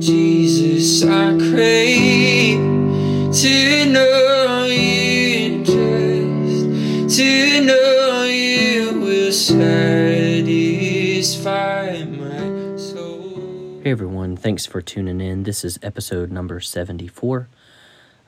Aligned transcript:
Jesus, 0.00 1.02
I 1.02 1.36
crave 1.38 2.58
to 3.34 3.92
know 3.92 4.64
you. 4.64 4.98
Hey 13.88 13.92
everyone, 13.92 14.36
thanks 14.36 14.66
for 14.66 14.82
tuning 14.82 15.18
in. 15.18 15.44
This 15.44 15.64
is 15.64 15.78
episode 15.82 16.30
number 16.30 16.60
74. 16.60 17.48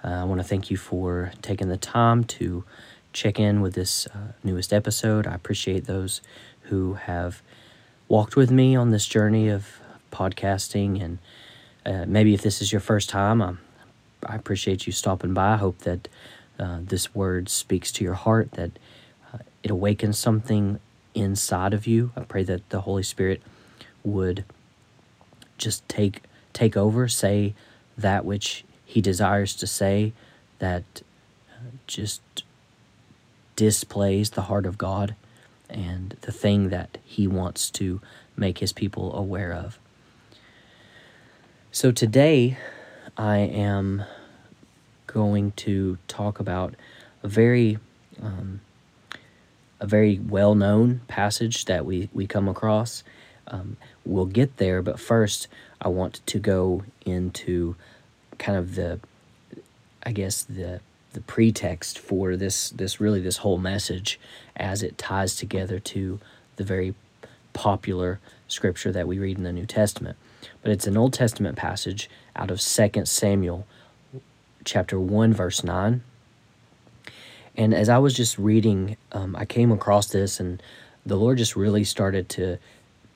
Uh, 0.03 0.09
I 0.09 0.25
want 0.25 0.41
to 0.41 0.47
thank 0.47 0.71
you 0.71 0.79
for 0.79 1.33
taking 1.43 1.69
the 1.69 1.77
time 1.77 2.25
to 2.25 2.65
check 3.13 3.39
in 3.39 3.61
with 3.61 3.75
this 3.75 4.07
uh, 4.07 4.33
newest 4.43 4.73
episode. 4.73 5.27
I 5.27 5.35
appreciate 5.35 5.85
those 5.85 6.23
who 6.63 6.95
have 6.95 7.43
walked 8.09 8.37
with 8.37 8.51
me 8.51 8.75
on 8.75 8.89
this 8.89 9.05
journey 9.05 9.49
of 9.49 9.81
podcasting. 10.11 11.03
And 11.05 11.19
uh, 11.85 12.05
maybe 12.07 12.35
if 12.35 12.43
this 12.43 12.61
is 12.61 12.73
your 12.73 12.81
first 12.81 13.09
time, 13.09 13.41
um, 13.41 13.59
I 14.27 14.37
appreciate 14.37 14.87
you 14.87 14.93
stopping 14.93 15.35
by. 15.35 15.55
I 15.55 15.57
hope 15.57 15.79
that 15.81 16.09
uh, 16.59 16.79
this 16.83 17.15
word 17.15 17.49
speaks 17.49 17.91
to 17.93 18.05
your 18.05 18.15
heart, 18.15 18.53
that 18.53 18.73
uh, 19.33 19.39
it 19.63 19.71
awakens 19.71 20.19
something 20.19 20.79
inside 21.15 21.73
of 21.73 21.87
you. 21.87 22.13
I 22.17 22.21
pray 22.21 22.43
that 22.45 22.69
the 22.71 22.83
Holy 22.83 23.03
Spirit 23.03 23.43
would 24.05 24.45
just 25.59 25.89
take 25.89 26.23
take 26.53 26.77
over, 26.77 27.09
say 27.09 27.55
that 27.97 28.25
which 28.25 28.65
He 28.85 29.01
desires 29.01 29.55
to 29.57 29.67
say, 29.67 30.13
that 30.59 30.85
uh, 31.51 31.71
just 31.87 32.21
displays 33.57 34.31
the 34.31 34.43
heart 34.43 34.67
of 34.67 34.79
God 34.79 35.15
and 35.69 36.17
the 36.23 36.33
thing 36.33 36.71
that 36.71 36.99
He 37.05 37.27
wants 37.27 37.71
to 37.71 38.01
make 38.37 38.59
His 38.59 38.73
people 38.73 39.15
aware 39.15 39.53
of. 39.53 39.79
So 41.73 41.93
today, 41.93 42.59
I 43.17 43.37
am 43.37 44.03
going 45.07 45.53
to 45.53 45.99
talk 46.09 46.41
about 46.41 46.75
a 47.23 47.29
very 47.29 47.79
um, 48.21 48.61
a 49.79 49.87
very 49.87 50.19
well 50.19 50.57
known 50.57 51.03
passage 51.07 51.67
that 51.67 51.87
we, 51.87 52.09
we 52.13 52.27
come 52.27 52.49
across. 52.49 53.05
Um, 53.47 53.77
we'll 54.05 54.27
get 54.27 54.57
there, 54.57 54.83
but 54.83 54.99
first, 54.99 55.47
I 55.81 55.87
want 55.87 56.27
to 56.27 56.41
go 56.41 56.83
into 57.07 57.77
kind 58.39 58.59
of 58.59 58.75
the, 58.75 58.99
I 60.03 60.11
guess, 60.11 60.43
the 60.43 60.81
the 61.13 61.21
pretext 61.21 62.01
for 62.01 62.35
this 62.37 62.71
this 62.71 63.01
really 63.01 63.21
this 63.21 63.39
whole 63.39 63.59
message 63.59 64.19
as 64.57 64.83
it 64.83 64.99
ties 64.99 65.37
together 65.37 65.79
to 65.79 66.19
the 66.57 66.65
very 66.65 66.97
popular 67.53 68.19
scripture 68.49 68.91
that 68.91 69.07
we 69.07 69.21
read 69.21 69.39
in 69.39 69.45
the 69.45 69.53
New 69.53 69.67
Testament. 69.67 70.17
But 70.63 70.73
it's 70.73 70.87
an 70.87 70.97
Old 70.97 71.13
Testament 71.13 71.57
passage 71.57 72.09
out 72.37 72.51
of 72.51 72.61
2 72.61 73.05
Samuel 73.05 73.67
chapter 74.65 74.99
1 74.99 75.33
verse 75.33 75.65
9. 75.65 76.03
And 77.57 77.75
as 77.75 77.89
I 77.89 77.99
was 77.99 78.15
just 78.15 78.39
reading, 78.39 78.97
um, 79.13 79.35
I 79.37 79.45
came 79.45 79.73
across 79.73 80.09
this 80.09 80.41
and 80.41 80.63
the 81.05 81.17
Lord 81.17 81.39
just 81.39 81.57
really 81.57 81.85
started 81.85 82.29
to 82.31 82.59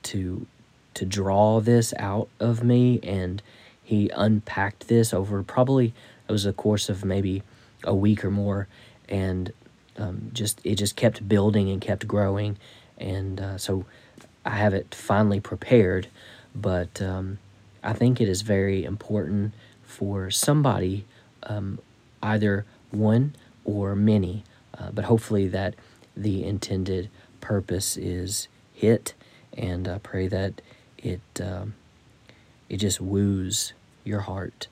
to 0.03 0.45
to 0.93 1.05
draw 1.05 1.59
this 1.59 1.93
out 1.97 2.29
of 2.39 2.63
me 2.63 2.99
and 3.03 3.41
he 3.83 4.09
unpacked 4.09 4.87
this 4.87 5.13
over 5.13 5.43
probably 5.43 5.93
it 6.27 6.31
was 6.31 6.45
a 6.45 6.53
course 6.53 6.89
of 6.89 7.05
maybe 7.05 7.43
a 7.83 7.93
week 7.93 8.25
or 8.25 8.31
more, 8.31 8.67
and 9.07 9.53
um, 9.97 10.31
just 10.33 10.59
it 10.63 10.75
just 10.75 10.95
kept 10.95 11.27
building 11.27 11.69
and 11.69 11.81
kept 11.81 12.07
growing, 12.07 12.57
and 12.97 13.39
uh, 13.39 13.57
so 13.57 13.85
I 14.43 14.51
have 14.51 14.73
it 14.73 14.93
finally 14.95 15.39
prepared. 15.39 16.07
But 16.55 17.01
um, 17.01 17.39
I 17.83 17.93
think 17.93 18.21
it 18.21 18.29
is 18.29 18.41
very 18.41 18.83
important 18.83 19.53
for 19.83 20.31
somebody, 20.31 21.05
um, 21.43 21.79
either 22.23 22.65
one 22.91 23.35
or 23.63 23.95
many, 23.95 24.43
uh, 24.77 24.91
but 24.91 25.05
hopefully 25.05 25.47
that 25.49 25.75
the 26.15 26.43
intended 26.43 27.09
purpose 27.41 27.97
is 27.97 28.47
hit, 28.73 29.13
and 29.57 29.87
I 29.87 29.97
pray 29.97 30.27
that 30.27 30.61
it 30.97 31.21
um, 31.41 31.75
it 32.69 32.77
just 32.77 32.99
woos 32.99 33.73
your 34.03 34.21
heart 34.21 34.67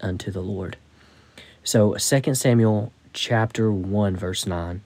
unto 0.00 0.30
the 0.30 0.40
Lord. 0.40 0.76
So 1.64 1.96
Second 1.96 2.34
Samuel 2.34 2.92
chapter 3.12 3.70
1 3.70 4.16
verse 4.16 4.46
9. 4.46 4.82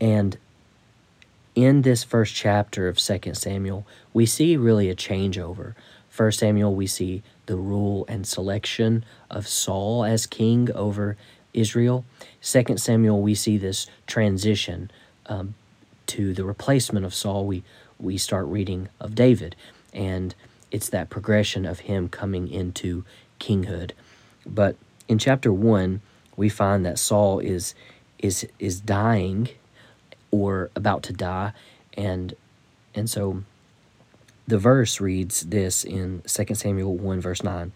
And 0.00 0.38
in 1.64 1.82
this 1.82 2.04
first 2.04 2.36
chapter 2.36 2.86
of 2.86 2.98
2 2.98 3.34
Samuel, 3.34 3.84
we 4.12 4.24
see 4.24 4.56
really 4.56 4.88
a 4.88 4.94
changeover. 4.94 5.74
First 6.08 6.38
Samuel, 6.38 6.72
we 6.72 6.86
see 6.86 7.24
the 7.46 7.56
rule 7.56 8.04
and 8.06 8.24
selection 8.24 9.04
of 9.28 9.48
Saul 9.48 10.04
as 10.04 10.24
king 10.24 10.70
over 10.70 11.16
Israel. 11.52 12.04
Second 12.40 12.78
Samuel, 12.78 13.20
we 13.20 13.34
see 13.34 13.58
this 13.58 13.88
transition 14.06 14.88
um, 15.26 15.54
to 16.06 16.32
the 16.32 16.44
replacement 16.44 17.04
of 17.04 17.12
Saul. 17.12 17.44
We 17.44 17.64
we 17.98 18.18
start 18.18 18.46
reading 18.46 18.88
of 19.00 19.16
David, 19.16 19.56
and 19.92 20.36
it's 20.70 20.88
that 20.90 21.10
progression 21.10 21.66
of 21.66 21.80
him 21.80 22.08
coming 22.08 22.46
into 22.46 23.04
kinghood. 23.40 23.94
But 24.46 24.76
in 25.08 25.18
chapter 25.18 25.52
1, 25.52 26.02
we 26.36 26.48
find 26.48 26.86
that 26.86 27.00
Saul 27.00 27.40
is 27.40 27.74
is 28.20 28.46
is 28.60 28.80
dying 28.80 29.48
or 30.30 30.70
about 30.74 31.02
to 31.04 31.12
die. 31.12 31.52
And 31.96 32.34
and 32.94 33.08
so 33.08 33.42
the 34.46 34.58
verse 34.58 35.00
reads 35.00 35.42
this 35.42 35.84
in 35.84 36.22
2 36.26 36.54
Samuel 36.54 36.94
1 36.96 37.20
verse 37.20 37.42
9 37.42 37.72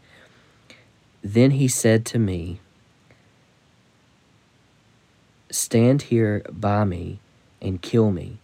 Then 1.22 1.52
he 1.52 1.68
said 1.68 2.04
to 2.06 2.18
me 2.18 2.60
Stand 5.50 6.02
here 6.02 6.42
by 6.50 6.84
me 6.84 7.20
and 7.60 7.82
kill 7.82 8.10
me. 8.10 8.38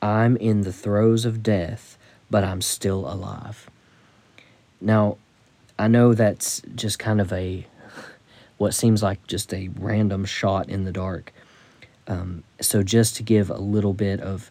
I'm 0.00 0.36
in 0.36 0.60
the 0.60 0.72
throes 0.72 1.24
of 1.24 1.42
death 1.42 1.98
but 2.30 2.44
I'm 2.44 2.60
still 2.60 3.10
alive. 3.10 3.68
Now 4.80 5.16
I 5.78 5.88
know 5.88 6.14
that's 6.14 6.62
just 6.74 6.98
kind 6.98 7.20
of 7.20 7.32
a 7.32 7.66
what 8.56 8.74
seems 8.74 9.02
like 9.02 9.24
just 9.26 9.54
a 9.54 9.68
random 9.78 10.24
shot 10.24 10.68
in 10.68 10.84
the 10.84 10.92
dark. 10.92 11.32
Um, 12.08 12.42
so, 12.60 12.82
just 12.82 13.16
to 13.16 13.22
give 13.22 13.50
a 13.50 13.58
little 13.58 13.92
bit 13.92 14.20
of 14.20 14.50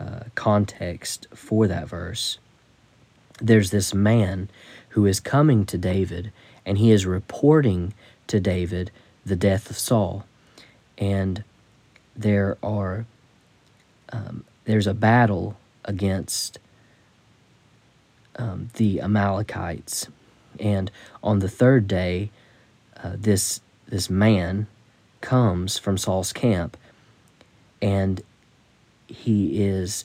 uh, 0.00 0.20
context 0.34 1.26
for 1.34 1.68
that 1.68 1.88
verse, 1.88 2.38
there's 3.40 3.70
this 3.70 3.94
man 3.94 4.48
who 4.90 5.06
is 5.06 5.20
coming 5.20 5.66
to 5.66 5.76
David 5.76 6.32
and 6.64 6.78
he 6.78 6.90
is 6.90 7.06
reporting 7.06 7.94
to 8.26 8.40
David 8.40 8.90
the 9.24 9.36
death 9.36 9.70
of 9.70 9.78
Saul. 9.78 10.24
And 10.98 11.44
there 12.16 12.56
are 12.62 13.06
um, 14.10 14.44
there's 14.64 14.86
a 14.86 14.94
battle 14.94 15.56
against 15.84 16.58
um, 18.36 18.70
the 18.74 19.00
Amalekites, 19.00 20.08
and 20.58 20.90
on 21.22 21.38
the 21.40 21.48
third 21.48 21.86
day, 21.86 22.30
uh, 23.02 23.12
this 23.14 23.60
this 23.86 24.08
man 24.08 24.66
comes 25.20 25.78
from 25.78 25.98
Saul's 25.98 26.32
camp, 26.32 26.76
and 27.86 28.20
he 29.06 29.62
is 29.62 30.04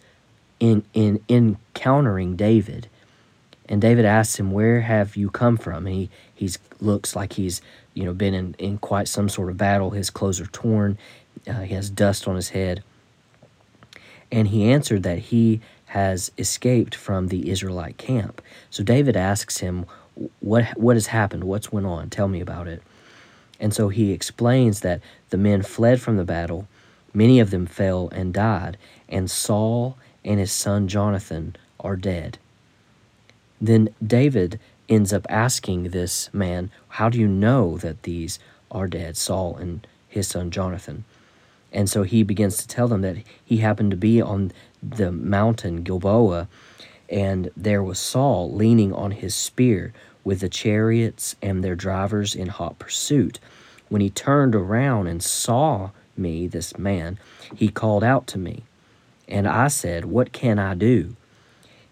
in 0.59 0.83
in 0.93 1.19
encountering 1.27 2.35
David, 2.35 2.87
and 3.67 3.81
David 3.81 4.05
asks 4.05 4.39
him, 4.39 4.51
"Where 4.51 4.81
have 4.81 5.15
you 5.15 5.31
come 5.31 5.57
from?" 5.57 5.87
And 5.87 5.95
he 5.95 6.09
he's 6.35 6.59
looks 6.79 7.15
like 7.15 7.33
he's 7.33 7.59
you 7.95 8.03
know 8.05 8.13
been 8.13 8.35
in 8.35 8.55
in 8.59 8.77
quite 8.77 9.07
some 9.07 9.29
sort 9.29 9.49
of 9.49 9.57
battle. 9.57 9.89
His 9.89 10.11
clothes 10.11 10.39
are 10.39 10.45
torn, 10.45 10.99
uh, 11.47 11.61
he 11.61 11.73
has 11.73 11.89
dust 11.89 12.27
on 12.27 12.35
his 12.35 12.49
head, 12.49 12.83
and 14.31 14.49
he 14.49 14.71
answered 14.71 15.01
that 15.01 15.17
he 15.17 15.59
has 15.85 16.31
escaped 16.37 16.93
from 16.93 17.27
the 17.29 17.49
Israelite 17.49 17.97
camp. 17.97 18.41
So 18.69 18.83
David 18.83 19.17
asks 19.17 19.57
him, 19.57 19.85
what 20.39 20.77
what 20.77 20.95
has 20.95 21.07
happened? 21.07 21.45
What's 21.45 21.71
went 21.71 21.87
on? 21.87 22.11
Tell 22.11 22.27
me 22.27 22.41
about 22.41 22.67
it. 22.67 22.83
And 23.59 23.73
so 23.73 23.89
he 23.89 24.11
explains 24.11 24.81
that 24.81 25.01
the 25.31 25.37
men 25.37 25.63
fled 25.63 25.99
from 25.99 26.17
the 26.17 26.23
battle, 26.23 26.67
many 27.13 27.39
of 27.39 27.51
them 27.51 27.65
fell 27.65 28.09
and 28.09 28.33
died, 28.33 28.77
and 29.09 29.29
Saul 29.29 29.97
and 30.23 30.39
his 30.39 30.51
son 30.51 30.87
Jonathan 30.87 31.55
are 31.79 31.95
dead. 31.95 32.37
Then 33.59 33.89
David 34.05 34.59
ends 34.89 35.13
up 35.13 35.25
asking 35.29 35.83
this 35.83 36.29
man, 36.33 36.71
How 36.89 37.09
do 37.09 37.19
you 37.19 37.27
know 37.27 37.77
that 37.77 38.03
these 38.03 38.39
are 38.69 38.87
dead, 38.87 39.17
Saul 39.17 39.55
and 39.55 39.85
his 40.07 40.27
son 40.27 40.51
Jonathan? 40.51 41.05
And 41.71 41.89
so 41.89 42.03
he 42.03 42.23
begins 42.23 42.57
to 42.57 42.67
tell 42.67 42.87
them 42.87 43.01
that 43.01 43.17
he 43.45 43.57
happened 43.57 43.91
to 43.91 43.97
be 43.97 44.21
on 44.21 44.51
the 44.83 45.11
mountain 45.11 45.83
Gilboa, 45.83 46.47
and 47.09 47.49
there 47.55 47.83
was 47.83 47.99
Saul 47.99 48.51
leaning 48.51 48.93
on 48.93 49.11
his 49.11 49.35
spear 49.35 49.93
with 50.23 50.41
the 50.41 50.49
chariots 50.49 51.35
and 51.41 51.63
their 51.63 51.75
drivers 51.75 52.35
in 52.35 52.47
hot 52.47 52.79
pursuit. 52.79 53.39
When 53.89 54.01
he 54.01 54.09
turned 54.09 54.55
around 54.55 55.07
and 55.07 55.23
saw 55.23 55.91
me, 56.17 56.47
this 56.47 56.77
man, 56.77 57.17
he 57.55 57.69
called 57.69 58.03
out 58.03 58.27
to 58.27 58.37
me. 58.37 58.63
And 59.27 59.47
I 59.47 59.67
said, 59.69 60.05
What 60.05 60.31
can 60.31 60.59
I 60.59 60.73
do? 60.73 61.15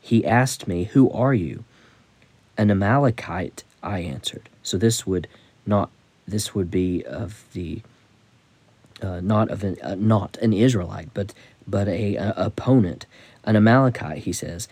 He 0.02 0.26
asked 0.26 0.68
me, 0.68 0.86
Who 0.86 1.10
are 1.12 1.34
you? 1.34 1.64
An 2.58 2.70
Amalekite, 2.70 3.64
I 3.82 4.00
answered. 4.00 4.50
So 4.64 4.78
this 4.78 5.08
would 5.08 5.28
not 5.66 5.90
this 6.28 6.54
would 6.54 6.70
be 6.70 7.04
of 7.06 7.46
the 7.54 7.82
uh, 9.02 9.22
not 9.22 9.50
of 9.50 9.64
an 9.64 9.78
uh, 9.82 9.96
not 9.96 10.38
an 10.38 10.54
Israelite, 10.54 11.10
but 11.14 11.34
but 11.68 11.88
a, 11.88 12.16
a 12.16 12.34
opponent, 12.36 13.06
an 13.44 13.56
Amalekite. 13.56 14.20
He 14.20 14.34
says. 14.34 14.68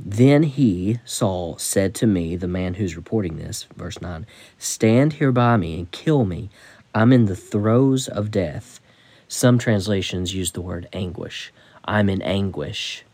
Then 0.00 0.44
he, 0.44 1.00
Saul, 1.04 1.58
said 1.58 1.92
to 1.96 2.06
me, 2.06 2.36
the 2.36 2.46
man 2.46 2.74
who's 2.74 2.94
reporting 2.94 3.36
this, 3.36 3.66
verse 3.76 4.00
9, 4.00 4.26
Stand 4.56 5.14
here 5.14 5.32
by 5.32 5.56
me 5.56 5.76
and 5.76 5.90
kill 5.90 6.24
me. 6.24 6.50
I'm 6.94 7.12
in 7.12 7.26
the 7.26 7.36
throes 7.36 8.08
of 8.08 8.30
death. 8.30 8.80
Some 9.28 9.58
translations 9.58 10.34
use 10.34 10.52
the 10.52 10.60
word 10.60 10.88
anguish. 10.92 11.52
I'm 11.84 12.08
in 12.08 12.22
anguish. 12.22 13.04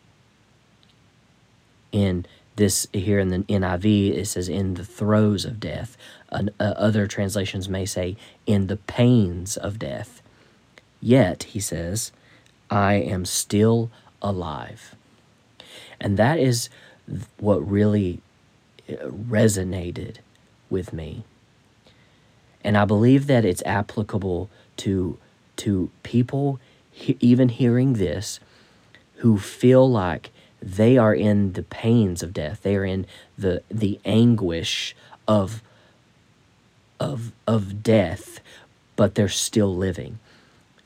In 1.93 2.27
this, 2.57 2.87
here 2.93 3.19
in 3.19 3.29
the 3.29 3.39
NIV, 3.39 4.17
it 4.17 4.27
says 4.27 4.49
in 4.49 4.75
the 4.75 4.85
throes 4.85 5.45
of 5.45 5.61
death. 5.61 5.97
Uh, 6.31 6.49
other 6.59 7.07
translations 7.07 7.69
may 7.69 7.85
say 7.85 8.17
in 8.47 8.69
the 8.69 8.77
pains 8.77 9.57
of 9.57 9.79
death. 9.79 10.23
Yet, 11.01 11.45
he 11.45 11.61
says, 11.61 12.13
I 12.71 12.95
am 12.95 13.25
still 13.25 13.91
alive. 14.23 14.95
And 16.01 16.17
that 16.17 16.39
is 16.39 16.69
what 17.39 17.69
really 17.69 18.21
uh, 18.89 18.95
resonated 19.09 20.17
with 20.71 20.93
me. 20.93 21.25
And 22.65 22.77
I 22.77 22.85
believe 22.85 23.27
that 23.27 23.45
it's 23.45 23.63
applicable 23.65 24.51
to 24.79 25.19
to 25.57 25.91
people 26.03 26.59
he, 26.91 27.17
even 27.21 27.49
hearing 27.49 27.95
this 27.95 28.41
who 29.17 29.39
feel 29.39 29.89
like 29.89 30.31
they 30.63 30.97
are 30.97 31.15
in 31.15 31.53
the 31.53 31.63
pains 31.63 32.23
of 32.23 32.33
death. 32.33 32.63
They 32.63 32.77
are 32.77 32.85
in 32.85 33.07
the 33.37 33.63
the 33.71 34.01
anguish 34.05 34.97
of 35.29 35.63
of 36.99 37.33
of 37.47 37.83
death, 37.83 38.41
but 38.97 39.15
they're 39.15 39.29
still 39.29 39.75
living. 39.75 40.19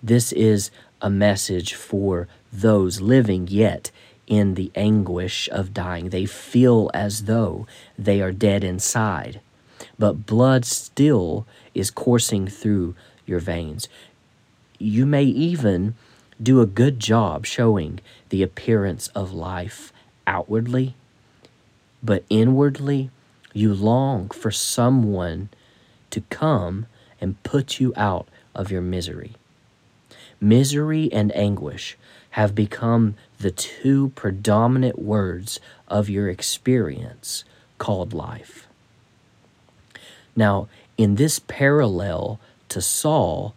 This 0.02 0.32
is 0.32 0.70
a 1.00 1.10
message 1.10 1.74
for 1.74 2.28
those 2.52 3.00
living 3.00 3.46
yet 3.48 3.90
in 4.26 4.54
the 4.54 4.70
anguish 4.74 5.48
of 5.50 5.72
dying. 5.72 6.10
They 6.10 6.26
feel 6.26 6.90
as 6.92 7.24
though 7.24 7.66
they 7.98 8.20
are 8.20 8.32
dead 8.32 8.64
inside, 8.64 9.40
but 9.98 10.26
blood 10.26 10.64
still 10.64 11.46
is 11.78 11.90
coursing 11.90 12.48
through 12.48 12.94
your 13.24 13.38
veins. 13.38 13.88
You 14.78 15.06
may 15.06 15.24
even 15.24 15.94
do 16.42 16.60
a 16.60 16.66
good 16.66 16.98
job 16.98 17.46
showing 17.46 18.00
the 18.30 18.42
appearance 18.42 19.08
of 19.08 19.32
life 19.32 19.92
outwardly, 20.26 20.94
but 22.02 22.24
inwardly, 22.28 23.10
you 23.52 23.72
long 23.72 24.28
for 24.30 24.50
someone 24.50 25.48
to 26.10 26.20
come 26.22 26.86
and 27.20 27.42
put 27.42 27.80
you 27.80 27.92
out 27.96 28.28
of 28.54 28.70
your 28.70 28.82
misery. 28.82 29.34
Misery 30.40 31.12
and 31.12 31.34
anguish 31.36 31.96
have 32.30 32.54
become 32.54 33.14
the 33.38 33.50
two 33.50 34.10
predominant 34.10 34.98
words 34.98 35.60
of 35.88 36.08
your 36.08 36.28
experience 36.28 37.44
called 37.78 38.12
life. 38.12 38.66
Now, 40.36 40.68
in 40.98 41.14
this 41.14 41.38
parallel 41.38 42.38
to 42.68 42.82
Saul, 42.82 43.54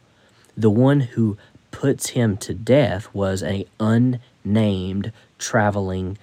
the 0.56 0.70
one 0.70 1.02
who 1.02 1.38
puts 1.72 2.10
him 2.10 2.38
to 2.38 2.54
death 2.54 3.14
was 3.14 3.42
an 3.42 3.66
unnamed 3.80 5.12
traveling 5.40 6.18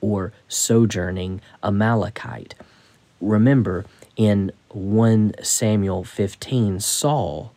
or 0.00 0.32
sojourning 0.48 1.40
Amalekite. 1.62 2.54
Remember, 3.20 3.84
in 4.16 4.52
1 4.70 5.34
Samuel 5.42 6.04
15, 6.04 6.80
Saul, 6.80 7.52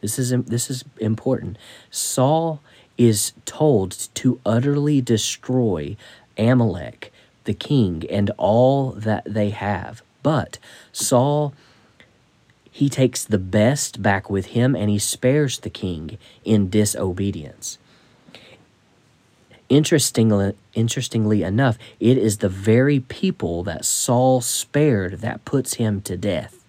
this 0.00 0.18
is, 0.18 0.30
this 0.30 0.70
is 0.70 0.84
important, 0.98 1.56
Saul 1.90 2.60
is 2.96 3.32
told 3.46 4.08
to 4.14 4.40
utterly 4.44 5.00
destroy 5.00 5.96
Amalek, 6.36 7.12
the 7.44 7.54
king, 7.54 8.04
and 8.10 8.30
all 8.36 8.90
that 8.92 9.24
they 9.24 9.50
have. 9.50 10.02
But 10.22 10.58
Saul 10.92 11.54
he 12.78 12.88
takes 12.88 13.24
the 13.24 13.38
best 13.38 14.02
back 14.02 14.30
with 14.30 14.46
him 14.46 14.76
and 14.76 14.88
he 14.88 15.00
spares 15.00 15.58
the 15.58 15.68
king 15.68 16.16
in 16.44 16.70
disobedience. 16.70 17.76
Interestingly, 19.68 20.54
interestingly 20.74 21.42
enough, 21.42 21.76
it 21.98 22.16
is 22.16 22.38
the 22.38 22.48
very 22.48 23.00
people 23.00 23.64
that 23.64 23.84
Saul 23.84 24.40
spared 24.40 25.14
that 25.22 25.44
puts 25.44 25.74
him 25.74 26.00
to 26.02 26.16
death. 26.16 26.64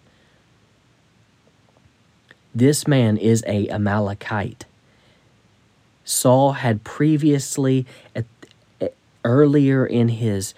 This 2.55 2.87
man 2.87 3.15
is 3.15 3.43
a 3.45 3.67
Amalekite. 3.67 4.65
Saul 6.03 6.53
had 6.53 6.83
previously, 6.83 7.85
at, 8.15 8.25
earlier 9.23 9.85
in 9.85 10.07
his 10.09 10.55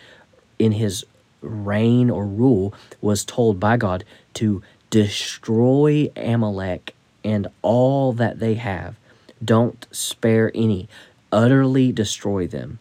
in 0.57 0.71
his 0.71 1.03
reign 1.42 2.09
or 2.09 2.25
rule, 2.25 2.74
was 3.01 3.25
told 3.25 3.59
by 3.59 3.75
God 3.75 4.06
to 4.36 4.63
Destroy 4.91 6.11
Amalek 6.15 6.93
and 7.23 7.47
all 7.63 8.13
that 8.13 8.39
they 8.39 8.55
have. 8.55 8.95
Don't 9.43 9.88
spare 9.91 10.51
any. 10.53 10.88
Utterly 11.31 11.91
destroy 11.91 12.45
them. 12.45 12.77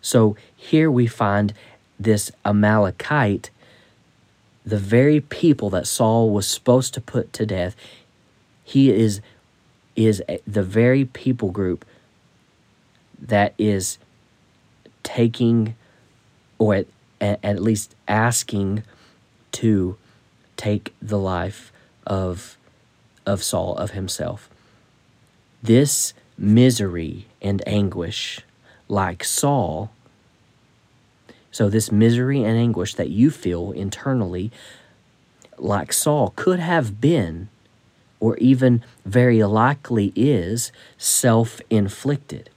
So 0.00 0.36
here 0.56 0.90
we 0.90 1.08
find 1.08 1.52
this 1.98 2.30
Amalekite, 2.44 3.50
the 4.64 4.78
very 4.78 5.20
people 5.20 5.68
that 5.70 5.86
Saul 5.86 6.30
was 6.30 6.46
supposed 6.46 6.94
to 6.94 7.00
put 7.00 7.32
to 7.34 7.44
death. 7.44 7.76
He 8.64 8.90
is 8.90 9.20
is 9.96 10.22
the 10.46 10.62
very 10.62 11.06
people 11.06 11.50
group 11.50 11.84
that 13.18 13.54
is 13.58 13.98
taking 15.02 15.74
or 16.58 16.74
at, 16.74 16.86
at 17.20 17.62
least 17.62 17.94
asking 18.06 18.82
to 19.52 19.96
take 20.56 20.94
the 21.00 21.18
life 21.18 21.72
of, 22.06 22.56
of 23.24 23.42
Saul, 23.42 23.76
of 23.76 23.92
himself. 23.92 24.48
This 25.62 26.14
misery 26.38 27.26
and 27.42 27.66
anguish, 27.66 28.40
like 28.88 29.24
Saul, 29.24 29.90
so 31.50 31.70
this 31.70 31.90
misery 31.90 32.42
and 32.44 32.58
anguish 32.58 32.94
that 32.96 33.08
you 33.08 33.30
feel 33.30 33.72
internally, 33.72 34.52
like 35.56 35.92
Saul, 35.92 36.34
could 36.36 36.58
have 36.58 37.00
been, 37.00 37.48
or 38.20 38.36
even 38.36 38.82
very 39.06 39.42
likely 39.42 40.12
is, 40.14 40.70
self 40.98 41.60
inflicted. 41.70 42.50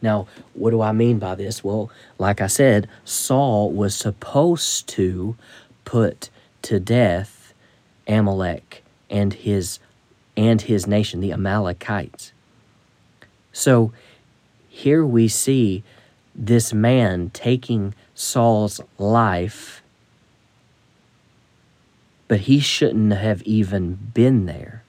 Now, 0.00 0.28
what 0.52 0.70
do 0.70 0.82
I 0.82 0.92
mean 0.92 1.18
by 1.18 1.34
this? 1.34 1.64
Well, 1.64 1.90
like 2.18 2.40
I 2.40 2.46
said, 2.46 2.88
Saul 3.04 3.72
was 3.72 3.96
supposed 3.96 4.86
to 4.90 5.34
put 5.84 6.30
to 6.62 6.80
death 6.80 7.54
Amalek 8.06 8.82
and 9.10 9.32
his 9.32 9.78
and 10.36 10.62
his 10.62 10.86
nation, 10.86 11.20
the 11.20 11.32
Amalekites. 11.32 12.32
So 13.52 13.92
here 14.68 15.06
we 15.06 15.28
see 15.28 15.84
this 16.34 16.72
man 16.72 17.30
taking 17.30 17.94
Saul's 18.14 18.80
life, 18.98 19.82
but 22.26 22.40
he 22.40 22.58
shouldn't 22.58 23.12
have 23.12 23.42
even 23.42 23.94
been 24.12 24.46
there. 24.46 24.82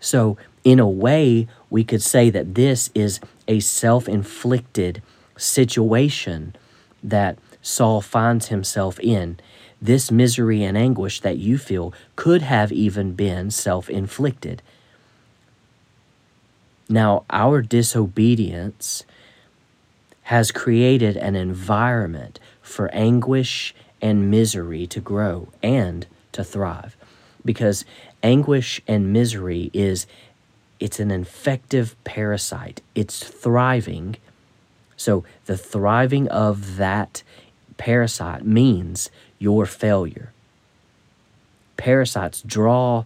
So, 0.00 0.36
in 0.64 0.80
a 0.80 0.88
way, 0.88 1.46
we 1.70 1.84
could 1.84 2.02
say 2.02 2.28
that 2.30 2.56
this 2.56 2.90
is 2.94 3.20
a 3.46 3.60
self 3.60 4.08
inflicted 4.08 5.00
situation 5.36 6.56
that 7.02 7.38
Saul 7.62 8.00
finds 8.00 8.48
himself 8.48 8.98
in. 9.00 9.38
This 9.80 10.10
misery 10.10 10.62
and 10.62 10.76
anguish 10.76 11.20
that 11.20 11.38
you 11.38 11.58
feel 11.58 11.92
could 12.16 12.42
have 12.42 12.72
even 12.72 13.12
been 13.12 13.50
self 13.50 13.90
inflicted. 13.90 14.62
Now, 16.88 17.24
our 17.30 17.62
disobedience 17.62 19.04
has 20.24 20.50
created 20.50 21.16
an 21.16 21.36
environment 21.36 22.40
for 22.62 22.88
anguish 22.92 23.74
and 24.00 24.30
misery 24.30 24.86
to 24.86 25.00
grow 25.00 25.48
and 25.62 26.06
to 26.32 26.42
thrive. 26.44 26.96
Because 27.44 27.84
anguish 28.22 28.80
and 28.88 29.12
misery 29.12 29.70
is 29.72 30.06
it's 30.78 31.00
an 31.00 31.10
infective 31.10 31.96
parasite. 32.04 32.82
It's 32.94 33.22
thriving. 33.22 34.16
So 34.96 35.24
the 35.46 35.56
thriving 35.56 36.28
of 36.28 36.76
that 36.76 37.22
parasite 37.76 38.44
means 38.44 39.10
your 39.38 39.66
failure. 39.66 40.32
Parasites 41.76 42.42
draw, 42.42 43.04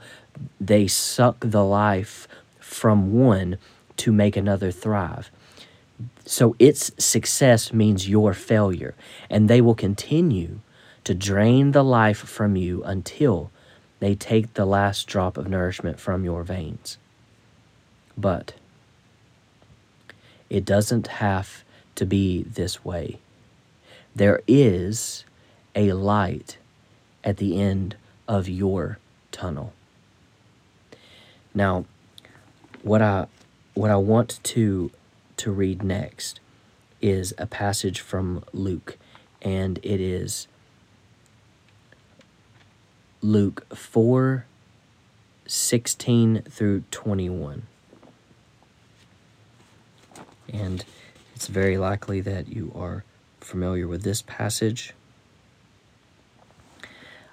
they 0.61 0.87
suck 0.87 1.37
the 1.41 1.65
life 1.65 2.29
from 2.59 3.13
one 3.13 3.59
to 3.97 4.13
make 4.13 4.37
another 4.37 4.71
thrive. 4.71 5.31
So 6.25 6.55
its 6.59 6.93
success 6.97 7.73
means 7.73 8.09
your 8.09 8.33
failure, 8.33 8.95
and 9.29 9.49
they 9.49 9.61
will 9.61 9.75
continue 9.75 10.61
to 11.05 11.15
drain 11.15 11.73
the 11.73 11.83
life 11.83 12.19
from 12.19 12.57
you 12.57 12.83
until 12.85 13.51
they 13.99 14.15
take 14.15 14.55
the 14.55 14.65
last 14.65 15.07
drop 15.07 15.37
of 15.37 15.49
nourishment 15.49 15.99
from 15.99 16.25
your 16.25 16.43
veins. 16.43 16.99
But 18.17 18.55
it 20.49 20.65
doesn't 20.65 21.07
have 21.07 21.65
to 21.97 22.07
be 22.07 22.43
this 22.45 22.85
way. 22.85 23.19
There 24.15 24.41
is 24.47 25.25
a 25.75 25.93
light 25.93 26.59
at 27.23 27.37
the 27.37 27.61
end 27.61 27.97
of 28.27 28.49
your 28.49 28.99
tunnel. 29.33 29.73
Now, 31.55 31.85
what 32.83 33.03
I 33.03 33.27
what 33.75 33.91
I 33.91 33.97
want 33.97 34.41
to 34.43 34.91
to 35.39 35.51
read 35.51 35.83
next 35.83 36.41
is 37.01 37.35
a 37.39 37.47
passage 37.47 38.01
from 38.01 38.45
Luke, 38.53 38.99
and 39.43 39.79
it 39.83 40.01
is 40.01 40.47
Luke 43.23 43.67
4 43.75 44.47
16 45.47 46.43
through 46.43 46.85
21. 46.93 47.67
And 50.53 50.85
it's 51.35 51.49
very 51.49 51.77
likely 51.77 52.21
that 52.21 52.49
you 52.49 52.73
are 52.75 53.05
familiar 53.41 53.89
with 53.89 54.03
this 54.03 54.23
passage. 54.23 54.95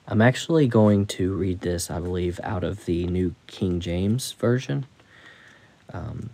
I'm 0.10 0.22
actually 0.22 0.68
going 0.68 1.06
to 1.08 1.34
read 1.34 1.62
this, 1.62 1.92
I 1.92 2.00
believe, 2.00 2.40
out 2.42 2.64
of 2.64 2.86
the 2.86 3.08
New 3.08 3.36
King 3.48 3.82
James 3.82 4.32
Version. 4.32 4.86
Um, 5.92 6.30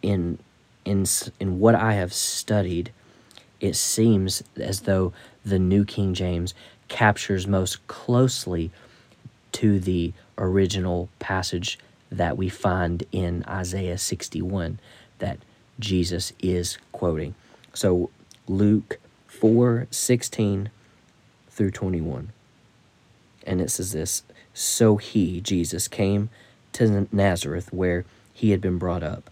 in 0.00 0.38
in 0.84 1.04
in 1.38 1.58
what 1.58 1.74
I 1.74 1.94
have 1.94 2.14
studied, 2.14 2.92
it 3.60 3.76
seems 3.76 4.42
as 4.56 4.82
though 4.82 5.12
the 5.44 5.58
New 5.58 5.84
King 5.84 6.14
James 6.14 6.54
captures 6.88 7.46
most 7.46 7.86
closely 7.88 8.70
to 9.52 9.78
the 9.78 10.14
original 10.38 11.10
passage 11.18 11.78
that 12.10 12.38
we 12.38 12.48
find 12.48 13.04
in 13.12 13.44
Isaiah 13.46 13.98
61 13.98 14.80
that 15.18 15.38
Jesus 15.78 16.32
is 16.38 16.78
quoting. 16.92 17.34
So 17.74 18.08
Luke 18.46 18.98
4 19.26 19.88
16 19.90 20.70
through 21.58 21.72
21. 21.72 22.32
And 23.46 23.60
it 23.60 23.70
says 23.70 23.92
this 23.92 24.22
So 24.54 24.96
he, 24.96 25.42
Jesus, 25.42 25.88
came 25.88 26.30
to 26.72 27.06
Nazareth 27.12 27.70
where 27.70 28.06
he 28.32 28.52
had 28.52 28.62
been 28.62 28.78
brought 28.78 29.02
up. 29.02 29.30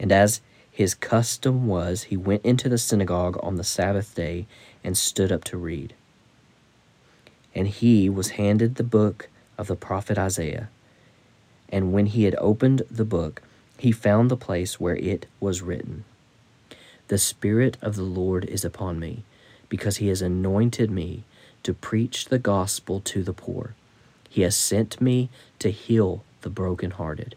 And 0.00 0.10
as 0.10 0.40
his 0.70 0.94
custom 0.94 1.66
was, 1.66 2.04
he 2.04 2.16
went 2.16 2.44
into 2.44 2.70
the 2.70 2.78
synagogue 2.78 3.38
on 3.42 3.56
the 3.56 3.64
Sabbath 3.64 4.14
day 4.14 4.46
and 4.82 4.96
stood 4.96 5.30
up 5.30 5.44
to 5.44 5.58
read 5.58 5.92
and 7.56 7.68
he 7.68 8.10
was 8.10 8.32
handed 8.32 8.74
the 8.74 8.84
book 8.84 9.30
of 9.56 9.66
the 9.66 9.74
prophet 9.74 10.18
Isaiah. 10.18 10.68
And 11.70 11.90
when 11.90 12.04
he 12.04 12.24
had 12.24 12.36
opened 12.38 12.82
the 12.90 13.06
book, 13.06 13.40
he 13.78 13.90
found 13.90 14.30
the 14.30 14.36
place 14.36 14.78
where 14.78 14.96
it 14.96 15.26
was 15.40 15.62
written 15.62 16.04
The 17.08 17.16
Spirit 17.16 17.78
of 17.80 17.96
the 17.96 18.02
Lord 18.02 18.44
is 18.44 18.62
upon 18.62 19.00
me, 19.00 19.24
because 19.70 19.96
he 19.96 20.08
has 20.08 20.20
anointed 20.20 20.90
me 20.90 21.24
to 21.66 21.74
preach 21.74 22.26
the 22.26 22.38
gospel 22.38 23.00
to 23.00 23.24
the 23.24 23.32
poor. 23.32 23.74
He 24.30 24.42
has 24.42 24.54
sent 24.54 25.00
me 25.00 25.30
to 25.58 25.72
heal 25.72 26.22
the 26.42 26.48
brokenhearted, 26.48 27.34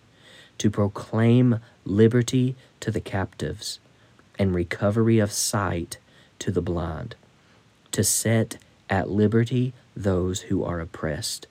to 0.60 0.70
proclaim 0.70 1.60
liberty 1.84 2.56
to 2.82 2.92
the 2.92 3.02
captives, 3.02 3.80
and 4.38 4.54
recovery 4.54 5.18
of 5.18 5.32
sight 5.32 5.98
to 6.38 6.52
the 6.52 6.62
blind, 6.62 7.16
to 7.92 8.04
set 8.04 8.60
at 8.88 9.10
liberty 9.10 9.74
those 9.96 10.42
who 10.42 10.64
are 10.64 10.80
oppressed, 10.80 11.48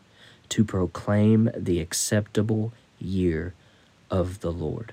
to 0.48 0.64
proclaim 0.64 1.50
the 1.56 1.80
acceptable 1.80 2.72
year 3.00 3.54
of 4.08 4.38
the 4.38 4.52
Lord. 4.52 4.92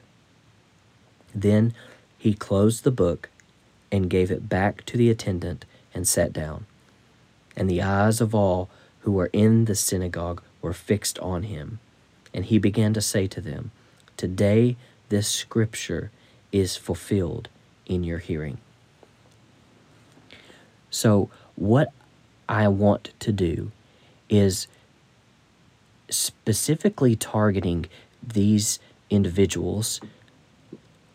Then 1.36 1.76
he 2.18 2.34
closed 2.34 2.84
the 2.84 2.90
book 2.90 3.30
and 3.92 4.10
gave 4.10 4.32
it 4.32 4.50
back 4.50 4.84
to 4.86 4.98
the 4.98 5.12
attendant 5.12 5.66
and 5.94 6.08
sat 6.08 6.34
down. 6.34 6.66
And 7.56 7.70
the 7.70 7.82
eyes 7.82 8.22
of 8.22 8.36
all 8.36 8.70
who 9.02 9.12
were 9.12 9.30
in 9.32 9.66
the 9.66 9.76
synagogue 9.76 10.42
were 10.62 10.74
fixed 10.74 11.20
on 11.20 11.44
him. 11.44 11.80
And 12.34 12.46
he 12.46 12.58
began 12.58 12.94
to 12.94 13.02
say 13.02 13.28
to 13.28 13.42
them, 13.42 13.72
Today 14.18 14.76
this 15.10 15.28
scripture 15.28 16.12
is 16.52 16.76
fulfilled 16.76 17.50
in 17.86 18.04
your 18.04 18.20
hearing. 18.20 18.58
So, 20.90 21.30
what 21.56 21.92
I 22.48 22.68
want 22.68 23.12
to 23.20 23.32
do 23.32 23.72
is 24.30 24.68
specifically 26.10 27.16
targeting 27.16 27.86
these 28.22 28.80
individuals 29.10 30.00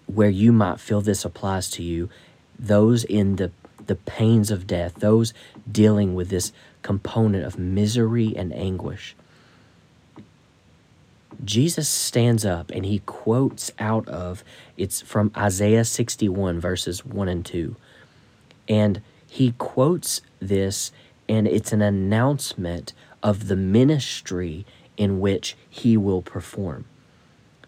where 0.06 0.30
you 0.30 0.52
might 0.52 0.80
feel 0.80 1.00
this 1.00 1.24
applies 1.24 1.70
to 1.70 1.82
you, 1.82 2.10
those 2.58 3.04
in 3.04 3.36
the 3.36 3.50
the 3.90 3.96
pains 3.96 4.52
of 4.52 4.68
death, 4.68 4.94
those 5.00 5.34
dealing 5.68 6.14
with 6.14 6.28
this 6.28 6.52
component 6.80 7.44
of 7.44 7.58
misery 7.58 8.32
and 8.36 8.52
anguish. 8.54 9.16
Jesus 11.44 11.88
stands 11.88 12.44
up 12.44 12.70
and 12.70 12.86
he 12.86 13.00
quotes 13.00 13.72
out 13.80 14.06
of 14.08 14.44
it's 14.76 15.00
from 15.00 15.32
Isaiah 15.36 15.84
61 15.84 16.60
verses 16.60 17.04
1 17.04 17.28
and 17.28 17.44
2. 17.44 17.74
And 18.68 19.02
he 19.26 19.54
quotes 19.58 20.20
this 20.38 20.92
and 21.28 21.48
it's 21.48 21.72
an 21.72 21.82
announcement 21.82 22.92
of 23.24 23.48
the 23.48 23.56
ministry 23.56 24.64
in 24.96 25.18
which 25.18 25.56
he 25.68 25.96
will 25.96 26.22
perform. 26.22 26.84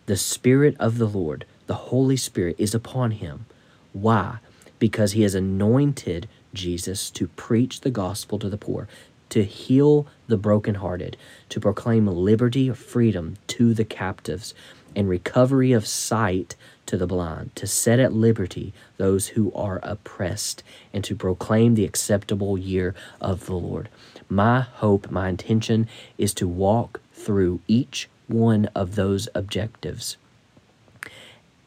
The 0.07 0.17
Spirit 0.17 0.77
of 0.79 0.99
the 0.99 1.09
Lord, 1.09 1.47
the 1.67 1.91
Holy 1.91 2.17
Spirit, 2.17 2.55
is 2.61 2.77
upon 2.77 3.11
him. 3.11 3.47
Why? 3.93 4.39
Because 4.83 5.13
he 5.13 5.23
has 5.23 5.37
anointed 5.37 6.29
Jesus 6.53 7.09
to 7.11 7.29
preach 7.29 7.83
the 7.83 7.91
gospel 7.91 8.37
to 8.41 8.49
the 8.49 8.59
poor, 8.59 8.89
to 9.29 9.45
heal 9.45 10.09
the 10.27 10.37
brokenhearted, 10.37 11.17
to 11.51 11.61
proclaim 11.61 12.09
liberty, 12.09 12.69
freedom 12.71 13.37
to 13.47 13.75
the 13.75 13.85
captives, 13.85 14.55
and 14.97 15.09
recovery 15.09 15.71
of 15.71 15.87
sight 15.87 16.57
to 16.87 16.97
the 16.97 17.07
blind, 17.07 17.55
to 17.55 17.65
set 17.69 18.01
at 18.01 18.13
liberty 18.13 18.75
those 18.97 19.29
who 19.29 19.53
are 19.53 19.79
oppressed, 19.85 20.65
and 20.93 21.05
to 21.05 21.15
proclaim 21.15 21.77
the 21.77 21.85
acceptable 21.85 22.59
year 22.59 22.93
of 23.21 23.47
the 23.47 23.55
Lord. 23.55 23.89
My 24.29 24.63
hope, 24.63 25.13
my 25.13 25.29
intention 25.29 25.87
is 26.19 26.35
to 26.35 26.49
walk 26.49 27.01
through 27.13 27.61
each 27.69 28.09
one 28.27 28.67
of 28.75 28.97
those 28.97 29.29
objectives 29.33 30.17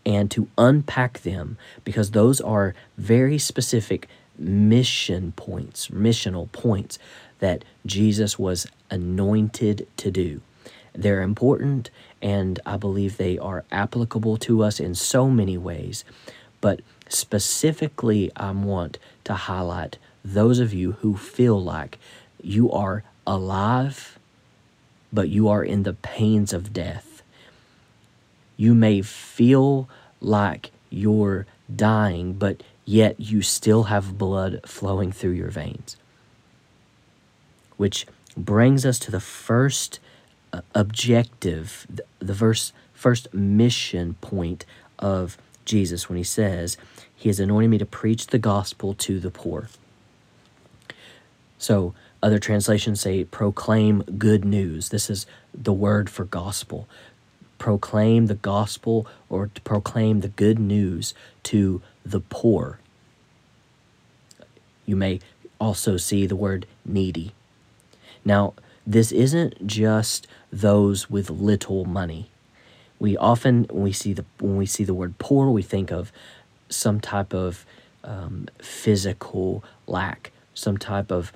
and 0.05 0.29
to 0.31 0.47
unpack 0.57 1.21
them 1.21 1.57
because 1.83 2.11
those 2.11 2.39
are 2.41 2.75
very 2.97 3.37
specific 3.37 4.07
mission 4.37 5.31
points, 5.35 5.87
missional 5.87 6.51
points 6.51 6.99
that 7.39 7.63
Jesus 7.85 8.37
was 8.37 8.67
anointed 8.89 9.87
to 9.97 10.11
do. 10.11 10.41
They're 10.93 11.21
important, 11.21 11.89
and 12.21 12.59
I 12.65 12.77
believe 12.77 13.17
they 13.17 13.37
are 13.37 13.65
applicable 13.71 14.37
to 14.37 14.63
us 14.63 14.79
in 14.79 14.95
so 14.95 15.29
many 15.29 15.57
ways. 15.57 16.05
But 16.61 16.81
specifically, 17.09 18.31
I 18.35 18.51
want 18.51 18.97
to 19.25 19.33
highlight 19.33 19.97
those 20.23 20.59
of 20.59 20.73
you 20.73 20.93
who 20.93 21.17
feel 21.17 21.61
like 21.61 21.99
you 22.41 22.71
are 22.71 23.03
alive, 23.27 24.17
but 25.11 25.29
you 25.29 25.49
are 25.49 25.63
in 25.63 25.83
the 25.83 25.93
pains 25.93 26.53
of 26.53 26.73
death. 26.73 27.14
You 28.57 28.73
may 28.73 29.01
feel 29.01 29.89
like 30.21 30.71
you're 30.89 31.45
dying, 31.73 32.33
but 32.33 32.63
yet 32.85 33.19
you 33.19 33.41
still 33.41 33.83
have 33.83 34.17
blood 34.17 34.61
flowing 34.65 35.11
through 35.11 35.31
your 35.31 35.49
veins. 35.49 35.97
Which 37.77 38.05
brings 38.37 38.85
us 38.85 38.99
to 38.99 39.11
the 39.11 39.19
first 39.19 39.99
uh, 40.53 40.61
objective, 40.73 41.85
the 42.19 42.33
verse, 42.33 42.71
first 42.93 43.33
mission 43.33 44.15
point 44.21 44.65
of 44.99 45.37
Jesus 45.65 46.07
when 46.07 46.17
he 46.17 46.23
says, 46.23 46.77
He 47.15 47.29
has 47.29 47.39
anointed 47.39 47.71
me 47.71 47.77
to 47.79 47.85
preach 47.85 48.27
the 48.27 48.39
gospel 48.39 48.93
to 48.95 49.19
the 49.19 49.31
poor. 49.31 49.67
So, 51.57 51.93
other 52.21 52.39
translations 52.39 53.01
say 53.01 53.23
proclaim 53.23 54.01
good 54.17 54.45
news. 54.45 54.89
This 54.89 55.09
is 55.09 55.25
the 55.53 55.73
word 55.73 56.09
for 56.09 56.25
gospel. 56.25 56.87
Proclaim 57.57 58.27
the 58.27 58.35
gospel 58.35 59.07
or 59.29 59.49
to 59.53 59.61
proclaim 59.61 60.21
the 60.21 60.27
good 60.27 60.59
news 60.59 61.13
to 61.43 61.81
the 62.05 62.19
poor. 62.19 62.79
You 64.85 64.95
may 64.95 65.19
also 65.59 65.97
see 65.97 66.25
the 66.25 66.35
word 66.35 66.67
needy. 66.85 67.33
Now, 68.23 68.53
this 68.85 69.11
isn't 69.11 69.65
just 69.65 70.27
those 70.51 71.09
with 71.09 71.29
little 71.29 71.85
money. 71.85 72.29
we 72.99 73.17
often 73.17 73.65
when 73.71 73.83
we 73.83 73.91
see 73.91 74.13
the 74.13 74.25
when 74.39 74.57
we 74.57 74.65
see 74.65 74.83
the 74.83 74.93
word 74.93 75.17
poor, 75.17 75.49
we 75.49 75.61
think 75.61 75.91
of 75.91 76.11
some 76.69 76.99
type 76.99 77.33
of 77.33 77.65
um, 78.03 78.47
physical 78.59 79.63
lack, 79.87 80.31
some 80.53 80.77
type 80.77 81.11
of 81.11 81.33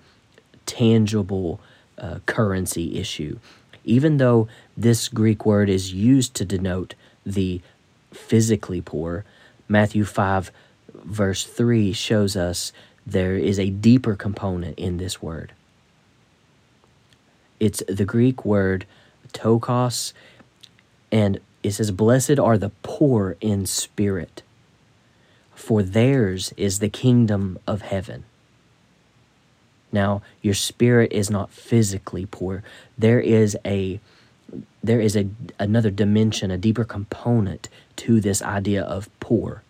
tangible 0.66 1.60
uh, 1.98 2.20
currency 2.26 2.98
issue. 2.98 3.40
Even 3.84 4.18
though 4.18 4.48
this 4.80 5.10
Greek 5.10 5.46
word 5.46 5.70
is 5.70 5.94
used 5.94 6.34
to 6.36 6.46
denote 6.46 6.96
the 7.26 7.62
physically 8.14 8.80
poor, 8.80 9.26
Matthew 9.68 10.06
5, 10.06 10.52
verse 11.04 11.44
3 11.44 11.92
shows 11.92 12.38
us 12.38 12.72
there 13.06 13.36
is 13.36 13.60
a 13.60 13.70
deeper 13.70 14.16
component 14.16 14.80
in 14.80 14.98
this 14.98 15.22
word. 15.22 15.52
It's 17.60 17.84
the 17.90 18.06
Greek 18.06 18.46
word 18.46 18.86
ptochos, 19.34 20.14
and 21.12 21.42
it 21.62 21.72
says, 21.72 21.92
Blessed 21.92 22.40
are 22.40 22.58
the 22.58 22.72
poor 22.82 23.36
in 23.42 23.66
spirit, 23.66 24.44
for 25.54 25.84
theirs 25.84 26.54
is 26.56 26.80
the 26.80 26.90
kingdom 26.90 27.60
of 27.68 27.82
heaven. 27.82 28.24
Now, 29.92 30.22
your 30.42 30.54
spirit 30.54 31.12
is 31.12 31.30
not 31.30 31.52
physically 31.52 32.26
poor. 32.26 32.64
There 32.98 33.20
is 33.20 33.58
a 33.66 34.00
there 34.84 35.00
is 35.00 35.16
a 35.16 35.28
another 35.60 35.90
dimension, 35.92 36.52
a 36.52 36.58
deeper 36.58 36.84
component 36.84 37.70
to 37.98 38.20
this 38.22 38.42
idea 38.42 38.82
of 38.82 39.10
poor. 39.20 39.64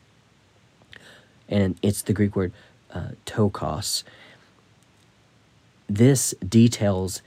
And 1.47 1.77
it's 1.81 2.01
the 2.01 2.13
Greek 2.13 2.35
word 2.35 2.53
uh, 2.93 3.09
ptochos. 3.25 4.03
This 5.87 6.35
details 6.47 7.21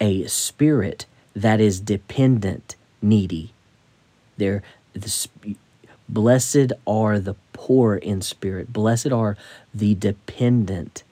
a 0.00 0.26
spirit 0.26 1.06
that 1.34 1.60
is 1.60 1.80
dependent, 1.80 2.76
needy. 3.00 3.52
There, 4.36 4.62
the, 4.92 5.56
blessed 6.08 6.72
are 6.86 7.18
the 7.18 7.34
poor 7.52 7.96
in 7.96 8.20
spirit. 8.20 8.72
Blessed 8.72 9.12
are 9.12 9.36
the 9.72 9.94
dependent 9.94 11.02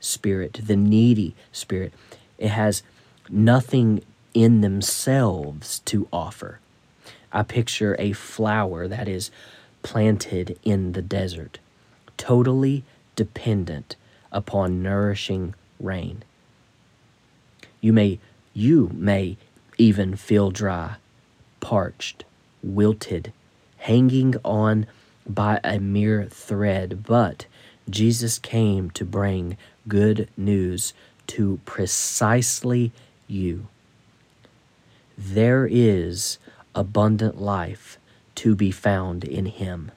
spirit, 0.00 0.60
the 0.64 0.76
needy 0.76 1.34
spirit. 1.52 1.92
It 2.38 2.48
has 2.48 2.82
nothing 3.28 4.02
in 4.38 4.60
themselves 4.60 5.80
to 5.80 6.06
offer. 6.12 6.60
I 7.32 7.42
picture 7.42 7.96
a 7.98 8.12
flower 8.12 8.86
that 8.86 9.08
is 9.08 9.32
planted 9.82 10.56
in 10.62 10.92
the 10.92 11.02
desert, 11.02 11.58
totally 12.16 12.84
dependent 13.16 13.96
upon 14.30 14.80
nourishing 14.80 15.54
rain. 15.80 16.22
You 17.80 17.92
may 17.92 18.20
you 18.54 18.90
may 18.94 19.36
even 19.76 20.14
feel 20.14 20.52
dry, 20.52 20.96
parched, 21.58 22.24
wilted, 22.62 23.32
hanging 23.78 24.36
on 24.44 24.86
by 25.26 25.58
a 25.64 25.80
mere 25.80 26.26
thread, 26.26 27.02
but 27.02 27.46
Jesus 27.90 28.38
came 28.38 28.90
to 28.92 29.04
bring 29.04 29.56
good 29.88 30.28
news 30.36 30.94
to 31.26 31.58
precisely 31.64 32.92
you. 33.26 33.66
There 35.18 35.66
is 35.68 36.38
abundant 36.74 37.40
life 37.40 37.98
to 38.36 38.54
be 38.54 38.70
found 38.70 39.24
in 39.24 39.46
Him. 39.46 39.90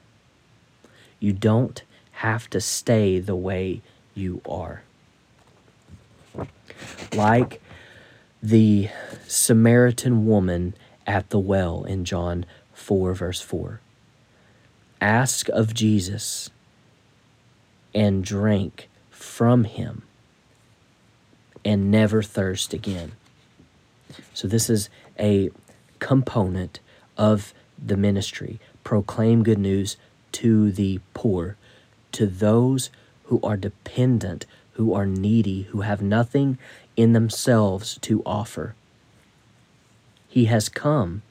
You 1.20 1.32
don't 1.32 1.84
have 2.14 2.50
to 2.50 2.60
stay 2.60 3.20
the 3.20 3.36
way 3.36 3.82
you 4.16 4.42
are. 4.50 4.82
Like 7.14 7.62
the 8.42 8.90
Samaritan 9.28 10.26
woman 10.26 10.74
at 11.06 11.30
the 11.30 11.40
well 11.40 11.84
in 11.84 12.04
John 12.06 12.46
4, 12.74 13.14
verse 13.14 13.42
4. 13.42 13.80
Ask 15.00 15.50
of 15.50 15.74
Jesus 15.74 16.50
and 17.94 18.24
drink 18.24 18.90
from 19.10 19.66
him 19.66 20.04
and 21.64 21.92
never 21.92 22.24
thirst 22.24 22.74
again. 22.74 23.14
So, 24.34 24.48
this 24.48 24.70
is 24.70 24.90
a 25.22 25.52
component 26.00 26.80
of 27.18 27.54
the 27.78 27.96
ministry. 27.96 28.60
Proclaim 28.84 29.44
good 29.44 29.60
news 29.60 29.96
to 30.34 30.72
the 30.72 31.00
poor, 31.14 31.56
to 32.12 32.26
those 32.26 32.90
who 33.26 33.40
are 33.44 33.58
dependent, 33.58 34.46
who 34.74 34.94
are 34.94 35.06
needy, 35.06 35.64
who 35.64 35.82
have 35.82 36.02
nothing 36.02 36.58
in 36.98 37.14
themselves 37.14 37.98
to 38.02 38.22
offer. 38.26 38.76
He 40.28 40.46
has 40.46 40.70
come, 40.70 41.22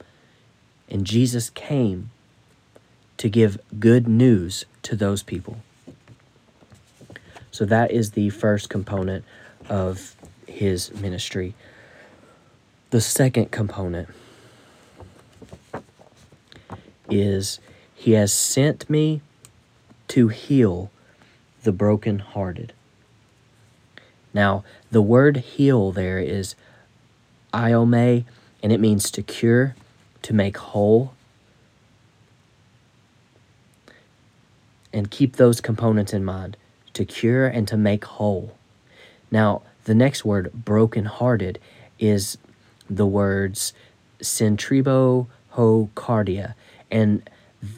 and 0.89 1.05
Jesus 1.05 1.49
came 1.49 2.11
to 3.17 3.29
give 3.29 3.59
good 3.79 4.07
news 4.07 4.65
to 4.83 4.95
those 4.95 5.23
people. 5.23 5.57
So 7.51 7.65
that 7.65 7.91
is 7.91 8.11
the 8.11 8.29
first 8.29 8.69
component 8.69 9.25
of 9.69 10.15
his 10.47 10.93
ministry. 10.93 11.53
The 12.91 12.99
second 12.99 13.51
component 13.51 14.09
is 17.09 17.59
he 17.95 18.11
has 18.11 18.33
sent 18.33 18.89
me 18.89 19.21
to 20.09 20.27
heal 20.27 20.91
the 21.63 21.71
brokenhearted. 21.71 22.73
Now, 24.33 24.65
the 24.91 25.01
word 25.01 25.37
heal 25.37 25.93
there 25.93 26.19
is 26.19 26.55
iome, 27.53 28.25
and 28.61 28.71
it 28.73 28.79
means 28.81 29.09
to 29.11 29.21
cure, 29.21 29.73
to 30.23 30.33
make 30.33 30.57
whole. 30.57 31.13
And 34.91 35.09
keep 35.09 35.37
those 35.37 35.61
components 35.61 36.11
in 36.11 36.25
mind 36.25 36.57
to 36.91 37.05
cure 37.05 37.47
and 37.47 37.69
to 37.69 37.77
make 37.77 38.03
whole. 38.03 38.57
Now, 39.31 39.61
the 39.85 39.95
next 39.95 40.25
word, 40.25 40.51
broken-hearted, 40.53 41.57
is 41.97 42.37
the 42.91 43.05
words 43.05 43.73
centribo 44.21 45.27
ho 45.49 45.89
cardia. 45.95 46.53
And 46.91 47.27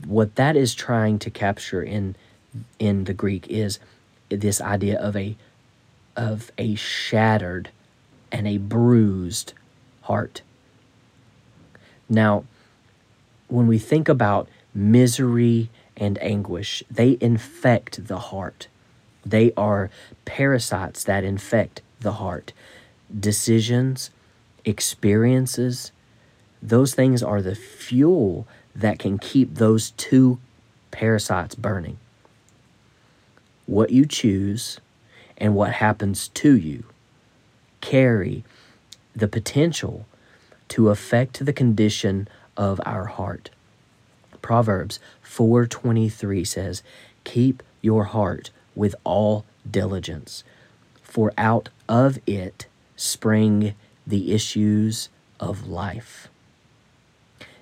what 0.05 0.35
that 0.35 0.55
is 0.55 0.73
trying 0.73 1.19
to 1.19 1.29
capture 1.29 1.81
in 1.83 2.15
in 2.79 3.05
the 3.05 3.13
Greek 3.13 3.47
is 3.47 3.79
this 4.29 4.59
idea 4.59 4.99
of 4.99 5.15
a 5.15 5.35
of 6.15 6.51
a 6.57 6.75
shattered 6.75 7.69
and 8.31 8.47
a 8.47 8.57
bruised 8.57 9.53
heart. 10.01 10.41
Now, 12.09 12.45
when 13.47 13.67
we 13.67 13.77
think 13.77 14.09
about 14.09 14.47
misery 14.73 15.69
and 15.95 16.21
anguish, 16.21 16.83
they 16.89 17.17
infect 17.21 18.07
the 18.07 18.19
heart. 18.19 18.67
They 19.25 19.53
are 19.55 19.89
parasites 20.25 21.03
that 21.05 21.23
infect 21.23 21.81
the 21.99 22.13
heart. 22.13 22.51
Decisions, 23.17 24.09
experiences, 24.65 25.91
those 26.61 26.95
things 26.95 27.21
are 27.21 27.41
the 27.41 27.55
fuel 27.55 28.47
that 28.75 28.99
can 28.99 29.17
keep 29.17 29.55
those 29.55 29.91
two 29.91 30.39
parasites 30.91 31.55
burning. 31.55 31.97
What 33.65 33.91
you 33.91 34.05
choose 34.05 34.79
and 35.37 35.55
what 35.55 35.73
happens 35.73 36.29
to 36.29 36.55
you 36.55 36.85
carry 37.81 38.43
the 39.15 39.27
potential 39.27 40.05
to 40.69 40.89
affect 40.89 41.45
the 41.45 41.53
condition 41.53 42.27
of 42.55 42.79
our 42.85 43.05
heart. 43.05 43.49
Proverbs 44.41 44.99
4:23 45.21 46.43
says, 46.45 46.83
"Keep 47.23 47.61
your 47.81 48.05
heart 48.05 48.51
with 48.75 48.95
all 49.03 49.45
diligence, 49.69 50.43
for 51.01 51.33
out 51.37 51.69
of 51.87 52.19
it 52.25 52.67
spring 52.95 53.75
the 54.05 54.33
issues 54.33 55.09
of 55.39 55.67
life." 55.67 56.29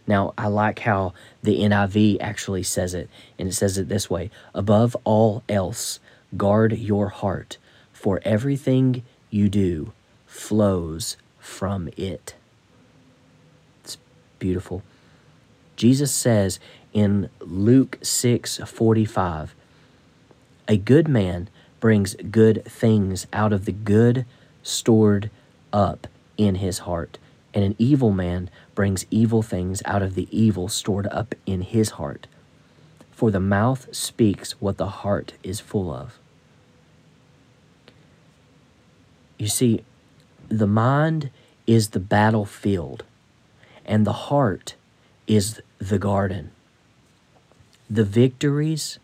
Now, 0.08 0.34
I 0.38 0.48
like 0.48 0.80
how 0.80 1.14
the 1.44 1.62
NIV 1.62 2.18
actually 2.20 2.64
says 2.64 2.94
it, 2.94 3.10
and 3.38 3.48
it 3.48 3.54
says 3.54 3.78
it 3.78 3.88
this 3.88 4.10
way 4.10 4.30
Above 4.54 4.96
all 5.04 5.44
else, 5.48 6.00
guard 6.36 6.78
your 6.78 7.10
heart, 7.10 7.58
for 7.94 8.20
everything 8.26 9.04
you 9.30 9.48
do 9.48 9.94
flows 10.26 11.18
from 11.40 11.90
it. 11.98 12.36
It's 13.84 13.98
beautiful. 14.40 14.84
Jesus 15.76 16.12
says 16.12 16.60
in 16.94 17.30
Luke 17.40 17.98
6 18.02 18.58
45, 18.66 19.56
a 20.68 20.78
good 20.78 21.08
man 21.08 21.50
brings 21.80 22.16
good 22.16 22.64
things 22.66 23.28
out 23.34 23.54
of 23.54 23.66
the 23.66 23.72
good 23.72 24.26
stored 24.62 25.30
up 25.74 26.08
in 26.42 26.56
his 26.56 26.80
heart, 26.80 27.20
and 27.54 27.64
an 27.64 27.76
evil 27.78 28.12
man 28.12 28.50
brings 28.74 29.06
evil 29.12 29.44
things 29.44 29.84
out 29.86 30.02
of 30.02 30.16
the 30.16 30.28
evil 30.32 30.68
stored 30.68 31.06
up 31.08 31.36
in 31.46 31.62
his 31.62 31.92
heart. 31.92 32.26
For 33.12 33.30
the 33.30 33.40
mouth 33.40 33.88
speaks 33.96 34.54
what 34.54 34.78
the 34.78 34.88
heart 34.88 35.34
is 35.44 35.60
full 35.60 35.94
of. 35.94 36.18
You 39.38 39.48
see, 39.48 39.84
the 40.50 40.66
mind 40.66 41.30
is 41.68 41.90
the 41.90 42.00
battlefield, 42.00 43.04
and 43.86 44.08
the 44.08 44.28
heart 44.30 44.74
is 45.28 45.62
the 45.78 46.00
garden. 46.00 46.50
The 47.88 48.04
victories 48.04 48.98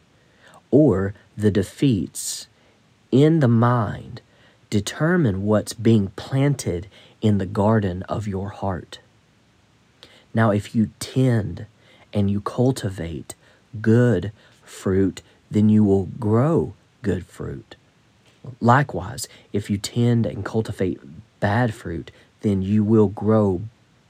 or 0.72 1.14
the 1.38 1.52
defeats 1.52 2.48
in 3.12 3.42
the 3.42 3.48
mind 3.48 4.22
determine 4.70 5.44
what's 5.44 5.74
being 5.74 6.08
planted 6.16 6.88
in 7.22 7.38
the 7.38 7.46
garden 7.46 8.04
of 8.04 8.28
your 8.28 8.50
heart. 8.50 9.00
Now, 10.34 10.52
if 10.52 10.76
you 10.76 10.92
tend 11.00 11.66
and 12.14 12.30
you 12.30 12.42
cultivate 12.42 13.36
good 13.82 14.32
fruit, 14.64 15.22
then 15.50 15.70
you 15.70 15.84
will 15.84 16.06
grow 16.20 16.74
good 17.02 17.26
fruit. 17.26 17.76
Likewise, 18.62 19.28
if 19.52 19.70
you 19.70 19.78
tend 19.78 20.26
and 20.26 20.46
cultivate 20.46 21.00
bad 21.40 21.74
fruit, 21.74 22.12
then 22.42 22.62
you 22.62 22.84
will 22.84 23.08
grow 23.08 23.62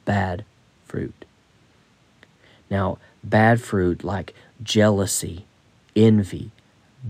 bad 0.05 0.43
fruit. 0.85 1.25
Now, 2.69 2.97
bad 3.23 3.61
fruit 3.61 4.03
like 4.03 4.33
jealousy, 4.61 5.45
envy, 5.95 6.51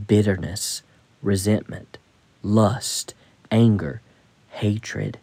bitterness, 0.08 0.84
resentment, 1.22 1.98
lust, 2.44 3.14
anger, 3.52 4.02
hatred, 4.50 5.18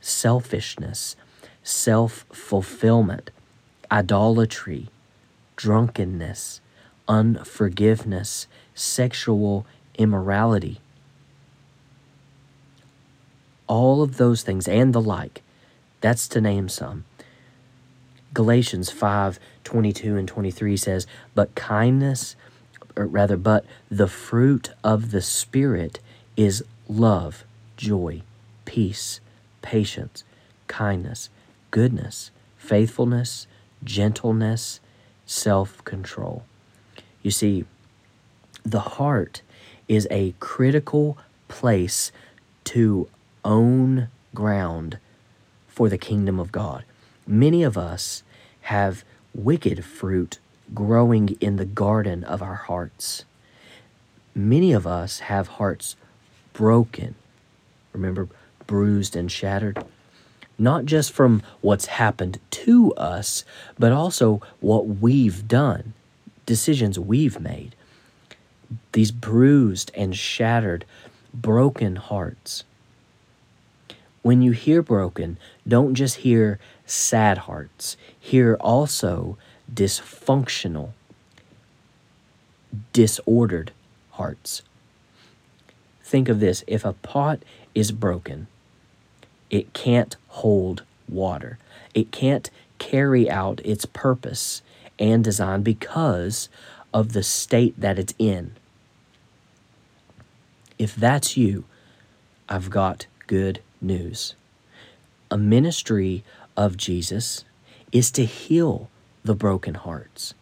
selfishness, 0.00 1.16
self 1.62 2.24
fulfillment, 2.32 3.30
idolatry, 3.90 4.88
drunkenness, 5.56 6.60
unforgiveness, 7.08 8.46
sexual 8.74 9.66
immorality. 9.96 10.80
All 13.66 14.02
of 14.02 14.16
those 14.16 14.42
things 14.42 14.66
and 14.68 14.94
the 14.94 15.00
like. 15.00 15.42
That's 16.00 16.28
to 16.28 16.40
name 16.40 16.68
some. 16.68 17.04
Galatians 18.32 18.90
5 18.90 19.38
22 19.64 20.16
and 20.16 20.26
23 20.26 20.76
says, 20.76 21.06
But 21.34 21.54
kindness, 21.54 22.36
or 22.96 23.06
rather, 23.06 23.36
but 23.36 23.66
the 23.90 24.08
fruit 24.08 24.70
of 24.82 25.10
the 25.10 25.20
Spirit 25.20 26.00
is 26.36 26.64
love, 26.88 27.44
joy, 27.76 28.22
peace, 28.64 29.20
patience, 29.68 30.24
kindness, 30.66 31.28
goodness, 31.70 32.30
faithfulness, 32.56 33.46
gentleness, 33.84 34.80
self 35.26 35.84
control. 35.84 36.42
You 37.22 37.30
see, 37.30 37.66
the 38.64 38.80
heart 38.96 39.42
is 39.86 40.08
a 40.10 40.34
critical 40.40 41.18
place 41.48 42.12
to 42.64 43.10
own 43.44 44.08
ground 44.34 44.96
for 45.66 45.90
the 45.90 45.98
kingdom 45.98 46.40
of 46.40 46.50
God. 46.50 46.84
Many 47.26 47.62
of 47.62 47.76
us 47.76 48.22
have 48.72 49.04
wicked 49.34 49.84
fruit 49.84 50.38
growing 50.72 51.36
in 51.42 51.56
the 51.56 51.66
garden 51.66 52.24
of 52.24 52.40
our 52.40 52.54
hearts. 52.54 53.26
Many 54.34 54.72
of 54.72 54.86
us 54.86 55.18
have 55.18 55.48
hearts 55.60 55.94
broken. 56.54 57.16
Remember, 57.92 58.28
bruised 58.68 59.16
and 59.16 59.32
shattered? 59.32 59.84
Not 60.56 60.84
just 60.84 61.10
from 61.10 61.42
what's 61.60 61.86
happened 61.86 62.38
to 62.50 62.94
us, 62.94 63.44
but 63.76 63.90
also 63.90 64.40
what 64.60 64.86
we've 64.86 65.48
done, 65.48 65.94
decisions 66.46 67.00
we've 67.00 67.40
made. 67.40 67.74
These 68.92 69.10
bruised 69.10 69.90
and 69.96 70.16
shattered, 70.16 70.84
broken 71.34 71.96
hearts. 71.96 72.62
When 74.22 74.42
you 74.42 74.52
hear 74.52 74.82
broken, 74.82 75.38
don't 75.66 75.94
just 75.94 76.16
hear 76.16 76.58
sad 76.84 77.38
hearts, 77.38 77.96
hear 78.18 78.56
also 78.60 79.38
dysfunctional, 79.72 80.90
disordered 82.92 83.72
hearts. 84.12 84.62
Think 86.02 86.28
of 86.28 86.40
this 86.40 86.64
if 86.66 86.84
a 86.84 86.94
pot 86.94 87.40
is 87.74 87.92
broken, 87.92 88.48
it 89.50 89.72
can't 89.72 90.16
hold 90.28 90.82
water, 91.08 91.58
it 91.94 92.10
can't 92.12 92.50
carry 92.78 93.30
out 93.30 93.60
its 93.64 93.84
purpose 93.86 94.62
and 94.98 95.22
design 95.24 95.62
because 95.62 96.48
of 96.92 97.12
the 97.12 97.22
state 97.22 97.78
that 97.78 97.98
it's 97.98 98.14
in. 98.18 98.52
If 100.78 100.94
that's 100.94 101.36
you, 101.36 101.64
I've 102.48 102.70
got 102.70 103.06
good 103.26 103.60
news. 103.80 104.34
A 105.30 105.36
ministry 105.36 106.24
of 106.56 106.76
Jesus 106.76 107.44
is 107.92 108.10
to 108.12 108.24
heal 108.24 108.88
the 109.24 109.34
broken 109.34 109.74
hearts. 109.74 110.34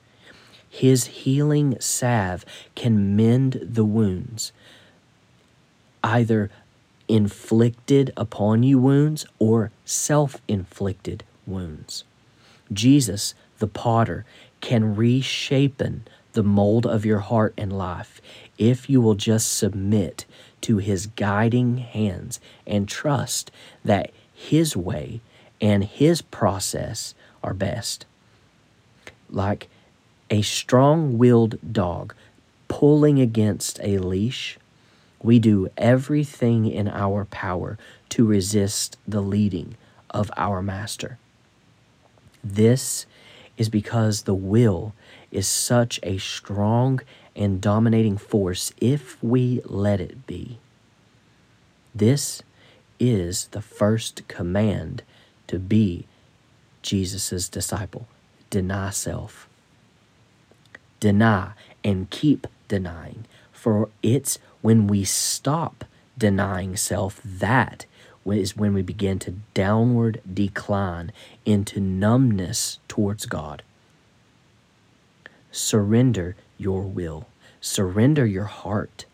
His 0.68 1.06
healing 1.06 1.76
salve 1.80 2.44
can 2.74 3.16
mend 3.16 3.58
the 3.62 3.84
wounds, 3.84 4.52
either 6.04 6.50
inflicted 7.08 8.12
upon 8.16 8.62
you 8.62 8.78
wounds 8.78 9.26
or 9.38 9.70
self 9.84 10.40
inflicted 10.48 11.24
wounds. 11.46 12.04
Jesus, 12.72 13.34
the 13.58 13.66
potter, 13.66 14.24
can 14.60 14.96
reshapen 14.96 16.06
the 16.32 16.42
mold 16.42 16.86
of 16.86 17.06
your 17.06 17.20
heart 17.20 17.54
and 17.56 17.76
life 17.76 18.20
if 18.58 18.90
you 18.90 19.00
will 19.00 19.14
just 19.14 19.52
submit 19.52 20.24
to 20.60 20.78
his 20.78 21.06
guiding 21.06 21.78
hands 21.78 22.40
and 22.66 22.88
trust 22.88 23.50
that 23.84 24.10
his 24.34 24.76
way 24.76 25.20
and 25.60 25.84
his 25.84 26.22
process 26.22 27.14
are 27.42 27.54
best. 27.54 28.04
Like 29.30 29.68
a 30.30 30.42
strong 30.42 31.18
willed 31.18 31.58
dog 31.72 32.14
pulling 32.68 33.20
against 33.20 33.80
a 33.82 33.98
leash, 33.98 34.58
we 35.26 35.40
do 35.40 35.68
everything 35.76 36.66
in 36.70 36.86
our 36.86 37.24
power 37.24 37.76
to 38.08 38.24
resist 38.24 38.96
the 39.08 39.20
leading 39.20 39.76
of 40.08 40.30
our 40.36 40.62
master. 40.62 41.18
This 42.44 43.06
is 43.58 43.68
because 43.68 44.22
the 44.22 44.36
will 44.36 44.94
is 45.32 45.48
such 45.48 45.98
a 46.04 46.16
strong 46.18 47.00
and 47.34 47.60
dominating 47.60 48.16
force 48.16 48.72
if 48.80 49.20
we 49.20 49.60
let 49.64 50.00
it 50.00 50.28
be. 50.28 50.58
This 51.92 52.44
is 53.00 53.48
the 53.48 53.62
first 53.62 54.28
command 54.28 55.02
to 55.48 55.58
be 55.58 56.06
Jesus' 56.82 57.48
disciple. 57.48 58.06
Deny 58.48 58.90
self. 58.90 59.48
Deny 61.00 61.50
and 61.82 62.08
keep 62.10 62.46
denying. 62.68 63.26
For 63.50 63.88
it's 64.04 64.38
when 64.66 64.88
we 64.88 65.04
stop 65.04 65.84
denying 66.18 66.76
self 66.76 67.20
that 67.24 67.86
is 68.26 68.56
when 68.56 68.74
we 68.74 68.82
begin 68.82 69.16
to 69.16 69.30
downward 69.54 70.20
decline 70.34 71.12
into 71.44 71.78
numbness 71.78 72.80
towards 72.88 73.26
God. 73.26 73.62
Surrender 75.52 76.34
your 76.58 76.82
will, 76.82 77.28
surrender 77.60 78.26
your 78.26 78.46
heart 78.46 79.04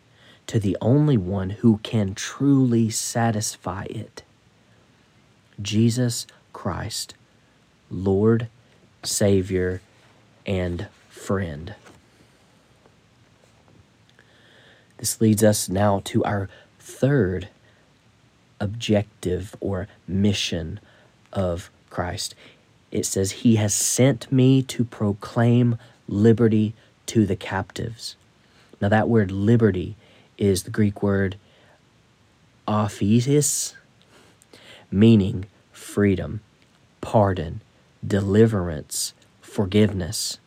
to 0.46 0.58
the 0.58 0.74
only 0.80 1.18
one 1.18 1.50
who 1.50 1.76
can 1.82 2.14
truly 2.14 2.88
satisfy 2.88 3.84
it 3.90 4.22
Jesus 5.60 6.26
Christ, 6.54 7.12
Lord, 7.90 8.48
Savior, 9.02 9.82
and 10.46 10.86
friend. 11.10 11.74
This 15.02 15.20
leads 15.20 15.42
us 15.42 15.68
now 15.68 16.00
to 16.04 16.22
our 16.22 16.48
third 16.78 17.48
objective 18.60 19.56
or 19.58 19.88
mission 20.06 20.78
of 21.32 21.72
Christ. 21.90 22.36
It 22.92 23.04
says, 23.04 23.32
He 23.32 23.56
has 23.56 23.74
sent 23.74 24.30
me 24.30 24.62
to 24.62 24.84
proclaim 24.84 25.76
liberty 26.06 26.74
to 27.06 27.26
the 27.26 27.34
captives. 27.34 28.14
Now, 28.80 28.90
that 28.90 29.08
word 29.08 29.32
liberty 29.32 29.96
is 30.38 30.62
the 30.62 30.70
Greek 30.70 31.02
word 31.02 31.36
aphesis, 32.68 33.74
meaning 34.88 35.46
freedom, 35.72 36.42
pardon, 37.00 37.60
deliverance, 38.06 39.14
forgiveness. 39.40 40.38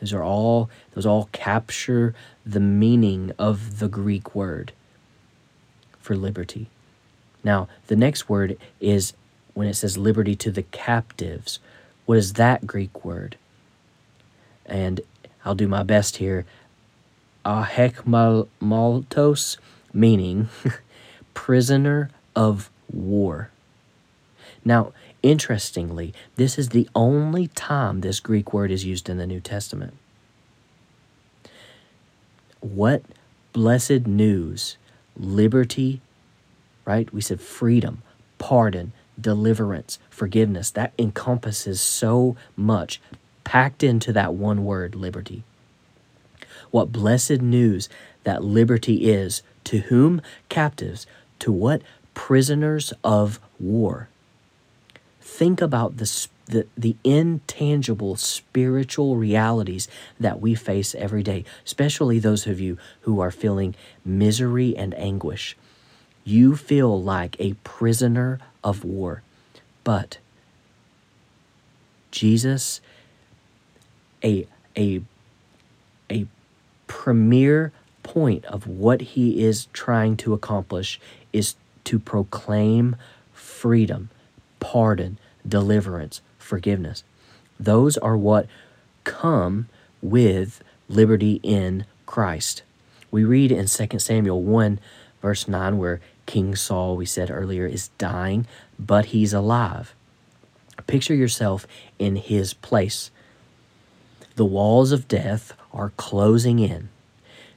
Those 0.00 0.12
are 0.12 0.22
all 0.22 0.70
those 0.94 1.06
all 1.06 1.28
capture 1.32 2.14
the 2.44 2.60
meaning 2.60 3.32
of 3.38 3.78
the 3.78 3.88
Greek 3.88 4.34
word 4.34 4.72
for 5.98 6.16
liberty. 6.16 6.68
Now, 7.44 7.68
the 7.86 7.96
next 7.96 8.28
word 8.28 8.56
is 8.80 9.12
when 9.54 9.68
it 9.68 9.74
says 9.74 9.98
liberty 9.98 10.34
to 10.36 10.50
the 10.50 10.62
captives. 10.62 11.58
What 12.06 12.18
is 12.18 12.34
that 12.34 12.66
Greek 12.66 13.04
word? 13.04 13.36
And 14.64 15.00
I'll 15.44 15.54
do 15.54 15.68
my 15.68 15.82
best 15.82 16.16
here. 16.18 16.44
Ahekmaltos, 17.44 18.46
meaning 19.92 20.48
prisoner 21.34 22.10
of 22.34 22.70
war. 22.92 23.50
Now, 24.64 24.92
Interestingly, 25.22 26.14
this 26.36 26.58
is 26.58 26.68
the 26.68 26.88
only 26.94 27.48
time 27.48 28.00
this 28.00 28.20
Greek 28.20 28.52
word 28.52 28.70
is 28.70 28.84
used 28.84 29.08
in 29.08 29.18
the 29.18 29.26
New 29.26 29.40
Testament. 29.40 29.94
What 32.60 33.02
blessed 33.52 34.06
news, 34.06 34.76
liberty, 35.16 36.00
right? 36.84 37.12
We 37.12 37.20
said 37.20 37.40
freedom, 37.40 38.02
pardon, 38.38 38.92
deliverance, 39.20 39.98
forgiveness. 40.10 40.70
That 40.70 40.92
encompasses 40.98 41.80
so 41.80 42.36
much 42.56 43.00
packed 43.44 43.82
into 43.82 44.12
that 44.12 44.34
one 44.34 44.64
word, 44.64 44.94
liberty. 44.94 45.42
What 46.70 46.92
blessed 46.92 47.40
news 47.40 47.88
that 48.24 48.44
liberty 48.44 49.10
is 49.10 49.42
to 49.64 49.78
whom? 49.78 50.20
Captives. 50.48 51.06
To 51.40 51.50
what? 51.52 51.82
Prisoners 52.14 52.92
of 53.02 53.40
war. 53.58 54.08
Think 55.28 55.60
about 55.60 55.98
the, 55.98 56.26
the, 56.46 56.66
the 56.76 56.96
intangible 57.04 58.16
spiritual 58.16 59.14
realities 59.16 59.86
that 60.18 60.40
we 60.40 60.56
face 60.56 60.96
every 60.96 61.22
day, 61.22 61.44
especially 61.64 62.18
those 62.18 62.46
of 62.48 62.58
you 62.58 62.76
who 63.02 63.20
are 63.20 63.30
feeling 63.30 63.76
misery 64.04 64.76
and 64.76 64.92
anguish. 64.94 65.56
You 66.24 66.56
feel 66.56 67.00
like 67.00 67.36
a 67.38 67.52
prisoner 67.62 68.40
of 68.64 68.84
war. 68.84 69.22
But 69.84 70.18
Jesus, 72.10 72.80
a, 74.24 74.48
a, 74.76 75.02
a 76.10 76.26
premier 76.88 77.70
point 78.02 78.44
of 78.46 78.66
what 78.66 79.00
he 79.02 79.44
is 79.44 79.66
trying 79.72 80.16
to 80.16 80.32
accomplish 80.32 80.98
is 81.32 81.54
to 81.84 82.00
proclaim 82.00 82.96
freedom, 83.32 84.10
pardon, 84.60 85.18
deliverance, 85.46 86.20
forgiveness. 86.38 87.04
Those 87.58 87.96
are 87.98 88.16
what 88.16 88.46
come 89.04 89.68
with 90.02 90.62
liberty 90.88 91.40
in 91.42 91.84
Christ. 92.06 92.62
We 93.10 93.24
read 93.24 93.50
in 93.50 93.66
2 93.66 93.98
Samuel 93.98 94.42
1, 94.42 94.78
verse 95.22 95.48
9, 95.48 95.78
where 95.78 96.00
King 96.26 96.54
Saul, 96.54 96.96
we 96.96 97.06
said 97.06 97.30
earlier, 97.30 97.66
is 97.66 97.88
dying, 97.98 98.46
but 98.78 99.06
he's 99.06 99.32
alive. 99.32 99.94
Picture 100.86 101.14
yourself 101.14 101.66
in 101.98 102.16
his 102.16 102.54
place. 102.54 103.10
The 104.36 104.44
walls 104.44 104.92
of 104.92 105.08
death 105.08 105.52
are 105.72 105.92
closing 105.96 106.58
in. 106.58 106.90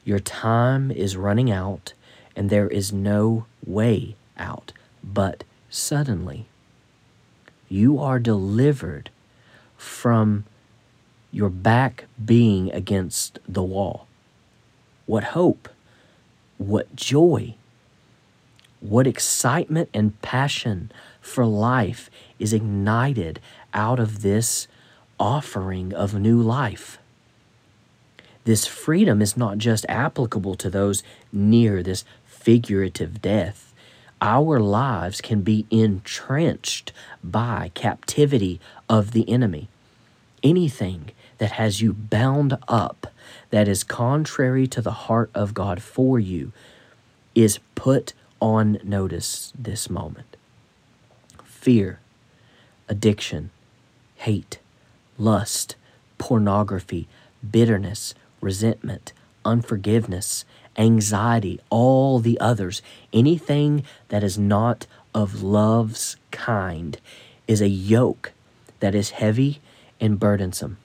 Your 0.04 0.20
time 0.20 0.90
is 0.90 1.16
running 1.16 1.52
out, 1.52 1.94
and 2.36 2.50
there 2.50 2.68
is 2.68 2.92
no 2.92 3.46
way 3.66 4.16
out. 4.38 4.74
But 5.04 5.44
suddenly, 5.70 6.48
you 7.72 7.98
are 8.00 8.20
delivered 8.20 9.10
from 9.78 10.44
your 11.32 11.50
back 11.50 12.06
being 12.24 12.70
against 12.74 13.40
the 13.48 13.64
wall. 13.64 14.08
What 15.06 15.24
hope! 15.24 15.70
What 16.58 16.94
joy! 16.96 17.56
What 18.82 19.08
excitement 19.08 19.90
and 19.94 20.22
passion 20.22 20.92
for 21.22 21.46
life 21.46 22.10
is 22.40 22.52
ignited 22.52 23.40
out 23.74 24.00
of 24.00 24.22
this 24.22 24.68
offering 25.18 25.94
of 25.94 26.14
new 26.14 26.42
life. 26.42 26.98
This 28.44 28.66
freedom 28.66 29.22
is 29.22 29.38
not 29.38 29.60
just 29.60 29.86
applicable 29.88 30.56
to 30.56 30.70
those 30.70 31.04
near 31.32 31.82
this 31.82 32.04
figurative 32.26 33.22
death. 33.22 33.71
Our 34.22 34.60
lives 34.60 35.20
can 35.20 35.42
be 35.42 35.66
entrenched 35.72 36.94
by 37.24 37.72
captivity 37.74 38.62
of 38.88 39.12
the 39.12 39.28
enemy. 39.28 39.68
Anything 40.44 41.10
that 41.40 41.54
has 41.54 41.82
you 41.82 41.92
bound 41.94 42.56
up 42.68 43.08
that 43.50 43.68
is 43.68 43.84
contrary 43.84 44.68
to 44.68 44.82
the 44.82 44.92
heart 44.92 45.32
of 45.34 45.56
God 45.56 45.82
for 45.82 46.20
you 46.20 46.52
is 47.34 47.60
put 47.74 48.14
on 48.40 48.80
notice 48.84 49.52
this 49.58 49.90
moment. 49.90 50.38
Fear, 51.44 52.00
addiction, 52.88 53.50
hate, 54.18 54.60
lust, 55.18 55.76
pornography, 56.20 57.08
bitterness, 57.50 58.14
resentment, 58.40 59.14
unforgiveness, 59.45 60.45
anxiety, 60.77 61.60
all 61.69 62.19
the 62.19 62.39
others, 62.39 62.82
anything 63.13 63.84
that 64.10 64.23
is 64.23 64.38
not 64.38 64.88
of 65.13 65.43
love's 65.43 66.17
kind, 66.32 66.99
is 67.47 67.62
a 67.62 67.67
yoke 67.67 68.32
that 68.80 68.95
is 68.95 69.12
heavy 69.12 69.62
and 69.99 70.19
burdensome. 70.19 70.77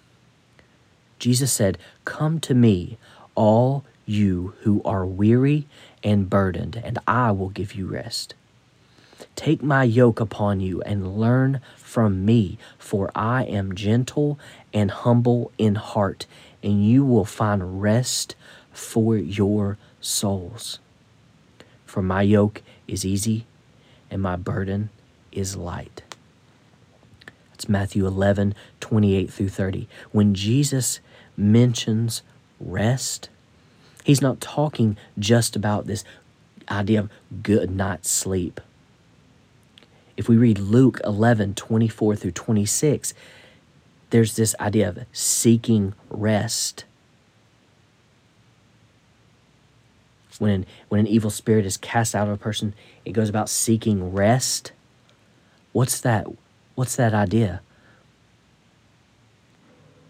Jesus 1.18 1.52
said, 1.52 1.78
Come 2.04 2.40
to 2.40 2.54
me, 2.54 2.98
all 3.34 3.84
you 4.04 4.54
who 4.60 4.82
are 4.84 5.06
weary 5.06 5.66
and 6.04 6.30
burdened, 6.30 6.80
and 6.84 6.98
I 7.06 7.32
will 7.32 7.48
give 7.48 7.74
you 7.74 7.86
rest. 7.86 8.34
Take 9.34 9.62
my 9.62 9.84
yoke 9.84 10.20
upon 10.20 10.60
you 10.60 10.82
and 10.82 11.18
learn 11.18 11.60
from 11.76 12.24
me, 12.24 12.58
for 12.78 13.10
I 13.14 13.44
am 13.44 13.74
gentle 13.74 14.38
and 14.72 14.90
humble 14.90 15.52
in 15.56 15.76
heart, 15.76 16.26
and 16.62 16.86
you 16.86 17.04
will 17.04 17.24
find 17.24 17.80
rest 17.80 18.34
for 18.76 19.16
your 19.16 19.78
souls. 20.00 20.78
For 21.84 22.02
my 22.02 22.22
yoke 22.22 22.62
is 22.86 23.04
easy 23.04 23.46
and 24.10 24.22
my 24.22 24.36
burden 24.36 24.90
is 25.32 25.56
light. 25.56 26.02
That's 27.50 27.68
Matthew 27.68 28.06
11, 28.06 28.54
28 28.80 29.32
through 29.32 29.48
30. 29.48 29.88
When 30.12 30.34
Jesus 30.34 31.00
mentions 31.36 32.22
rest, 32.60 33.28
He's 34.06 34.22
not 34.22 34.40
talking 34.40 34.96
just 35.18 35.56
about 35.56 35.88
this 35.88 36.04
idea 36.70 37.00
of 37.00 37.10
good 37.42 37.72
night's 37.72 38.08
sleep. 38.08 38.60
If 40.16 40.28
we 40.28 40.36
read 40.36 40.60
Luke 40.60 41.00
11, 41.02 41.54
24 41.54 42.14
through 42.14 42.30
26, 42.30 43.14
there's 44.10 44.36
this 44.36 44.54
idea 44.60 44.90
of 44.90 44.98
seeking 45.10 45.92
rest. 46.08 46.84
When 50.38 50.50
an, 50.50 50.66
when 50.88 51.00
an 51.00 51.06
evil 51.06 51.30
spirit 51.30 51.66
is 51.66 51.76
cast 51.76 52.14
out 52.14 52.28
of 52.28 52.34
a 52.34 52.36
person, 52.36 52.74
it 53.04 53.12
goes 53.12 53.28
about 53.28 53.48
seeking 53.48 54.12
rest. 54.12 54.72
What's 55.72 56.00
that? 56.00 56.26
What's 56.74 56.96
that 56.96 57.14
idea? 57.14 57.60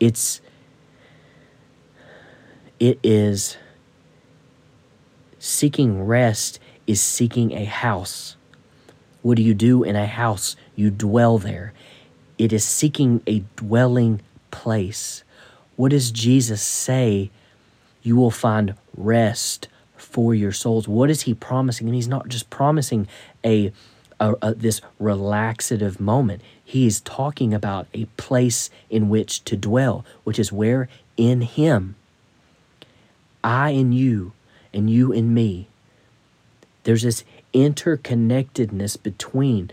It's 0.01 0.41
it 2.79 2.99
is 3.03 3.57
Seeking 5.49 6.03
rest 6.03 6.59
is 6.89 7.01
seeking 7.01 7.53
a 7.53 7.65
house. 7.65 8.35
What 9.23 9.37
do 9.37 9.45
you 9.45 9.55
do 9.55 9.85
in 9.85 9.95
a 9.95 10.05
house? 10.05 10.57
You 10.75 10.91
dwell 10.91 11.39
there. 11.39 11.73
It 12.37 12.53
is 12.53 12.65
seeking 12.65 13.23
a 13.29 13.45
dwelling 13.55 14.23
place. 14.51 15.23
What 15.77 15.93
does 15.93 16.11
Jesus 16.11 16.62
say? 16.62 17.31
You 18.03 18.17
will 18.17 18.33
find 18.33 18.75
rest 18.97 19.69
for 20.16 20.35
your 20.35 20.50
souls. 20.50 20.88
What 20.88 21.11
is 21.11 21.22
he 21.22 21.35
promising? 21.35 21.88
And 21.88 21.94
he's 21.94 22.09
not 22.09 22.29
just 22.29 22.48
promising 22.48 23.07
a, 23.44 23.70
a, 24.18 24.35
a, 24.40 24.55
this 24.55 24.81
relaxative 24.98 26.00
moment. 26.00 26.40
He 26.64 26.87
is 26.87 27.02
talking 27.02 27.52
about 27.52 27.87
a 27.92 28.07
place 28.16 28.70
in 28.88 29.11
which 29.11 29.44
to 29.44 29.59
dwell, 29.59 30.07
which 30.24 30.38
is 30.38 30.50
where 30.50 30.88
in 31.18 31.42
him. 31.42 31.96
I 33.44 33.72
and 33.72 33.94
you 33.94 34.33
and 34.72 34.88
you 34.88 35.12
and 35.12 35.35
me. 35.35 35.68
There's 36.85 37.02
this 37.02 37.22
interconnectedness 37.52 39.02
between 39.02 39.70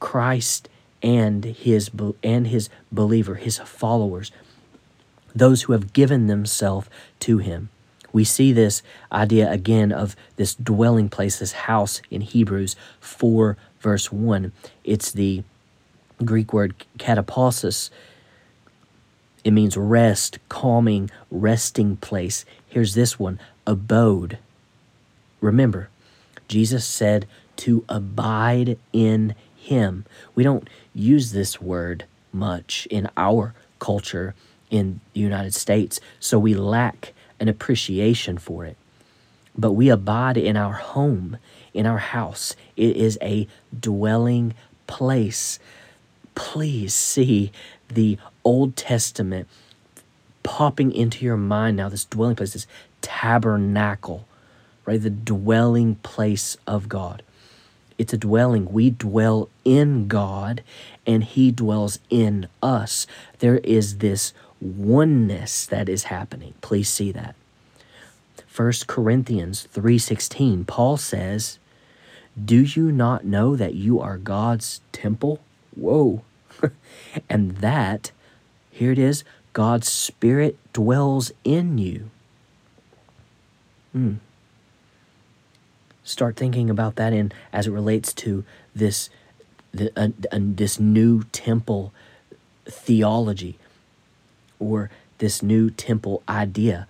Christ 0.00 0.66
and 1.02 1.44
his 1.44 1.90
and 2.22 2.46
his 2.46 2.70
believer, 2.90 3.34
his 3.34 3.58
followers, 3.58 4.32
those 5.34 5.64
who 5.64 5.74
have 5.74 5.92
given 5.92 6.26
themselves 6.26 6.88
to 7.20 7.36
him. 7.36 7.68
We 8.14 8.22
see 8.22 8.52
this 8.52 8.80
idea 9.10 9.50
again 9.50 9.90
of 9.90 10.14
this 10.36 10.54
dwelling 10.54 11.08
place, 11.08 11.40
this 11.40 11.52
house 11.52 12.00
in 12.12 12.20
Hebrews 12.20 12.76
4, 13.00 13.56
verse 13.80 14.12
1. 14.12 14.52
It's 14.84 15.10
the 15.10 15.42
Greek 16.24 16.52
word 16.52 16.76
katapausis. 16.96 17.90
It 19.42 19.50
means 19.50 19.76
rest, 19.76 20.38
calming, 20.48 21.10
resting 21.28 21.96
place. 21.96 22.44
Here's 22.68 22.94
this 22.94 23.18
one 23.18 23.40
abode. 23.66 24.38
Remember, 25.40 25.88
Jesus 26.46 26.86
said 26.86 27.26
to 27.56 27.84
abide 27.88 28.78
in 28.92 29.34
Him. 29.56 30.04
We 30.36 30.44
don't 30.44 30.70
use 30.94 31.32
this 31.32 31.60
word 31.60 32.04
much 32.32 32.86
in 32.92 33.10
our 33.16 33.54
culture 33.80 34.36
in 34.70 35.00
the 35.14 35.20
United 35.20 35.52
States, 35.52 35.98
so 36.20 36.38
we 36.38 36.54
lack 36.54 37.12
an 37.44 37.50
appreciation 37.50 38.38
for 38.38 38.64
it. 38.64 38.78
But 39.56 39.72
we 39.72 39.90
abide 39.90 40.38
in 40.38 40.56
our 40.56 40.72
home, 40.72 41.36
in 41.74 41.84
our 41.84 41.98
house. 41.98 42.56
It 42.74 42.96
is 42.96 43.18
a 43.20 43.46
dwelling 43.78 44.54
place. 44.86 45.58
please 46.34 46.94
see 46.94 47.52
the 47.88 48.18
Old 48.44 48.76
Testament 48.76 49.46
popping 50.42 50.90
into 50.90 51.24
your 51.24 51.36
mind 51.36 51.76
now, 51.76 51.90
this 51.90 52.06
dwelling 52.06 52.36
place, 52.36 52.54
this 52.54 52.66
tabernacle, 53.02 54.26
right? 54.86 55.00
The 55.02 55.10
dwelling 55.10 55.96
place 55.96 56.56
of 56.66 56.88
God. 56.88 57.22
It's 57.98 58.14
a 58.14 58.18
dwelling. 58.18 58.72
We 58.72 58.90
dwell 58.90 59.50
in 59.64 60.08
God 60.08 60.62
and 61.06 61.22
He 61.22 61.52
dwells 61.52 61.98
in 62.10 62.48
us. 62.62 63.06
There 63.40 63.58
is 63.58 63.98
this 63.98 64.32
oneness 64.64 65.66
that 65.66 65.88
is 65.88 66.04
happening. 66.04 66.54
Please 66.60 66.88
see 66.88 67.12
that. 67.12 67.34
1 68.54 68.86
Corinthians 68.86 69.68
3:16 69.72 70.64
Paul 70.64 70.96
says, 70.96 71.58
"Do 72.42 72.62
you 72.62 72.90
not 72.90 73.24
know 73.24 73.56
that 73.56 73.74
you 73.74 74.00
are 74.00 74.16
God's 74.16 74.80
temple?" 74.92 75.40
Whoa. 75.76 76.22
and 77.28 77.56
that 77.58 78.12
here 78.74 78.90
it 78.90 78.98
is, 78.98 79.22
God's 79.52 79.88
spirit 79.88 80.58
dwells 80.72 81.30
in 81.44 81.78
you. 81.78 82.10
Hmm. 83.92 84.14
Start 86.02 86.36
thinking 86.36 86.68
about 86.68 86.96
that 86.96 87.12
in 87.12 87.30
as 87.52 87.68
it 87.68 87.70
relates 87.70 88.12
to 88.14 88.44
this 88.74 89.10
the, 89.72 89.92
uh, 89.96 90.08
uh, 90.32 90.38
this 90.40 90.80
new 90.80 91.22
temple 91.32 91.92
theology 92.66 93.58
or 94.58 94.90
this 95.18 95.42
new 95.42 95.70
temple 95.70 96.22
idea. 96.28 96.86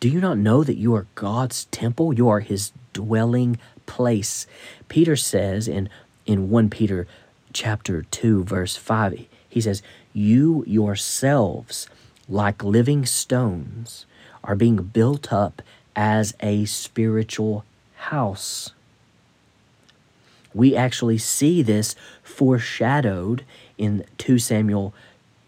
Do 0.00 0.08
you 0.08 0.20
not 0.20 0.38
know 0.38 0.64
that 0.64 0.76
you 0.76 0.94
are 0.94 1.06
God's 1.14 1.64
temple? 1.66 2.12
You 2.12 2.28
are 2.28 2.40
his 2.40 2.72
dwelling 2.92 3.58
place. 3.86 4.46
Peter 4.88 5.16
says 5.16 5.66
in, 5.66 5.88
in 6.26 6.50
1 6.50 6.70
Peter 6.70 7.06
chapter 7.52 8.02
2, 8.02 8.44
verse 8.44 8.76
5, 8.76 9.26
he 9.48 9.60
says, 9.60 9.82
You 10.12 10.64
yourselves, 10.66 11.88
like 12.28 12.62
living 12.62 13.06
stones, 13.06 14.06
are 14.42 14.56
being 14.56 14.76
built 14.76 15.32
up 15.32 15.62
as 15.96 16.34
a 16.40 16.64
spiritual 16.66 17.64
house. 17.96 18.72
We 20.52 20.76
actually 20.76 21.18
see 21.18 21.62
this 21.62 21.96
foreshadowed 22.22 23.44
in 23.76 24.04
2 24.18 24.38
Samuel 24.38 24.94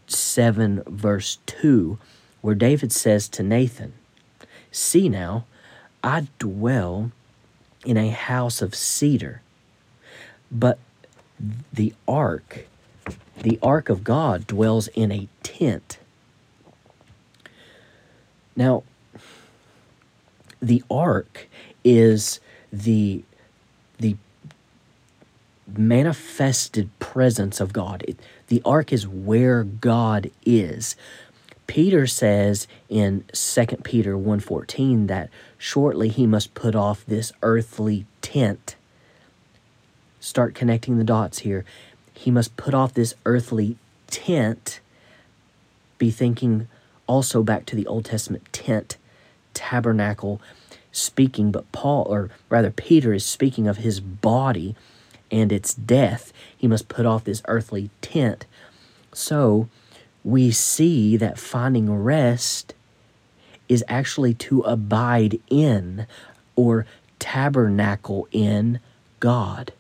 7, 0.07 0.83
verse 0.87 1.39
2, 1.47 1.99
where 2.41 2.55
David 2.55 2.93
says 2.93 3.29
to 3.31 3.43
Nathan, 3.43 3.95
See 4.71 5.09
now, 5.09 5.47
I 6.03 6.29
dwell 6.39 7.13
in 7.85 7.97
a 7.97 8.11
house 8.11 8.61
of 8.61 8.75
cedar, 8.75 9.43
but 10.51 10.79
the 11.73 11.95
ark, 12.07 12.67
the 13.43 13.59
ark 13.63 13.89
of 13.89 14.05
God, 14.05 14.47
dwells 14.47 14.89
in 14.89 15.13
a 15.13 15.29
tent. 15.43 15.99
Now, 18.55 18.85
the 20.61 20.83
ark 20.91 21.49
is 21.85 22.41
the 22.73 23.23
the 23.99 24.17
manifested 25.67 26.91
presence 26.99 27.61
of 27.61 27.73
God. 27.73 28.05
It, 28.07 28.19
the 28.49 28.63
ark 28.65 28.93
is 28.93 29.07
where 29.07 29.65
God 29.65 30.31
is. 30.45 30.97
Peter 31.67 32.07
says 32.07 32.69
in 32.89 33.25
2 33.33 33.83
Peter 33.83 34.17
1:14 34.17 35.09
that 35.09 35.29
shortly 35.59 36.09
he 36.09 36.27
must 36.27 36.55
put 36.55 36.75
off 36.75 37.05
this 37.07 37.33
earthly 37.43 38.07
tent. 38.23 38.77
Start 40.21 40.55
connecting 40.55 40.99
the 40.99 41.05
dots 41.05 41.41
here. 41.41 41.65
He 42.15 42.31
must 42.31 42.57
put 42.57 42.75
off 42.75 42.95
this 42.95 43.15
earthly 43.25 43.77
tent. 44.07 44.81
Be 45.99 46.11
thinking 46.11 46.69
also 47.07 47.43
back 47.43 47.67
to 47.67 47.77
the 47.77 47.87
Old 47.87 48.05
Testament 48.05 48.45
tent, 48.53 48.97
tabernacle, 49.55 50.41
speaking, 50.93 51.51
but 51.51 51.71
Paul, 51.73 52.07
or 52.09 52.31
rather 52.49 52.71
Peter, 52.71 53.13
is 53.13 53.25
speaking 53.25 53.67
of 53.67 53.79
his 53.79 54.01
body 54.01 54.75
and 55.31 55.53
its 55.53 55.75
death. 55.75 56.33
He 56.57 56.67
must 56.67 56.89
put 56.89 57.07
off 57.07 57.25
this 57.25 57.43
earthly 57.49 57.91
tent. 58.01 58.47
So 59.13 59.69
we 60.25 60.51
see 60.51 61.17
that 61.17 61.39
finding 61.39 61.93
rest 61.93 62.75
is 63.69 63.85
actually 63.89 64.35
to 64.35 64.61
abide 64.63 65.41
in 65.49 66.07
or 66.55 66.87
tabernacle 67.19 68.29
in 68.33 68.81
God. 69.21 69.73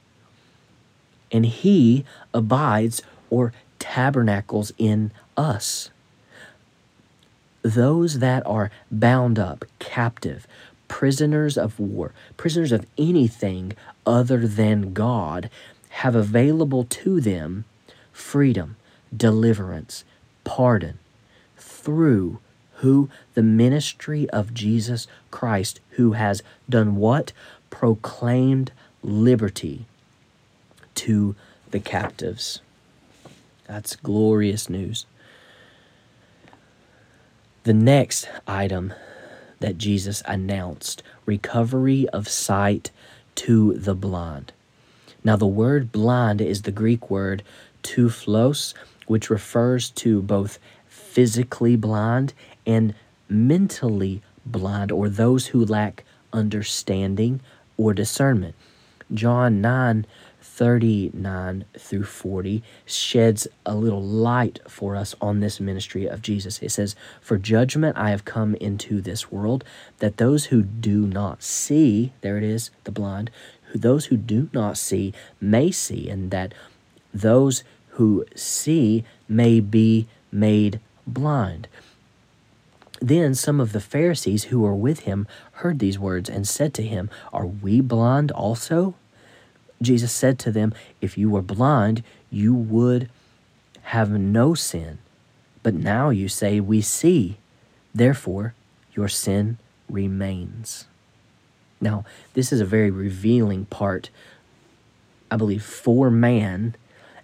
And 1.30 1.46
He 1.46 2.04
abides 2.32 3.02
or 3.30 3.52
tabernacles 3.78 4.72
in 4.78 5.11
us. 5.37 5.90
Those 7.62 8.20
that 8.20 8.46
are 8.46 8.70
bound 8.90 9.38
up, 9.38 9.64
captive, 9.78 10.46
prisoners 10.88 11.59
of 11.59 11.80
war, 11.80 12.12
prisoners 12.37 12.72
of 12.72 12.87
anything 12.96 13.72
other 14.07 14.47
than 14.47 14.92
God, 14.92 15.51
have 15.90 16.14
available 16.14 16.85
to 16.85 17.21
them 17.21 17.64
freedom, 18.12 18.77
deliverance, 19.14 20.05
pardon 20.45 20.99
through 21.57 22.38
who 22.77 23.09
the 23.35 23.42
ministry 23.42 24.29
of 24.31 24.55
Jesus 24.55 25.07
Christ, 25.31 25.81
who 25.90 26.12
has 26.12 26.42
done 26.69 26.97
what? 26.97 27.33
Proclaimed 27.71 28.73
liberty 29.03 29.87
to 30.95 31.35
the 31.71 31.81
captives. 31.81 32.61
That's 33.66 33.97
glorious 33.97 34.69
news. 34.69 35.07
The 37.64 37.75
next 37.75 38.29
item 38.47 38.95
that 39.61 39.79
Jesus 39.79 40.23
announced 40.27 41.03
recovery 41.25 42.09
of 42.11 42.29
sight 42.29 42.90
to 43.37 43.75
the 43.75 43.94
blind. 43.94 44.53
Now, 45.25 45.37
the 45.37 45.46
word 45.46 45.92
blind 45.92 46.40
is 46.40 46.62
the 46.62 46.72
Greek 46.72 47.11
word 47.11 47.42
tuphlos, 47.83 48.75
which 49.07 49.31
refers 49.31 49.90
to 49.90 50.22
both 50.22 50.59
physically 50.88 51.77
blind 51.77 52.33
and 52.66 52.94
mentally 53.29 54.22
blind, 54.44 54.92
or 54.92 55.09
those 55.09 55.49
who 55.49 55.64
lack 55.64 56.05
understanding 56.33 57.40
or 57.77 57.92
discernment. 57.92 58.55
John 59.12 59.61
9 59.61 60.07
39 60.57 61.66
through 61.79 62.05
40 62.05 62.62
sheds 62.87 63.47
a 63.66 63.75
little 63.75 64.03
light 64.03 64.59
for 64.66 64.97
us 64.97 65.14
on 65.21 65.40
this 65.40 65.61
ministry 65.61 66.07
of 66.07 66.23
Jesus. 66.23 66.62
It 66.62 66.71
says, 66.71 66.97
For 67.21 67.37
judgment 67.37 67.99
I 67.99 68.09
have 68.09 68.25
come 68.25 68.55
into 68.55 69.03
this 69.03 69.31
world, 69.31 69.64
that 69.99 70.16
those 70.16 70.47
who 70.47 70.62
do 70.62 71.07
not 71.07 71.42
see, 71.42 72.14
there 72.23 72.38
it 72.38 72.42
is, 72.42 72.71
the 72.85 72.90
blind, 72.90 73.31
who 73.64 73.79
those 73.79 74.07
who 74.07 74.16
do 74.16 74.49
not 74.55 74.79
see 74.79 75.12
may 75.42 75.71
see, 75.71 76.09
and 76.09 76.31
that 76.31 76.55
those 77.12 77.62
who 77.90 78.25
see 78.35 79.05
may 79.29 79.61
be 79.61 80.09
made 80.33 80.81
blind. 81.07 81.69
Then 83.03 83.35
some 83.35 83.61
of 83.61 83.73
the 83.73 83.81
Pharisees 83.83 84.45
who 84.45 84.61
were 84.61 84.75
with 84.75 85.01
him 85.01 85.29
heard 85.53 85.81
these 85.81 85.99
words 85.99 86.31
and 86.31 86.49
said 86.49 86.73
to 86.75 86.83
him, 86.83 87.11
Are 87.31 87.47
we 87.47 87.83
blind 87.83 88.31
also? 88.33 88.95
Jesus 89.81 90.12
said 90.12 90.39
to 90.41 90.51
them, 90.51 90.73
If 91.01 91.19
you 91.19 91.31
were 91.31 91.43
blind, 91.43 92.03
you 92.31 92.55
would 92.55 93.09
have 93.83 94.11
no 94.11 94.55
sin. 94.55 94.99
But 95.62 95.75
now 95.75 96.11
you 96.11 96.29
say, 96.29 96.61
We 96.61 96.81
see. 96.81 97.39
Therefore, 97.95 98.55
your 98.95 99.09
sin 99.09 99.59
remains. 99.89 100.87
Now, 101.81 102.05
this 102.35 102.53
is 102.53 102.61
a 102.61 102.67
very 102.67 102.91
revealing 102.91 103.67
part, 103.67 104.11
I 105.31 105.37
believe, 105.37 105.62
for 105.62 106.11
man 106.11 106.75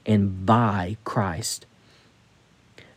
and 0.04 0.44
by 0.44 0.96
Christ. 1.04 1.66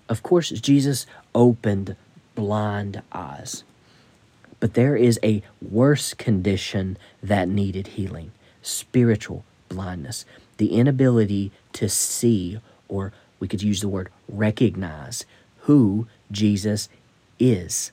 Of 0.08 0.22
course, 0.22 0.50
Jesus 0.50 1.06
opened 1.34 1.96
blind 2.36 3.02
eyes, 3.12 3.64
but 4.60 4.74
there 4.74 4.96
is 4.96 5.20
a 5.24 5.42
worse 5.62 6.14
condition 6.14 6.98
that 7.24 7.48
needed 7.48 7.88
healing 7.88 8.32
spiritual 8.66 9.44
blindness, 9.70 10.26
the 10.58 10.74
inability 10.74 11.52
to 11.74 11.88
see, 11.90 12.60
or 12.88 13.14
we 13.40 13.48
could 13.48 13.62
use 13.62 13.82
the 13.82 13.88
word 13.88 14.10
recognize, 14.28 15.26
who 15.62 16.08
Jesus 16.32 16.90
is. 17.40 17.92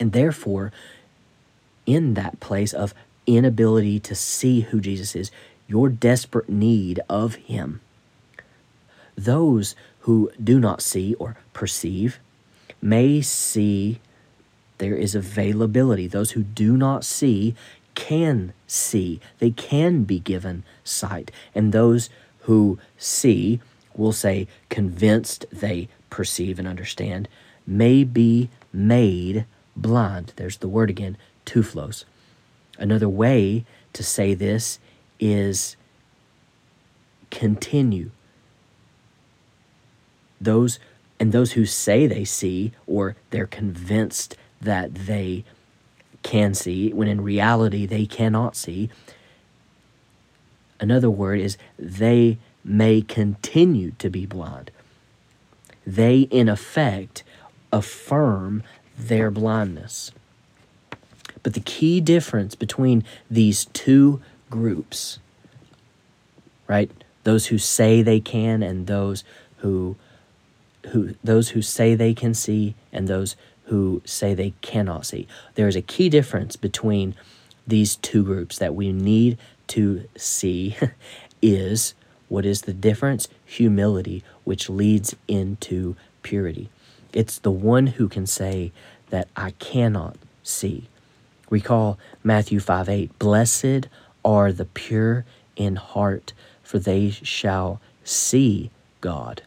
And 0.00 0.12
therefore, 0.12 0.72
in 1.86 2.14
that 2.14 2.40
place 2.40 2.72
of 2.72 2.94
inability 3.26 4.00
to 4.00 4.14
see 4.14 4.60
who 4.60 4.80
Jesus 4.80 5.16
is, 5.16 5.30
your 5.66 5.88
desperate 5.88 6.48
need 6.48 7.00
of 7.08 7.36
Him, 7.36 7.80
those 9.16 9.74
who 10.00 10.30
do 10.42 10.60
not 10.60 10.80
see 10.80 11.14
or 11.14 11.36
perceive 11.52 12.18
may 12.80 13.20
see 13.20 14.00
there 14.78 14.94
is 14.94 15.14
availability. 15.14 16.06
Those 16.06 16.32
who 16.32 16.42
do 16.42 16.76
not 16.76 17.04
see 17.04 17.54
can 17.98 18.52
see, 18.68 19.20
they 19.40 19.50
can 19.50 20.04
be 20.04 20.20
given 20.20 20.62
sight. 20.84 21.32
And 21.52 21.72
those 21.72 22.08
who 22.42 22.78
see, 22.96 23.60
we'll 23.92 24.12
say 24.12 24.46
convinced 24.68 25.46
they 25.50 25.88
perceive 26.08 26.60
and 26.60 26.68
understand, 26.68 27.28
may 27.66 28.04
be 28.04 28.50
made 28.72 29.46
blind. 29.74 30.32
There's 30.36 30.58
the 30.58 30.68
word 30.68 30.90
again, 30.90 31.16
tuphlos. 31.44 32.04
Another 32.78 33.08
way 33.08 33.64
to 33.94 34.04
say 34.04 34.32
this 34.32 34.78
is 35.18 35.74
continue. 37.32 38.12
Those 40.40 40.78
and 41.18 41.32
those 41.32 41.52
who 41.52 41.66
say 41.66 42.06
they 42.06 42.24
see 42.24 42.70
or 42.86 43.16
they're 43.30 43.48
convinced 43.48 44.36
that 44.60 44.94
they 44.94 45.44
can 46.22 46.54
see 46.54 46.92
when 46.92 47.08
in 47.08 47.20
reality 47.20 47.86
they 47.86 48.06
cannot 48.06 48.56
see. 48.56 48.90
Another 50.80 51.10
word 51.10 51.40
is 51.40 51.56
they 51.78 52.38
may 52.64 53.00
continue 53.00 53.92
to 53.98 54.10
be 54.10 54.26
blind. 54.26 54.70
They, 55.86 56.20
in 56.20 56.48
effect, 56.48 57.24
affirm 57.72 58.62
their 58.96 59.30
blindness. 59.30 60.12
But 61.42 61.54
the 61.54 61.60
key 61.60 62.00
difference 62.00 62.54
between 62.54 63.04
these 63.30 63.66
two 63.66 64.20
groups, 64.50 65.18
right? 66.66 66.90
Those 67.24 67.46
who 67.46 67.58
say 67.58 68.02
they 68.02 68.20
can 68.20 68.62
and 68.62 68.86
those 68.86 69.24
who 69.58 69.96
who 70.90 71.14
those 71.22 71.50
who 71.50 71.62
say 71.62 71.94
they 71.94 72.14
can 72.14 72.34
see 72.34 72.74
and 72.92 73.08
those 73.08 73.36
who 73.68 74.02
say 74.04 74.34
they 74.34 74.54
cannot 74.60 75.06
see. 75.06 75.26
There 75.54 75.68
is 75.68 75.76
a 75.76 75.82
key 75.82 76.08
difference 76.08 76.56
between 76.56 77.14
these 77.66 77.96
two 77.96 78.24
groups 78.24 78.58
that 78.58 78.74
we 78.74 78.92
need 78.92 79.38
to 79.68 80.08
see 80.16 80.76
is 81.42 81.94
what 82.28 82.44
is 82.44 82.62
the 82.62 82.72
difference? 82.72 83.28
Humility, 83.46 84.22
which 84.44 84.68
leads 84.68 85.16
into 85.26 85.96
purity. 86.22 86.68
It's 87.12 87.38
the 87.38 87.50
one 87.50 87.88
who 87.88 88.08
can 88.08 88.26
say 88.26 88.72
that 89.10 89.28
I 89.34 89.52
cannot 89.52 90.16
see. 90.42 90.88
Recall 91.50 91.98
Matthew 92.22 92.60
5 92.60 92.88
8. 92.88 93.18
Blessed 93.18 93.88
are 94.24 94.52
the 94.52 94.66
pure 94.66 95.24
in 95.56 95.76
heart, 95.76 96.34
for 96.62 96.78
they 96.78 97.10
shall 97.10 97.80
see 98.04 98.70
God. 99.00 99.42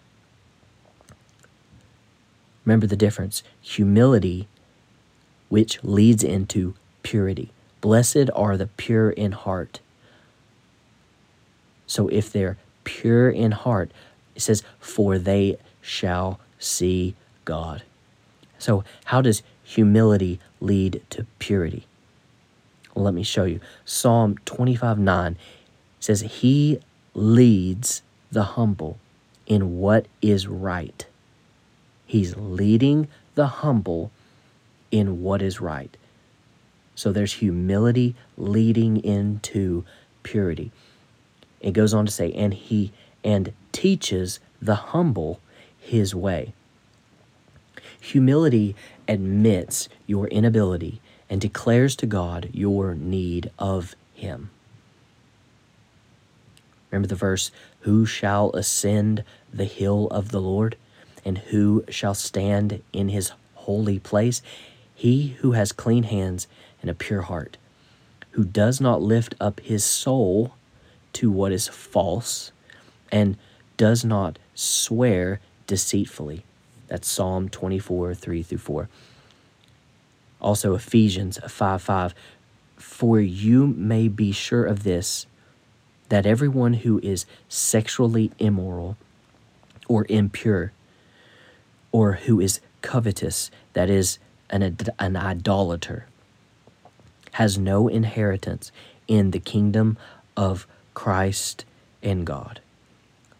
Remember 2.71 2.87
the 2.87 2.95
difference 2.95 3.43
humility, 3.59 4.47
which 5.49 5.83
leads 5.83 6.23
into 6.23 6.73
purity. 7.03 7.51
Blessed 7.81 8.29
are 8.33 8.55
the 8.55 8.67
pure 8.67 9.09
in 9.09 9.33
heart. 9.33 9.81
So 11.85 12.07
if 12.07 12.31
they're 12.31 12.57
pure 12.85 13.29
in 13.29 13.51
heart, 13.51 13.91
it 14.37 14.41
says, 14.41 14.63
for 14.79 15.19
they 15.19 15.57
shall 15.81 16.39
see 16.59 17.13
God. 17.43 17.83
So, 18.57 18.85
how 19.03 19.21
does 19.21 19.43
humility 19.65 20.39
lead 20.61 21.03
to 21.09 21.25
purity? 21.39 21.87
Well, 22.95 23.03
let 23.03 23.13
me 23.13 23.23
show 23.23 23.43
you. 23.43 23.59
Psalm 23.83 24.37
25 24.45 24.97
9 24.97 25.35
says, 25.99 26.21
He 26.21 26.79
leads 27.13 28.01
the 28.31 28.43
humble 28.43 28.97
in 29.45 29.77
what 29.77 30.05
is 30.21 30.47
right. 30.47 31.05
He's 32.11 32.35
leading 32.35 33.07
the 33.35 33.47
humble 33.47 34.11
in 34.91 35.23
what 35.23 35.41
is 35.41 35.61
right. 35.61 35.95
So 36.93 37.13
there's 37.13 37.35
humility 37.35 38.15
leading 38.35 38.97
into 38.97 39.85
purity. 40.21 40.73
It 41.61 41.71
goes 41.71 41.93
on 41.93 42.05
to 42.05 42.11
say, 42.11 42.33
and 42.33 42.53
he 42.53 42.91
and 43.23 43.53
teaches 43.71 44.41
the 44.61 44.75
humble 44.75 45.39
his 45.79 46.13
way. 46.13 46.51
Humility 48.01 48.75
admits 49.07 49.87
your 50.05 50.27
inability 50.27 50.99
and 51.29 51.39
declares 51.39 51.95
to 51.95 52.05
God 52.05 52.49
your 52.51 52.93
need 52.93 53.51
of 53.57 53.95
him. 54.13 54.49
Remember 56.89 57.07
the 57.07 57.15
verse, 57.15 57.51
Who 57.83 58.05
shall 58.05 58.51
ascend 58.51 59.23
the 59.53 59.63
hill 59.63 60.07
of 60.07 60.31
the 60.31 60.41
Lord? 60.41 60.75
And 61.23 61.37
who 61.37 61.83
shall 61.89 62.13
stand 62.13 62.81
in 62.93 63.09
his 63.09 63.31
holy 63.55 63.99
place? 63.99 64.41
He 64.95 65.35
who 65.39 65.53
has 65.53 65.71
clean 65.71 66.03
hands 66.03 66.47
and 66.81 66.89
a 66.89 66.93
pure 66.95 67.21
heart, 67.23 67.57
who 68.31 68.43
does 68.43 68.79
not 68.79 69.01
lift 69.01 69.35
up 69.39 69.59
his 69.59 69.83
soul 69.83 70.53
to 71.13 71.31
what 71.31 71.51
is 71.51 71.67
false, 71.67 72.51
and 73.11 73.37
does 73.77 74.05
not 74.05 74.39
swear 74.55 75.39
deceitfully. 75.67 76.43
That's 76.87 77.07
Psalm 77.07 77.49
24, 77.49 78.13
3 78.13 78.43
through 78.43 78.57
4. 78.57 78.89
Also, 80.41 80.75
Ephesians 80.75 81.39
5 81.47 81.81
5. 81.81 82.15
For 82.77 83.19
you 83.19 83.67
may 83.67 84.07
be 84.07 84.31
sure 84.31 84.65
of 84.65 84.83
this, 84.83 85.27
that 86.09 86.25
everyone 86.25 86.73
who 86.73 86.99
is 87.01 87.25
sexually 87.47 88.31
immoral 88.39 88.97
or 89.87 90.05
impure 90.09 90.73
or 91.91 92.13
who 92.13 92.39
is 92.39 92.59
covetous, 92.81 93.51
that 93.73 93.89
is, 93.89 94.19
an, 94.49 94.77
an 94.99 95.15
idolater, 95.15 96.07
has 97.33 97.57
no 97.57 97.87
inheritance 97.87 98.71
in 99.07 99.31
the 99.31 99.39
kingdom 99.39 99.97
of 100.35 100.67
Christ 100.93 101.65
and 102.03 102.25
God. 102.25 102.59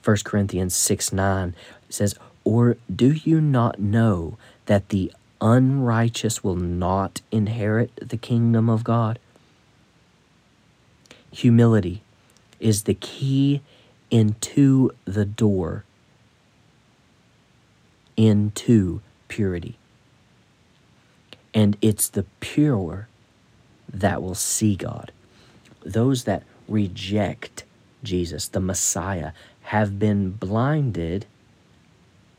1 0.04 0.18
Corinthians 0.24 0.76
6 0.76 1.14
9 1.14 1.56
says, 1.90 2.16
Or 2.44 2.78
do 2.94 3.12
you 3.12 3.42
not 3.42 3.80
know 3.80 4.38
that 4.66 4.90
the 4.90 5.12
unrighteous 5.40 6.44
will 6.44 6.56
not 6.56 7.22
inherit 7.32 7.92
the 8.10 8.18
kingdom 8.18 8.70
of 8.70 8.84
God? 8.84 9.20
Humility 11.32 12.02
is 12.60 12.84
the 12.84 12.94
key 12.94 13.62
into 14.10 14.92
the 15.06 15.26
door 15.26 15.84
into 18.18 19.02
purity. 19.28 19.78
And 21.54 21.78
it's 21.82 22.10
the 22.10 22.26
pure 22.40 23.08
that 23.92 24.22
will 24.22 24.36
see 24.36 24.76
God. 24.76 25.12
Those 25.84 26.24
that 26.24 26.44
reject 26.68 27.66
Jesus, 28.04 28.48
the 28.48 28.60
Messiah, 28.60 29.32
have 29.64 30.00
been 30.00 30.32
blinded 30.32 31.26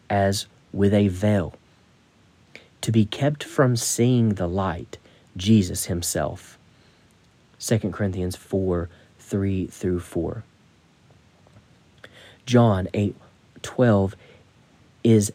as 0.09 0.47
with 0.73 0.95
a 0.95 1.09
veil 1.09 1.55
to 2.81 2.93
be 2.93 3.05
kept 3.05 3.45
from 3.45 3.77
seeing 3.77 4.35
the 4.35 4.49
light, 4.49 4.99
Jesus 5.37 5.87
Himself. 5.87 6.59
2 7.61 7.79
Corinthians 7.91 8.37
4 8.37 8.89
3 9.19 9.67
through 9.69 10.01
4. 10.01 10.43
John 12.45 12.89
8 12.93 13.15
12 13.63 14.17
is 15.05 15.33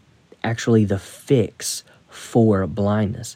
actually 0.47 0.85
the 0.85 0.99
fix 0.99 1.83
for 2.09 2.65
blindness. 2.67 3.35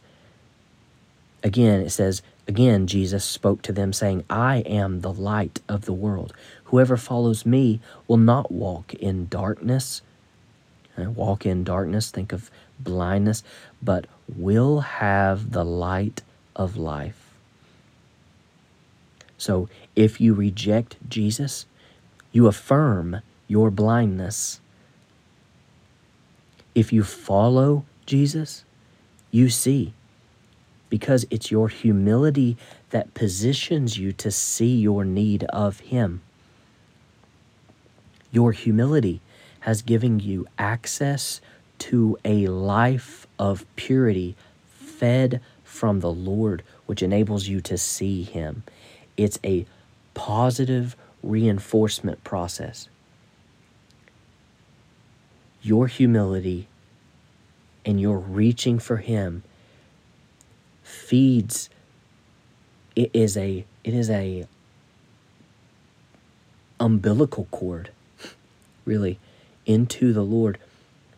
Again, 1.43 1.81
it 1.81 1.89
says, 1.89 2.21
Again, 2.47 2.87
Jesus 2.87 3.23
spoke 3.23 3.61
to 3.63 3.71
them, 3.71 3.93
saying, 3.93 4.23
I 4.29 4.57
am 4.59 5.01
the 5.01 5.13
light 5.13 5.61
of 5.69 5.85
the 5.85 5.93
world. 5.93 6.33
Whoever 6.65 6.97
follows 6.97 7.45
me 7.45 7.79
will 8.07 8.17
not 8.17 8.51
walk 8.51 8.93
in 8.95 9.27
darkness. 9.27 10.01
Uh, 10.97 11.09
walk 11.11 11.45
in 11.45 11.63
darkness, 11.63 12.11
think 12.11 12.33
of 12.33 12.49
blindness, 12.79 13.43
but 13.81 14.07
will 14.27 14.79
have 14.79 15.51
the 15.51 15.63
light 15.63 16.23
of 16.55 16.75
life. 16.75 17.33
So 19.37 19.69
if 19.95 20.19
you 20.19 20.33
reject 20.33 20.97
Jesus, 21.07 21.65
you 22.31 22.47
affirm 22.47 23.21
your 23.47 23.69
blindness 23.69 24.61
if 26.75 26.93
you 26.93 27.03
follow 27.03 27.85
Jesus, 28.05 28.63
you 29.31 29.49
see. 29.49 29.93
Because 30.89 31.25
it's 31.29 31.51
your 31.51 31.69
humility 31.69 32.57
that 32.89 33.13
positions 33.13 33.97
you 33.97 34.11
to 34.13 34.29
see 34.31 34.75
your 34.75 35.05
need 35.05 35.43
of 35.45 35.79
Him. 35.79 36.21
Your 38.31 38.51
humility 38.51 39.21
has 39.61 39.81
given 39.81 40.19
you 40.19 40.47
access 40.57 41.39
to 41.79 42.17
a 42.25 42.47
life 42.47 43.25
of 43.39 43.65
purity 43.75 44.35
fed 44.65 45.41
from 45.63 46.01
the 46.01 46.11
Lord, 46.11 46.63
which 46.85 47.01
enables 47.01 47.47
you 47.47 47.61
to 47.61 47.77
see 47.77 48.23
Him. 48.23 48.63
It's 49.17 49.39
a 49.43 49.65
positive 50.13 50.95
reinforcement 51.23 52.23
process 52.23 52.89
your 55.61 55.87
humility 55.87 56.67
and 57.85 57.99
your 57.99 58.17
reaching 58.17 58.79
for 58.79 58.97
him 58.97 59.43
feeds 60.83 61.69
it 62.95 63.09
is 63.13 63.37
a 63.37 63.65
it 63.83 63.93
is 63.93 64.09
a 64.09 64.45
umbilical 66.79 67.47
cord 67.51 67.91
really, 68.85 69.19
into 69.65 70.13
the 70.13 70.23
Lord, 70.23 70.57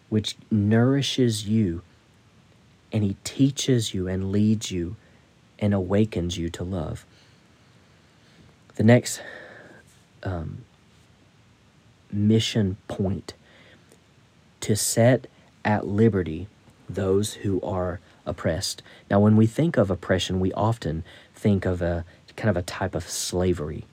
which 0.09 0.35
nourishes 0.51 1.47
you 1.47 1.81
and 2.91 3.03
He 3.03 3.15
teaches 3.23 3.93
you 3.93 4.07
and 4.07 4.31
leads 4.31 4.71
you 4.71 4.95
and 5.59 5.73
awakens 5.73 6.37
you 6.37 6.49
to 6.51 6.63
love. 6.63 7.05
The 8.75 8.83
next 8.83 9.21
um, 10.23 10.65
mission 12.11 12.77
point 12.87 13.33
to 14.64 14.78
set 14.78 15.28
at 15.66 15.86
liberty 15.86 16.47
those 16.89 17.34
who 17.36 17.61
are 17.61 17.99
oppressed. 18.26 18.82
Now, 19.11 19.20
when 19.20 19.36
we 19.36 19.45
think 19.45 19.76
of 19.76 19.91
oppression, 19.91 20.39
we 20.39 20.53
often 20.53 21.03
think 21.36 21.66
of 21.66 21.82
a 21.82 22.05
kind 22.38 22.49
of 22.49 22.55
a 22.55 22.61
type 22.61 22.95
of 22.95 23.09
slavery. 23.09 23.86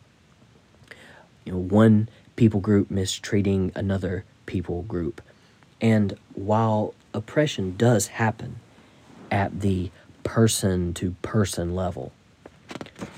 You 1.45 1.53
know, 1.53 1.59
one 1.59 2.09
people 2.37 2.61
group 2.61 2.89
mistreating 2.91 3.73
another 3.75 4.25
people 4.47 4.83
group. 4.83 5.21
And 5.81 6.17
while 6.35 6.95
oppression 7.13 7.77
does 7.77 8.07
happen 8.07 8.61
at 9.31 9.61
the 9.61 9.91
person 10.23 10.95
to 10.95 11.17
person 11.23 11.75
level, 11.75 12.13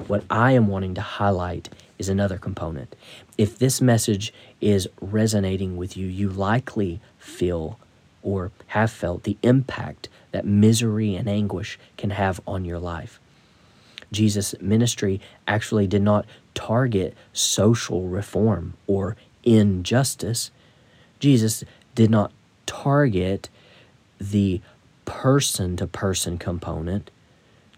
what 0.07 0.25
I 0.31 0.53
am 0.53 0.69
wanting 0.69 0.95
to 0.95 1.03
highlight 1.03 1.69
is 1.99 2.09
another 2.09 2.39
component. 2.39 2.97
If 3.37 3.59
this 3.59 3.81
message 3.81 4.33
is 4.61 4.89
resonating 5.01 5.77
with 5.77 5.97
you, 5.97 6.07
you 6.07 6.31
likely 6.31 7.01
feel 7.23 7.79
or 8.23 8.51
have 8.69 8.91
felt 8.91 9.23
the 9.25 9.37
impact 9.43 10.09
that 10.33 10.45
misery 10.45 11.15
and 11.15 11.29
anguish 11.29 11.79
can 11.97 12.11
have 12.11 12.41
on 12.47 12.65
your 12.65 12.79
life. 12.79 13.21
Jesus' 14.11 14.55
ministry 14.61 15.21
actually 15.49 15.87
did 15.87 16.03
not 16.03 16.27
target 16.55 17.17
social 17.33 18.09
reform 18.09 18.75
or 18.87 19.17
injustice. 19.43 20.51
Jesus 21.19 21.65
did 21.95 22.11
not 22.11 22.33
target 22.67 23.49
the 24.21 24.61
person 25.05 25.77
to 25.77 25.87
person 25.87 26.39
component. 26.39 27.11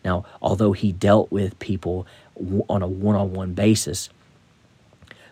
Now, 0.04 0.24
although 0.42 0.72
he 0.72 0.92
dealt 0.92 1.30
with 1.30 1.58
people 1.58 2.06
on 2.68 2.82
a 2.82 2.86
one 2.86 3.16
on 3.16 3.32
one 3.32 3.54
basis, 3.54 4.10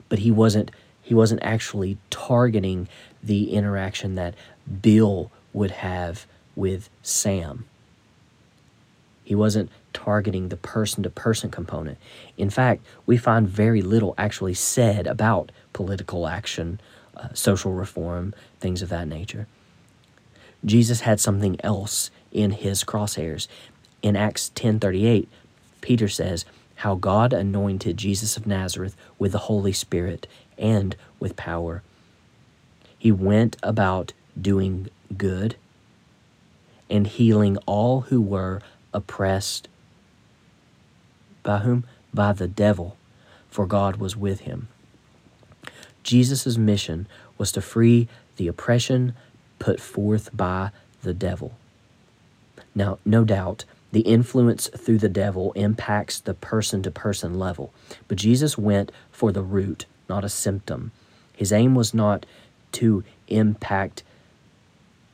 but 0.09 0.21
he 0.21 0.31
wasn't 0.31 0.71
he 1.03 1.15
wasn't 1.15 1.43
actually 1.43 1.99
targeting 2.11 2.89
the 3.23 3.53
interaction 3.53 4.15
that 4.17 4.35
Bill 4.81 5.31
would 5.53 5.71
have 5.71 6.27
with 6.57 6.89
Sam. 7.03 7.67
He 9.25 9.35
wasn't 9.35 9.71
targeting 9.93 10.49
the 10.49 10.57
person 10.57 11.03
to 11.03 11.11
person 11.11 11.51
component. 11.51 11.99
In 12.37 12.51
fact, 12.51 12.85
we 13.07 13.17
find 13.17 13.49
very 13.49 13.83
little 13.83 14.15
actually 14.19 14.55
said 14.55 15.07
about 15.07 15.53
political 15.73 16.27
action, 16.27 16.81
uh, 17.17 17.29
social 17.35 17.73
reform, 17.73 18.35
things 18.59 18.83
of 18.83 18.89
that 18.89 19.09
nature. 19.09 19.47
Jesus 20.65 21.01
had 21.01 21.21
something 21.21 21.57
else 21.65 22.11
in 22.31 22.53
his 22.53 22.85
crosshairs. 22.85 23.49
In 24.03 24.17
Acts 24.17 24.51
10:38, 24.55 25.29
Peter 25.81 26.09
says, 26.09 26.45
"How 26.77 26.95
God 26.95 27.33
anointed 27.33 27.97
Jesus 27.97 28.37
of 28.37 28.47
Nazareth 28.47 28.97
with 29.19 29.33
the 29.33 29.47
Holy 29.51 29.73
Spirit 29.73 30.27
and 30.59 30.97
with 31.19 31.37
power. 31.37 31.83
He 33.03 33.11
went 33.11 33.57
about 33.65 34.13
doing 34.41 34.89
good 35.19 35.57
and 36.89 37.05
healing 37.05 37.57
all 37.67 38.03
who 38.03 38.21
were 38.21 38.63
oppressed 38.95 39.67
by 41.43 41.59
whom? 41.59 41.83
By 42.15 42.33
the 42.33 42.47
devil, 42.47 42.97
for 43.51 43.67
God 43.67 43.97
was 43.97 44.17
with 44.17 44.43
him. 44.43 44.69
Jesus' 46.05 46.57
mission 46.57 47.09
was 47.39 47.51
to 47.51 47.61
free 47.61 48.07
the 48.37 48.47
oppression 48.47 49.15
put 49.59 49.81
forth 49.81 50.31
by 50.33 50.71
the 51.03 51.13
devil. 51.13 51.57
Now, 52.73 53.01
no 53.05 53.25
doubt, 53.25 53.65
the 53.91 54.03
influence 54.03 54.69
through 54.77 54.99
the 54.99 55.09
devil 55.09 55.51
impacts 55.55 56.21
the 56.21 56.35
person 56.35 56.85
to 56.85 56.93
person 56.93 57.37
level, 57.37 57.75
but 58.07 58.19
Jesus 58.19 58.57
went 58.57 58.93
for 59.11 59.33
the 59.33 59.43
root, 59.43 59.87
not 60.09 60.23
a 60.23 60.29
symptom. 60.29 60.93
His 61.35 61.53
aim 61.53 61.75
was 61.75 61.93
not 61.93 62.25
to 62.73 63.05
impact 63.29 64.03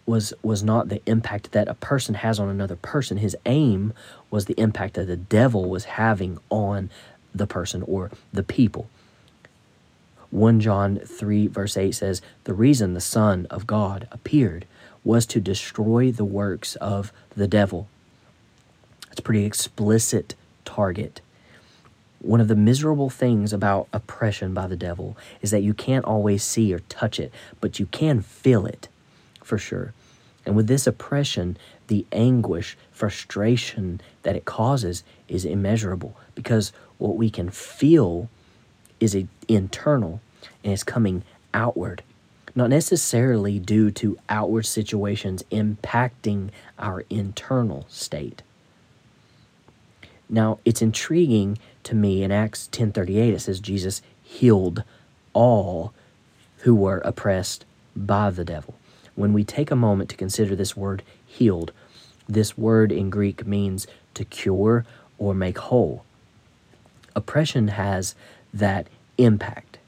was 0.06 0.32
was 0.42 0.62
not 0.62 0.88
the 0.88 1.02
impact 1.06 1.52
that 1.52 1.68
a 1.68 1.74
person 1.74 2.14
has 2.14 2.40
on 2.40 2.48
another 2.48 2.76
person. 2.76 3.18
His 3.18 3.36
aim 3.44 3.92
was 4.30 4.46
the 4.46 4.59
impact 4.59 4.94
that 4.94 5.06
the 5.06 5.16
devil 5.16 5.68
was 5.68 5.84
having 5.84 6.38
on 6.48 6.90
the 7.34 7.46
person 7.46 7.82
or 7.82 8.11
the 8.32 8.42
people. 8.42 8.88
1 10.30 10.61
John 10.61 10.98
3, 10.98 11.46
verse 11.46 11.76
8 11.76 11.92
says, 11.92 12.20
The 12.44 12.52
reason 12.52 12.92
the 12.92 13.00
Son 13.00 13.46
of 13.50 13.66
God 13.66 14.06
appeared 14.11 14.66
was 15.02 15.24
to 15.26 15.40
destroy 15.40 16.12
the 16.12 16.24
works 16.24 16.76
of 16.76 17.12
the 17.34 17.48
devil. 17.48 17.88
It's 19.11 19.20
pretty 19.20 19.44
explicit 19.44 20.34
target. 20.64 21.20
One 22.20 22.40
of 22.40 22.48
the 22.48 22.56
miserable 22.56 23.10
things 23.10 23.52
about 23.52 23.88
oppression 23.92 24.52
by 24.52 24.66
the 24.66 24.76
devil 24.76 25.16
is 25.40 25.50
that 25.52 25.62
you 25.62 25.72
can't 25.72 26.04
always 26.04 26.42
see 26.42 26.74
or 26.74 26.80
touch 26.80 27.20
it, 27.20 27.32
but 27.60 27.78
you 27.78 27.86
can 27.86 28.22
feel 28.22 28.66
it 28.66 28.88
for 29.42 29.56
sure. 29.56 29.92
And 30.44 30.56
with 30.56 30.66
this 30.66 30.86
oppression, 30.86 31.56
the 31.88 32.06
anguish, 32.10 32.76
frustration 32.90 34.00
that 34.22 34.34
it 34.34 34.44
causes 34.44 35.04
is 35.28 35.44
immeasurable 35.44 36.16
because 36.34 36.72
what 36.98 37.16
we 37.16 37.30
can 37.30 37.50
feel 37.50 38.28
is 38.98 39.14
a, 39.14 39.26
internal 39.46 40.20
and 40.64 40.72
it's 40.72 40.84
coming 40.84 41.22
outward, 41.54 42.02
not 42.54 42.70
necessarily 42.70 43.58
due 43.58 43.90
to 43.92 44.18
outward 44.28 44.64
situations 44.66 45.44
impacting 45.52 46.50
our 46.78 47.04
internal 47.10 47.86
state. 47.88 48.42
Now, 50.28 50.58
it's 50.64 50.82
intriguing 50.82 51.58
to 51.89 51.95
me 51.95 52.22
in 52.22 52.30
Acts 52.30 52.68
10:38 52.70 53.32
it 53.32 53.41
says 53.41 53.61
Jesus 53.61 54.03
healed 54.22 54.82
all 55.32 55.95
who 56.59 56.74
were 56.74 56.99
oppressed 56.99 57.64
by 57.97 58.28
the 58.28 58.45
devil. 58.45 58.74
When 59.14 59.32
we 59.32 59.43
take 59.43 59.70
a 59.70 59.76
moment 59.76 60.11
to 60.11 60.16
consider 60.16 60.55
this 60.55 60.76
word 60.76 61.03
healed, 61.26 61.72
this 62.28 62.59
word 62.59 62.93
in 62.93 63.09
Greek 63.09 63.47
means 63.47 63.86
to 64.12 64.26
cure 64.26 64.84
or 65.16 65.32
make 65.32 65.57
whole. 65.57 66.05
Oppression 67.16 67.68
has 67.68 68.14
that 68.53 68.86
impact. 69.16 69.78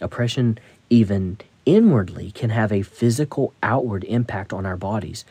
Oppression, 0.00 0.58
even 0.88 1.36
inwardly, 1.66 2.30
can 2.30 2.48
have 2.48 2.72
a 2.72 2.80
physical 2.80 3.52
outward 3.62 4.04
impact 4.04 4.54
on 4.54 4.64
our 4.64 4.78
bodies. 4.78 5.26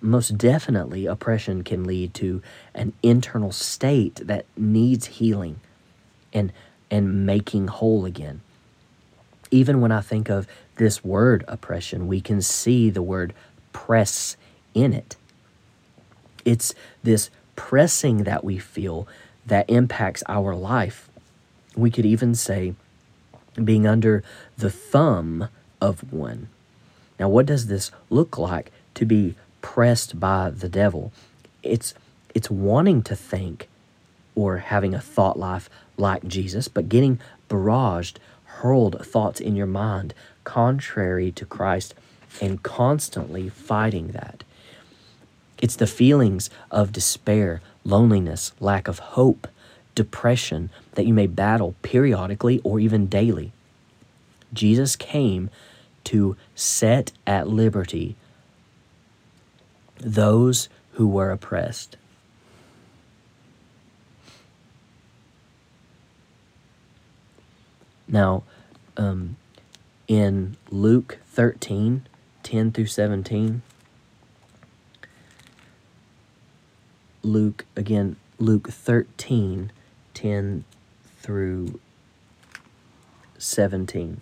Most 0.00 0.38
definitely, 0.38 1.04
oppression 1.04 1.62
can 1.64 1.84
lead 1.84 2.14
to 2.14 2.40
an 2.74 2.94
internal 3.02 3.52
state 3.52 4.26
that 4.26 4.46
needs 4.56 5.06
healing 5.06 5.60
and, 6.36 6.52
and 6.90 7.26
making 7.26 7.68
whole 7.68 8.04
again. 8.04 8.42
Even 9.50 9.80
when 9.80 9.90
I 9.90 10.02
think 10.02 10.28
of 10.28 10.46
this 10.76 11.02
word 11.02 11.44
oppression, 11.48 12.06
we 12.06 12.20
can 12.20 12.42
see 12.42 12.90
the 12.90 13.02
word 13.02 13.32
press 13.72 14.36
in 14.74 14.92
it. 14.92 15.16
It's 16.44 16.74
this 17.02 17.30
pressing 17.56 18.24
that 18.24 18.44
we 18.44 18.58
feel 18.58 19.08
that 19.46 19.68
impacts 19.70 20.22
our 20.28 20.54
life. 20.54 21.08
We 21.74 21.90
could 21.90 22.06
even 22.06 22.34
say 22.34 22.74
being 23.62 23.86
under 23.86 24.22
the 24.58 24.70
thumb 24.70 25.48
of 25.80 26.12
one. 26.12 26.48
Now, 27.18 27.30
what 27.30 27.46
does 27.46 27.68
this 27.68 27.90
look 28.10 28.36
like 28.36 28.70
to 28.94 29.06
be 29.06 29.34
pressed 29.62 30.20
by 30.20 30.50
the 30.50 30.68
devil? 30.68 31.12
It's 31.62 31.94
it's 32.34 32.50
wanting 32.50 33.02
to 33.04 33.16
think 33.16 33.68
or 34.34 34.58
having 34.58 34.94
a 34.94 35.00
thought 35.00 35.38
life 35.38 35.70
like 35.96 36.26
Jesus, 36.26 36.68
but 36.68 36.88
getting 36.88 37.20
barraged, 37.48 38.16
hurled 38.44 39.04
thoughts 39.06 39.40
in 39.40 39.56
your 39.56 39.66
mind 39.66 40.14
contrary 40.44 41.30
to 41.32 41.44
Christ 41.44 41.94
and 42.40 42.62
constantly 42.62 43.48
fighting 43.48 44.08
that. 44.08 44.44
It's 45.58 45.76
the 45.76 45.86
feelings 45.86 46.50
of 46.70 46.92
despair, 46.92 47.62
loneliness, 47.84 48.52
lack 48.60 48.88
of 48.88 48.98
hope, 48.98 49.48
depression 49.94 50.70
that 50.92 51.06
you 51.06 51.14
may 51.14 51.26
battle 51.26 51.74
periodically 51.82 52.60
or 52.62 52.78
even 52.78 53.06
daily. 53.06 53.52
Jesus 54.52 54.96
came 54.96 55.50
to 56.04 56.36
set 56.54 57.12
at 57.26 57.48
liberty 57.48 58.16
those 59.98 60.68
who 60.92 61.08
were 61.08 61.30
oppressed. 61.30 61.96
Now, 68.08 68.44
um, 68.96 69.36
in 70.08 70.56
Luke 70.70 71.18
13 71.26 72.06
10 72.42 72.70
through 72.70 72.86
17, 72.86 73.62
Luke, 77.22 77.66
again, 77.74 78.14
Luke 78.38 78.68
13 78.70 79.72
10 80.14 80.64
through 81.20 81.80
17. 83.38 84.20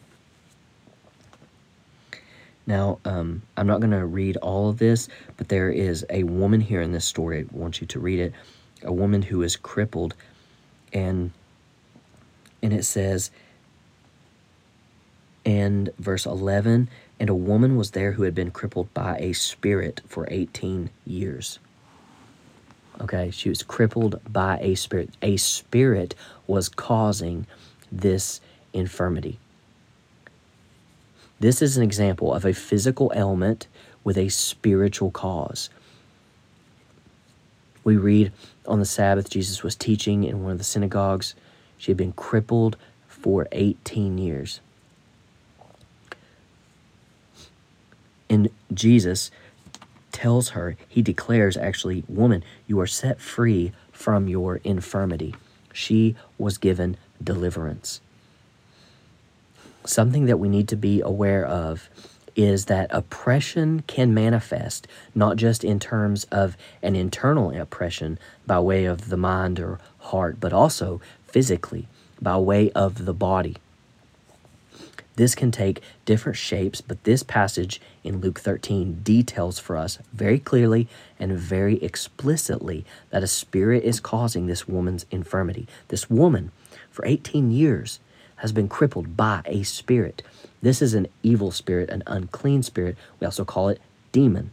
Now, 2.67 2.99
um, 3.05 3.43
I'm 3.57 3.67
not 3.67 3.81
going 3.81 3.91
to 3.91 4.07
read 4.07 4.39
all 4.39 4.71
of 4.71 4.79
this, 4.79 5.09
but 5.37 5.49
there 5.49 5.71
is 5.71 6.07
a 6.09 6.23
woman 6.23 6.63
here 6.63 6.81
in 6.81 6.93
this 6.93 7.05
story. 7.05 7.41
I 7.41 7.57
want 7.57 7.81
you 7.81 7.87
to 7.89 8.01
read 8.01 8.21
it. 8.21 8.33
A 8.83 8.93
woman 8.93 9.23
who 9.23 9.43
is 9.43 9.57
crippled, 9.57 10.15
and 10.93 11.31
and 12.63 12.73
it 12.73 12.85
says, 12.85 13.31
and 15.45 15.91
verse 15.99 16.27
11, 16.27 16.89
and 17.21 17.31
a 17.31 17.35
woman 17.35 17.77
was 17.77 17.93
there 17.93 18.13
who 18.13 18.23
had 18.23 18.35
been 18.35 18.51
crippled 18.51 18.93
by 18.95 19.17
a 19.19 19.33
spirit 19.33 20.01
for 20.09 20.27
18 20.31 20.91
years. 21.05 21.59
Okay, 23.01 23.31
she 23.31 23.49
was 23.49 23.63
crippled 23.63 24.21
by 24.31 24.59
a 24.61 24.75
spirit. 24.75 25.11
A 25.21 25.37
spirit 25.37 26.15
was 26.47 26.69
causing 26.69 27.47
this 27.91 28.41
infirmity. 28.73 29.39
This 31.41 31.61
is 31.61 31.77
an 31.77 31.83
example 31.83 32.33
of 32.33 32.45
a 32.45 32.55
physical 32.55 33.13
ailment 33.15 33.67
with 34.05 34.17
a 34.17 34.29
spiritual 34.29 35.11
cause. 35.11 35.71
We 37.83 37.97
read 37.97 38.33
on 38.67 38.79
the 38.79 38.87
Sabbath, 38.87 39.29
Jesus 39.29 39.63
was 39.63 39.77
teaching 39.77 40.25
in 40.25 40.43
one 40.43 40.53
of 40.53 40.59
the 40.59 40.65
synagogues. 40.65 41.35
She 41.77 41.91
had 41.91 41.99
been 41.99 42.13
crippled 42.13 42.77
for 43.07 43.47
18 43.53 44.17
years. 44.17 44.61
And 48.35 48.49
Jesus 48.73 49.31
tells 50.11 50.51
her, 50.51 50.77
he 50.89 51.03
declares 51.03 51.57
actually, 51.57 52.03
Woman, 52.09 52.43
you 52.67 52.81
are 52.81 52.87
set 52.87 53.21
free 53.21 53.71
from 53.93 54.27
your 54.27 54.57
infirmity. 54.65 55.37
She 55.73 56.17
was 56.37 56.59
given 56.59 56.97
deliverance. 57.23 58.01
Something 59.85 60.25
that 60.27 60.41
we 60.41 60.49
need 60.49 60.67
to 60.67 60.77
be 60.77 61.01
aware 61.01 61.47
of 61.47 61.89
is 62.35 62.65
that 62.65 62.89
oppression 62.91 63.85
can 63.87 64.13
manifest 64.13 64.89
not 65.15 65.37
just 65.37 65.63
in 65.63 65.79
terms 65.79 66.25
of 66.33 66.57
an 66.83 66.97
internal 66.97 67.57
oppression 67.57 68.19
by 68.49 68.59
way 68.59 68.85
of 68.85 69.11
the 69.11 69.17
mind 69.17 69.61
or 69.61 69.79
heart, 70.11 70.41
but 70.41 70.53
also 70.53 71.01
physically 71.29 71.87
by 72.21 72.37
way 72.37 72.73
of 72.73 73.05
the 73.05 73.15
body. 73.15 73.55
This 75.17 75.35
can 75.35 75.51
take 75.53 75.81
different 76.05 76.37
shapes, 76.37 76.81
but 76.81 77.05
this 77.05 77.23
passage 77.23 77.81
in 78.03 78.21
Luke 78.21 78.41
13 78.41 79.01
details 79.05 79.59
for 79.59 79.77
us 79.77 79.99
very 80.13 80.41
clearly 80.41 80.89
and 81.21 81.33
very 81.39 81.83
explicitly 81.83 82.85
that 83.11 83.23
a 83.23 83.29
spirit 83.29 83.85
is 83.85 84.01
causing 84.01 84.47
this 84.47 84.67
woman's 84.67 85.07
infirmity. 85.11 85.69
This 85.89 86.11
woman, 86.11 86.51
for 86.91 87.07
18 87.07 87.53
years, 87.53 88.01
has 88.37 88.51
been 88.53 88.69
crippled 88.69 89.17
by 89.17 89.43
a 89.47 89.63
spirit. 89.63 90.23
This 90.61 90.83
is 90.83 90.95
an 90.95 91.07
evil 91.23 91.51
spirit, 91.53 91.91
an 91.91 92.03
unclean 92.07 92.63
spirit. 92.63 92.97
We 93.21 93.25
also 93.25 93.45
call 93.45 93.69
it 93.69 93.81
demon. 94.11 94.51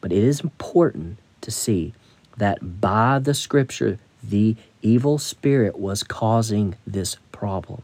But 0.00 0.12
it 0.12 0.22
is 0.22 0.40
important 0.40 1.18
to 1.42 1.50
see 1.50 1.92
that 2.38 2.80
by 2.80 3.18
the 3.18 3.34
scripture, 3.34 3.98
the 4.22 4.56
evil 4.80 5.18
spirit 5.18 5.78
was 5.78 6.02
causing 6.02 6.76
this 6.86 7.16
problem. 7.30 7.82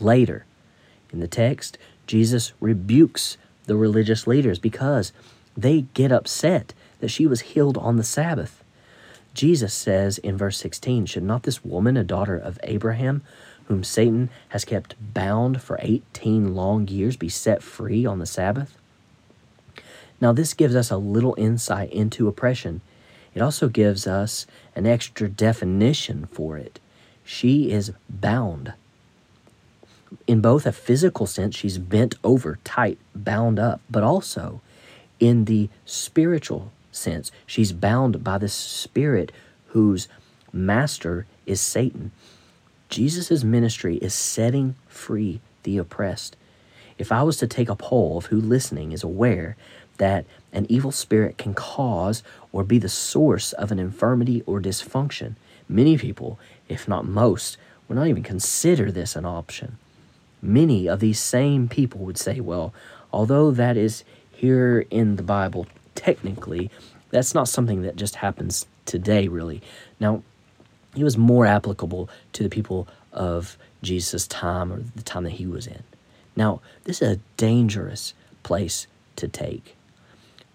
Later, 0.00 0.44
in 1.12 1.20
the 1.20 1.28
text, 1.28 1.78
Jesus 2.06 2.52
rebukes 2.60 3.36
the 3.64 3.76
religious 3.76 4.26
leaders 4.26 4.58
because 4.58 5.12
they 5.56 5.82
get 5.94 6.12
upset 6.12 6.72
that 7.00 7.10
she 7.10 7.26
was 7.26 7.40
healed 7.42 7.76
on 7.78 7.96
the 7.96 8.04
Sabbath. 8.04 8.62
Jesus 9.34 9.74
says 9.74 10.18
in 10.18 10.36
verse 10.36 10.58
16, 10.58 11.06
Should 11.06 11.22
not 11.22 11.42
this 11.42 11.64
woman, 11.64 11.96
a 11.96 12.04
daughter 12.04 12.36
of 12.36 12.58
Abraham, 12.62 13.22
whom 13.66 13.84
Satan 13.84 14.30
has 14.50 14.64
kept 14.64 14.94
bound 15.12 15.60
for 15.60 15.78
18 15.82 16.54
long 16.54 16.88
years, 16.88 17.16
be 17.16 17.28
set 17.28 17.62
free 17.62 18.06
on 18.06 18.18
the 18.18 18.26
Sabbath? 18.26 18.76
Now, 20.20 20.32
this 20.32 20.54
gives 20.54 20.74
us 20.74 20.90
a 20.90 20.96
little 20.96 21.34
insight 21.36 21.92
into 21.92 22.28
oppression. 22.28 22.80
It 23.34 23.42
also 23.42 23.68
gives 23.68 24.06
us 24.06 24.46
an 24.74 24.86
extra 24.86 25.28
definition 25.28 26.26
for 26.26 26.56
it. 26.56 26.80
She 27.22 27.70
is 27.70 27.92
bound 28.08 28.72
in 30.26 30.40
both 30.40 30.66
a 30.66 30.72
physical 30.72 31.26
sense, 31.26 31.56
she's 31.56 31.78
bent 31.78 32.14
over, 32.22 32.58
tight, 32.64 32.98
bound 33.14 33.58
up, 33.58 33.80
but 33.90 34.02
also 34.02 34.60
in 35.18 35.44
the 35.44 35.68
spiritual 35.84 36.72
sense, 36.92 37.30
she's 37.46 37.72
bound 37.72 38.22
by 38.22 38.38
the 38.38 38.48
spirit 38.48 39.32
whose 39.68 40.08
master 40.52 41.26
is 41.44 41.60
Satan. 41.60 42.12
Jesus' 42.88 43.44
ministry 43.44 43.96
is 43.96 44.14
setting 44.14 44.74
free 44.88 45.40
the 45.64 45.78
oppressed. 45.78 46.36
If 46.98 47.12
I 47.12 47.22
was 47.22 47.36
to 47.38 47.46
take 47.46 47.68
a 47.68 47.76
poll 47.76 48.18
of 48.18 48.26
who 48.26 48.40
listening 48.40 48.92
is 48.92 49.02
aware 49.02 49.56
that 49.98 50.24
an 50.52 50.66
evil 50.68 50.92
spirit 50.92 51.36
can 51.36 51.54
cause 51.54 52.22
or 52.52 52.62
be 52.64 52.78
the 52.78 52.88
source 52.88 53.52
of 53.54 53.70
an 53.72 53.78
infirmity 53.78 54.42
or 54.46 54.60
dysfunction, 54.60 55.34
many 55.68 55.98
people, 55.98 56.38
if 56.68 56.86
not 56.86 57.06
most, 57.06 57.56
would 57.88 57.96
not 57.96 58.06
even 58.06 58.22
consider 58.22 58.90
this 58.90 59.16
an 59.16 59.24
option 59.24 59.78
many 60.42 60.88
of 60.88 61.00
these 61.00 61.18
same 61.18 61.68
people 61.68 62.00
would 62.00 62.18
say, 62.18 62.40
well, 62.40 62.72
although 63.12 63.50
that 63.50 63.76
is 63.76 64.04
here 64.30 64.86
in 64.90 65.16
the 65.16 65.22
Bible, 65.22 65.66
technically, 65.94 66.70
that's 67.10 67.34
not 67.34 67.48
something 67.48 67.82
that 67.82 67.96
just 67.96 68.16
happens 68.16 68.66
today, 68.84 69.28
really. 69.28 69.62
Now, 70.00 70.22
it 70.96 71.04
was 71.04 71.16
more 71.16 71.46
applicable 71.46 72.08
to 72.32 72.42
the 72.42 72.48
people 72.48 72.88
of 73.12 73.56
Jesus' 73.82 74.26
time 74.26 74.72
or 74.72 74.82
the 74.94 75.02
time 75.02 75.24
that 75.24 75.30
he 75.30 75.46
was 75.46 75.66
in. 75.66 75.82
Now, 76.34 76.60
this 76.84 77.00
is 77.00 77.16
a 77.16 77.20
dangerous 77.36 78.14
place 78.42 78.86
to 79.16 79.28
take. 79.28 79.76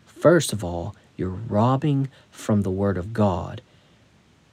First 0.05 0.53
of 0.53 0.63
all, 0.63 0.95
you're 1.17 1.29
robbing 1.29 2.09
from 2.29 2.61
the 2.61 2.71
Word 2.71 2.97
of 2.97 3.13
God, 3.13 3.61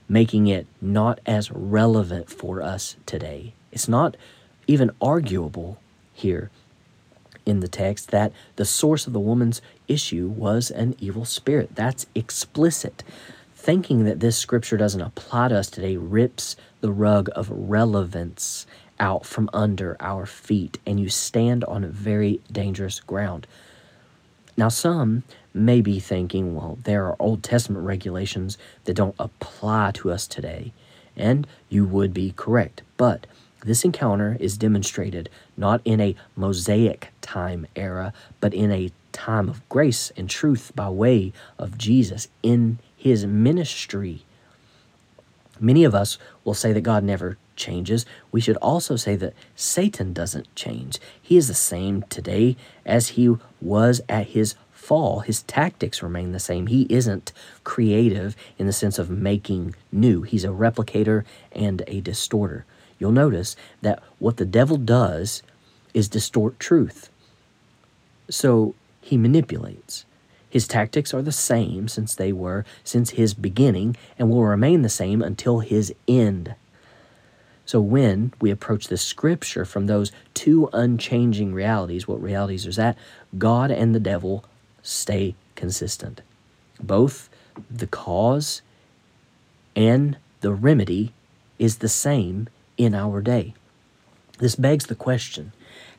making 0.09 0.47
it 0.47 0.66
not 0.81 1.20
as 1.26 1.51
relevant 1.51 2.31
for 2.31 2.62
us 2.62 2.97
today. 3.05 3.53
It's 3.70 3.89
not 3.89 4.16
even 4.69 4.93
arguable 5.01 5.79
here 6.12 6.51
in 7.45 7.61
the 7.61 7.69
text 7.69 8.11
that 8.11 8.31
the 8.57 8.64
source 8.64 9.07
of 9.07 9.12
the 9.12 9.19
woman's 9.19 9.62
issue 9.89 10.29
was 10.29 10.71
an 10.71 10.95
evil 11.01 11.25
spirit. 11.25 11.75
That's 11.75 12.07
explicit. 12.14 13.03
Thinking 13.57 14.05
that 14.05 14.21
this 14.21 14.37
scripture 14.37 14.77
doesn't 14.77 15.01
apply 15.01 15.49
to 15.49 15.59
us 15.59 15.69
today 15.69 15.97
rips 15.97 16.55
the 16.81 16.93
rug 16.93 17.29
of 17.35 17.51
relevance 17.51 18.66
out 19.01 19.25
from 19.25 19.49
under 19.53 19.97
our 20.01 20.27
feet, 20.27 20.79
and 20.87 21.01
you 21.01 21.09
stand 21.09 21.64
on 21.64 21.85
very 21.91 22.41
dangerous 22.53 23.01
ground. 23.01 23.47
Now, 24.57 24.69
some 24.69 25.23
may 25.55 25.81
be 25.81 26.01
thinking, 26.01 26.55
well, 26.55 26.79
there 26.83 27.07
are 27.07 27.16
Old 27.19 27.43
Testament 27.43 27.85
regulations 27.85 28.59
that 28.85 28.95
don't 28.95 29.14
apply 29.19 29.93
to 29.95 30.11
us 30.11 30.27
today, 30.27 30.73
and 31.16 31.47
you 31.69 31.85
would 31.85 32.12
be 32.12 32.33
correct. 32.37 32.83
But 32.97 33.27
this 33.64 33.84
encounter 33.84 34.36
is 34.38 34.56
demonstrated 34.56 35.28
not 35.56 35.80
in 35.84 36.00
a 36.00 36.14
Mosaic 36.36 37.09
time 37.20 37.66
era, 37.74 38.12
but 38.40 38.54
in 38.54 38.70
a 38.70 38.92
time 39.12 39.48
of 39.48 39.68
grace 39.68 40.12
and 40.16 40.30
truth 40.30 40.72
by 40.76 40.88
way 40.88 41.32
of 41.59 41.76
Jesus 41.76 42.28
in 42.42 42.78
his 42.96 43.26
ministry. 43.26 44.22
Many 45.61 45.82
of 45.82 45.94
us 45.94 46.18
will 46.44 46.54
say 46.54 46.72
that 46.72 46.82
God 46.82 47.02
never 47.02 47.36
changes. 47.56 48.06
We 48.30 48.40
should 48.40 48.56
also 48.59 48.94
say 48.94 49.16
that 49.16 49.34
Satan 49.56 50.12
doesn't 50.12 50.54
change. 50.54 51.00
He 51.20 51.36
is 51.36 51.48
the 51.48 51.54
same 51.54 52.02
today 52.02 52.56
as 52.86 53.09
he 53.09 53.36
was 53.61 54.00
at 54.09 54.28
his 54.28 54.54
fall. 54.70 55.20
His 55.20 55.42
tactics 55.42 56.00
remain 56.00 56.30
the 56.30 56.38
same. 56.38 56.68
He 56.68 56.86
isn't 56.88 57.32
creative 57.64 58.36
in 58.56 58.66
the 58.66 58.72
sense 58.72 59.00
of 59.00 59.11
making 59.11 59.74
new, 59.90 60.22
he's 60.22 60.44
a 60.44 60.48
replicator 60.48 61.24
and 61.50 61.82
a 61.88 62.00
distorter 62.00 62.64
you'll 62.99 63.12
notice 63.12 63.57
that 63.82 64.03
what 64.18 64.36
the 64.36 64.44
devil 64.44 64.76
does 64.76 65.42
is 65.94 66.09
distort 66.09 66.59
truth. 66.59 67.11
So 68.30 68.74
he 69.01 69.16
manipulates. 69.16 70.05
His 70.51 70.66
tactics 70.66 71.12
are 71.12 71.22
the 71.22 71.32
same 71.32 71.88
since 71.88 72.14
they 72.14 72.32
were 72.32 72.64
since 72.82 73.11
his 73.11 73.34
beginning 73.34 73.96
and 74.18 74.30
will 74.30 74.44
remain 74.44 74.82
the 74.82 74.88
same 74.88 75.22
until 75.22 75.61
his 75.61 75.94
end. 76.07 76.55
So 77.66 77.80
when 77.80 78.32
we 78.40 78.51
approach 78.51 78.88
the 78.88 78.96
scripture 78.96 79.66
from 79.66 79.86
those 79.86 80.11
two 80.32 80.70
unchanging 80.72 81.53
realities, 81.53 82.09
what 82.09 82.22
realities 82.22 82.64
is 82.64 82.76
that? 82.76 82.96
God 83.36 83.70
and 83.70 83.94
the 83.94 84.01
devil 84.01 84.44
stay 84.82 85.34
consistent. 85.55 86.22
Both 86.80 87.28
the 87.70 87.86
cause 87.86 88.62
and 89.76 90.16
the 90.40 90.53
remedy 90.53 91.12
is 91.59 91.78
the 91.78 91.88
same 91.90 92.49
in 92.79 92.95
our 92.95 93.20
day. 93.20 93.55
This 94.39 94.55
begs 94.55 94.87
the 94.87 94.95
question 94.95 95.53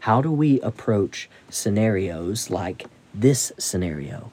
how 0.03 0.21
do 0.21 0.31
we 0.31 0.61
approach 0.61 1.29
scenarios 1.49 2.49
like 2.49 2.85
this 3.13 3.51
scenario? 3.57 4.31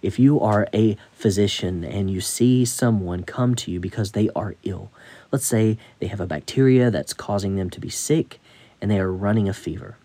If 0.00 0.18
you 0.18 0.40
are 0.40 0.66
a 0.74 0.96
physician 1.12 1.84
and 1.84 2.10
you 2.10 2.20
see 2.20 2.64
someone 2.64 3.22
come 3.22 3.54
to 3.56 3.70
you 3.70 3.80
because 3.80 4.12
they 4.12 4.30
are 4.34 4.54
ill, 4.62 4.90
let's 5.30 5.46
say 5.46 5.78
they 5.98 6.06
have 6.06 6.20
a 6.20 6.26
bacteria 6.26 6.90
that's 6.90 7.12
causing 7.12 7.56
them 7.56 7.70
to 7.70 7.80
be 7.80 7.90
sick 7.90 8.40
and 8.80 8.90
they 8.90 8.98
are 8.98 9.12
running 9.12 9.48
a 9.48 9.54
fever. 9.54 9.96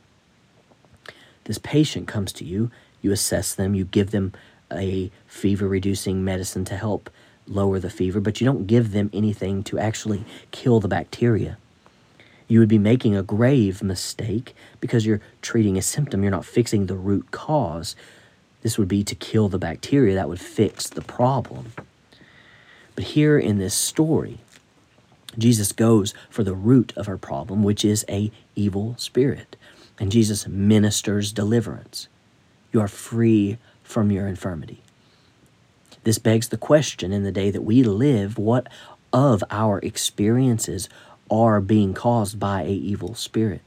this 1.46 1.58
patient 1.58 2.08
comes 2.08 2.32
to 2.34 2.46
you, 2.46 2.70
you 3.02 3.12
assess 3.12 3.56
them, 3.56 3.74
you 3.74 3.86
give 3.86 4.12
them 4.12 4.32
a 4.72 5.10
fever 5.26 5.68
reducing 5.68 6.24
medicine 6.24 6.64
to 6.66 6.78
help 6.78 7.10
lower 7.48 7.80
the 7.80 7.90
fever, 7.90 8.20
but 8.20 8.40
you 8.40 8.46
don't 8.46 8.68
give 8.68 8.92
them 8.92 9.10
anything 9.14 9.64
to 9.64 9.80
actually 9.80 10.24
kill 10.52 10.80
the 10.80 10.88
bacteria. 10.88 11.58
You 12.50 12.60
would 12.60 12.68
be 12.68 12.80
making 12.80 13.16
a 13.16 13.24
grave 13.24 13.82
mistake 13.82 14.56
because 14.82 15.06
you're 15.06 15.22
treating 15.42 15.78
a 15.78 15.82
symptom, 15.82 16.24
you're 16.24 16.32
not 16.32 16.46
fixing 16.46 16.88
the 16.88 16.98
root 16.98 17.32
cause. 17.32 17.96
This 18.64 18.78
would 18.78 18.88
be 18.88 19.04
to 19.06 19.16
kill 19.16 19.48
the 19.48 19.60
bacteria, 19.60 20.16
that 20.16 20.28
would 20.28 20.42
fix 20.42 20.90
the 20.90 21.02
problem. 21.02 21.72
But 22.96 23.06
here 23.06 23.38
in 23.40 23.60
this 23.60 23.76
story, 23.76 24.40
Jesus 25.38 25.72
goes 25.72 26.14
for 26.30 26.44
the 26.44 26.56
root 26.56 26.92
of 26.98 27.08
our 27.08 27.18
problem, 27.18 27.64
which 27.64 27.86
is 27.86 28.04
a 28.10 28.32
evil 28.56 28.96
spirit. 28.98 29.56
And 30.00 30.12
Jesus 30.12 30.48
ministers 30.48 31.32
deliverance. 31.32 32.08
You 32.74 32.82
are 32.82 32.88
free 32.88 33.58
from 33.84 34.12
your 34.12 34.28
infirmity. 34.28 34.82
This 36.04 36.18
begs 36.18 36.50
the 36.50 36.58
question 36.58 37.14
in 37.14 37.24
the 37.24 37.32
day 37.32 37.52
that 37.52 37.62
we 37.62 37.84
live 37.84 38.40
what 38.40 38.68
of 39.12 39.44
our 39.50 39.80
experiences 39.80 40.90
are 41.32 41.62
being 41.62 41.94
caused 41.94 42.40
by 42.40 42.64
a 42.64 42.72
evil 42.72 43.16
spirit? 43.16 43.62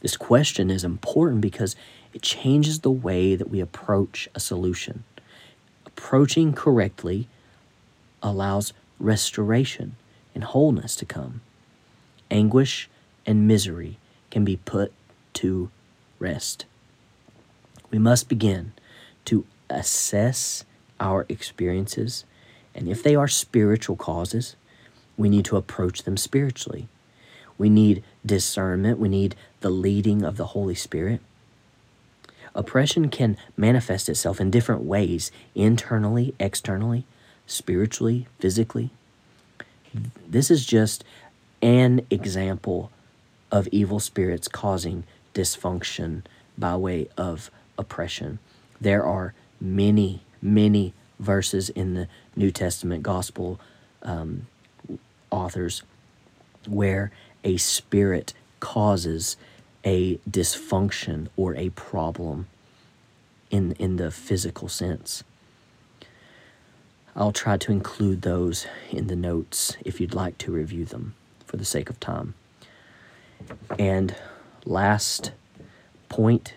This 0.00 0.16
question 0.16 0.70
is 0.70 0.84
important 0.84 1.40
because 1.40 1.76
it 2.12 2.22
changes 2.22 2.80
the 2.80 2.90
way 2.90 3.36
that 3.36 3.50
we 3.50 3.60
approach 3.60 4.28
a 4.34 4.40
solution. 4.40 5.04
Approaching 5.86 6.52
correctly 6.52 7.28
allows 8.22 8.72
restoration 8.98 9.96
and 10.34 10.44
wholeness 10.44 10.96
to 10.96 11.04
come. 11.04 11.40
Anguish 12.30 12.88
and 13.26 13.48
misery 13.48 13.98
can 14.30 14.44
be 14.44 14.56
put 14.56 14.92
to 15.34 15.70
rest. 16.18 16.64
We 17.90 17.98
must 17.98 18.28
begin 18.28 18.72
to 19.26 19.46
assess 19.70 20.64
our 21.00 21.26
experiences, 21.28 22.24
and 22.74 22.88
if 22.88 23.02
they 23.02 23.14
are 23.14 23.28
spiritual 23.28 23.96
causes, 23.96 24.56
we 25.16 25.28
need 25.28 25.44
to 25.46 25.56
approach 25.56 26.02
them 26.02 26.16
spiritually. 26.16 26.88
We 27.58 27.68
need 27.68 28.02
discernment, 28.24 28.98
we 28.98 29.08
need 29.08 29.36
the 29.60 29.70
leading 29.70 30.22
of 30.22 30.36
the 30.36 30.48
Holy 30.48 30.74
Spirit. 30.74 31.20
Oppression 32.54 33.08
can 33.08 33.36
manifest 33.56 34.08
itself 34.08 34.40
in 34.40 34.50
different 34.50 34.82
ways 34.82 35.32
internally, 35.54 36.34
externally, 36.38 37.04
spiritually, 37.46 38.26
physically. 38.38 38.90
This 40.28 40.50
is 40.50 40.64
just 40.64 41.04
an 41.62 42.06
example 42.10 42.90
of 43.50 43.68
evil 43.68 44.00
spirits 44.00 44.48
causing 44.48 45.04
dysfunction 45.34 46.22
by 46.56 46.76
way 46.76 47.08
of 47.16 47.50
oppression. 47.78 48.38
There 48.80 49.04
are 49.04 49.34
many, 49.60 50.22
many 50.40 50.92
verses 51.18 51.70
in 51.70 51.94
the 51.94 52.08
New 52.36 52.50
Testament 52.50 53.02
gospel 53.02 53.60
um, 54.02 54.46
authors 55.30 55.82
where 56.66 57.10
a 57.44 57.56
spirit 57.58 58.32
causes 58.60 59.36
a 59.84 60.16
dysfunction 60.28 61.28
or 61.36 61.54
a 61.54 61.68
problem 61.70 62.48
in, 63.50 63.72
in 63.72 63.96
the 63.96 64.10
physical 64.10 64.68
sense. 64.68 65.22
I'll 67.14 67.32
try 67.32 67.56
to 67.58 67.70
include 67.70 68.22
those 68.22 68.66
in 68.90 69.06
the 69.06 69.14
notes 69.14 69.76
if 69.84 70.00
you'd 70.00 70.14
like 70.14 70.38
to 70.38 70.50
review 70.50 70.84
them 70.84 71.14
for 71.46 71.56
the 71.56 71.64
sake 71.64 71.88
of 71.88 72.00
time. 72.00 72.34
And 73.78 74.16
last 74.64 75.30
point 76.08 76.54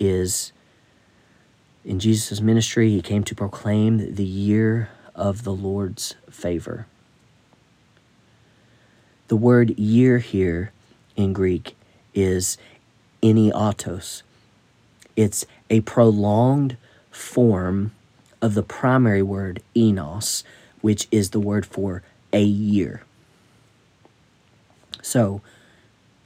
is 0.00 0.52
in 1.84 2.00
Jesus' 2.00 2.40
ministry, 2.40 2.90
he 2.90 3.00
came 3.00 3.22
to 3.22 3.34
proclaim 3.34 4.16
the 4.16 4.24
year 4.24 4.88
of 5.14 5.44
the 5.44 5.52
Lord's 5.52 6.16
favor. 6.28 6.86
The 9.28 9.36
word 9.36 9.76
year 9.76 10.18
here 10.18 10.70
in 11.16 11.32
Greek 11.32 11.76
is 12.14 12.58
eniautos. 13.22 14.22
It's 15.16 15.44
a 15.68 15.80
prolonged 15.80 16.76
form 17.10 17.90
of 18.40 18.54
the 18.54 18.62
primary 18.62 19.22
word 19.22 19.62
enos, 19.76 20.44
which 20.80 21.08
is 21.10 21.30
the 21.30 21.40
word 21.40 21.66
for 21.66 22.02
a 22.32 22.42
year. 22.42 23.02
So, 25.02 25.40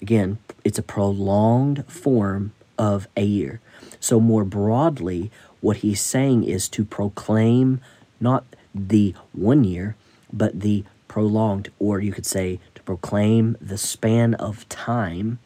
again, 0.03 0.39
it's 0.63 0.79
a 0.79 0.83
prolonged 0.83 1.87
form 1.87 2.53
of 2.77 3.09
a 3.17 3.25
year. 3.25 3.61
So, 3.99 4.21
more 4.21 4.45
broadly, 4.45 5.31
what 5.63 5.79
he's 5.79 6.03
saying 6.03 6.45
is 6.45 6.69
to 6.71 6.85
proclaim 6.85 7.81
not 8.21 8.45
the 8.75 9.15
one 9.33 9.65
year, 9.65 9.97
but 10.33 10.61
the 10.61 10.85
prolonged, 11.09 11.71
or 11.79 12.01
you 12.01 12.13
could 12.13 12.27
say 12.27 12.61
proclaim 12.91 13.57
the 13.61 13.79
span 13.79 14.35
of 14.35 14.69
time 14.69 15.39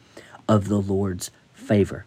of 0.49 0.69
the 0.69 0.81
Lord's 0.81 1.31
favor. 1.53 2.07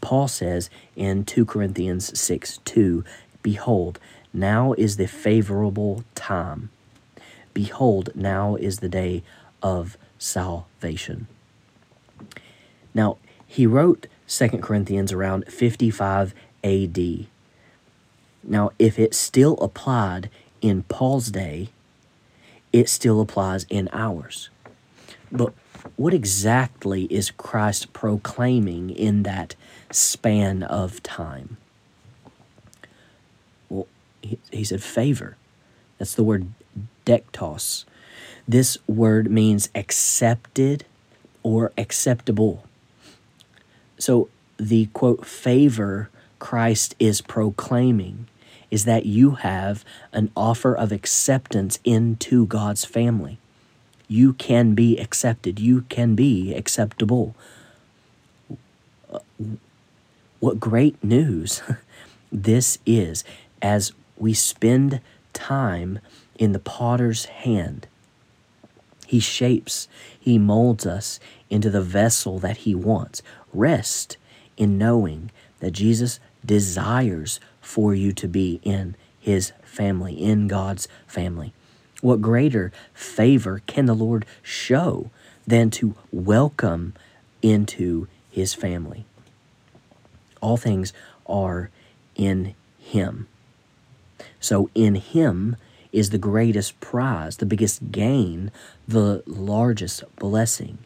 Paul 0.00 0.26
says 0.26 0.70
in 0.96 1.24
2 1.24 1.46
Corinthians 1.46 2.18
6 2.18 2.58
2, 2.64 3.04
Behold, 3.44 4.00
now 4.32 4.72
is 4.72 4.96
the 4.96 5.06
favorable 5.06 6.02
time. 6.16 6.70
Behold, 7.54 8.10
now 8.16 8.56
is 8.56 8.80
the 8.80 8.88
day 8.88 9.22
of 9.62 9.96
salvation. 10.18 11.28
Now, 12.92 13.18
he 13.46 13.68
wrote 13.68 14.08
2 14.26 14.48
Corinthians 14.58 15.12
around 15.12 15.46
55 15.46 16.34
AD. 16.64 17.26
Now, 18.42 18.72
if 18.80 18.98
it 18.98 19.14
still 19.14 19.58
applied 19.58 20.28
in 20.60 20.82
Paul's 20.82 21.30
day, 21.30 21.68
it 22.72 22.88
still 22.88 23.20
applies 23.20 23.64
in 23.70 23.88
ours. 23.92 24.50
But 25.30 25.52
what 25.96 26.14
exactly 26.14 27.04
is 27.04 27.30
Christ 27.30 27.92
proclaiming 27.92 28.90
in 28.90 29.22
that 29.24 29.54
span 29.90 30.62
of 30.62 31.02
time? 31.02 31.56
Well, 33.68 33.86
he, 34.22 34.38
he 34.50 34.64
said 34.64 34.82
favor. 34.82 35.36
That's 35.98 36.14
the 36.14 36.24
word 36.24 36.48
dektos. 37.04 37.84
This 38.46 38.78
word 38.86 39.30
means 39.30 39.68
accepted 39.74 40.84
or 41.42 41.72
acceptable. 41.76 42.64
So 43.98 44.28
the 44.58 44.86
quote 44.86 45.26
favor 45.26 46.10
Christ 46.38 46.94
is 46.98 47.20
proclaiming 47.20 48.28
is 48.70 48.84
that 48.84 49.06
you 49.06 49.32
have 49.32 49.84
an 50.12 50.30
offer 50.36 50.74
of 50.76 50.92
acceptance 50.92 51.78
into 51.84 52.46
God's 52.46 52.84
family. 52.84 53.38
You 54.08 54.32
can 54.34 54.74
be 54.74 54.98
accepted, 54.98 55.58
you 55.58 55.82
can 55.82 56.14
be 56.14 56.54
acceptable. 56.54 57.34
What 60.40 60.60
great 60.60 61.02
news 61.02 61.62
this 62.32 62.78
is 62.86 63.24
as 63.62 63.92
we 64.16 64.32
spend 64.34 65.00
time 65.32 65.98
in 66.38 66.52
the 66.52 66.58
potter's 66.58 67.26
hand. 67.26 67.86
He 69.06 69.20
shapes, 69.20 69.88
He 70.18 70.38
molds 70.38 70.86
us 70.86 71.20
into 71.48 71.70
the 71.70 71.82
vessel 71.82 72.38
that 72.40 72.58
He 72.58 72.74
wants. 72.74 73.22
Rest 73.52 74.16
in 74.56 74.78
knowing 74.78 75.30
that 75.60 75.72
Jesus 75.72 76.18
desires 76.44 77.40
for 77.60 77.94
you 77.94 78.12
to 78.12 78.28
be 78.28 78.60
in 78.62 78.96
His 79.20 79.52
family, 79.62 80.14
in 80.14 80.48
God's 80.48 80.88
family. 81.06 81.52
What 82.06 82.22
greater 82.22 82.70
favor 82.94 83.62
can 83.66 83.86
the 83.86 83.92
Lord 83.92 84.26
show 84.40 85.10
than 85.44 85.70
to 85.70 85.96
welcome 86.12 86.94
into 87.42 88.06
His 88.30 88.54
family? 88.54 89.04
All 90.40 90.56
things 90.56 90.92
are 91.26 91.68
in 92.14 92.54
Him. 92.78 93.26
So 94.38 94.70
in 94.72 94.94
Him 94.94 95.56
is 95.90 96.10
the 96.10 96.16
greatest 96.16 96.78
prize, 96.78 97.38
the 97.38 97.44
biggest 97.44 97.90
gain, 97.90 98.52
the 98.86 99.24
largest 99.26 100.04
blessing. 100.14 100.78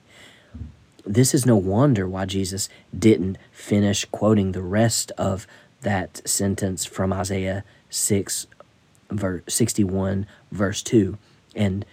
This 1.04 1.34
is 1.34 1.44
no 1.44 1.56
wonder 1.56 2.08
why 2.08 2.24
Jesus 2.24 2.70
didn't 2.98 3.36
finish 3.52 4.06
quoting 4.06 4.52
the 4.52 4.62
rest 4.62 5.12
of 5.18 5.46
that 5.82 6.26
sentence 6.26 6.86
from 6.86 7.12
Isaiah 7.12 7.62
6, 7.90 8.46
verse 9.10 9.42
61, 9.48 10.26
verse 10.52 10.82
2. 10.82 11.18
And 11.54 11.84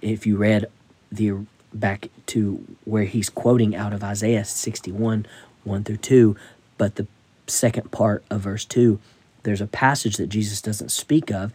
if 0.00 0.26
you 0.26 0.36
read 0.36 0.66
the 1.12 1.46
back 1.72 2.08
to 2.26 2.64
where 2.84 3.04
he's 3.04 3.30
quoting 3.30 3.76
out 3.76 3.92
of 3.92 4.02
Isaiah 4.02 4.44
61, 4.44 5.26
1 5.64 5.84
through 5.84 5.96
2, 5.98 6.36
but 6.78 6.96
the 6.96 7.06
second 7.46 7.90
part 7.90 8.24
of 8.30 8.42
verse 8.42 8.64
2 8.64 8.98
there's 9.42 9.60
a 9.60 9.66
passage 9.66 10.16
that 10.16 10.28
Jesus 10.28 10.60
doesn't 10.60 10.90
speak 10.90 11.30
of, 11.30 11.52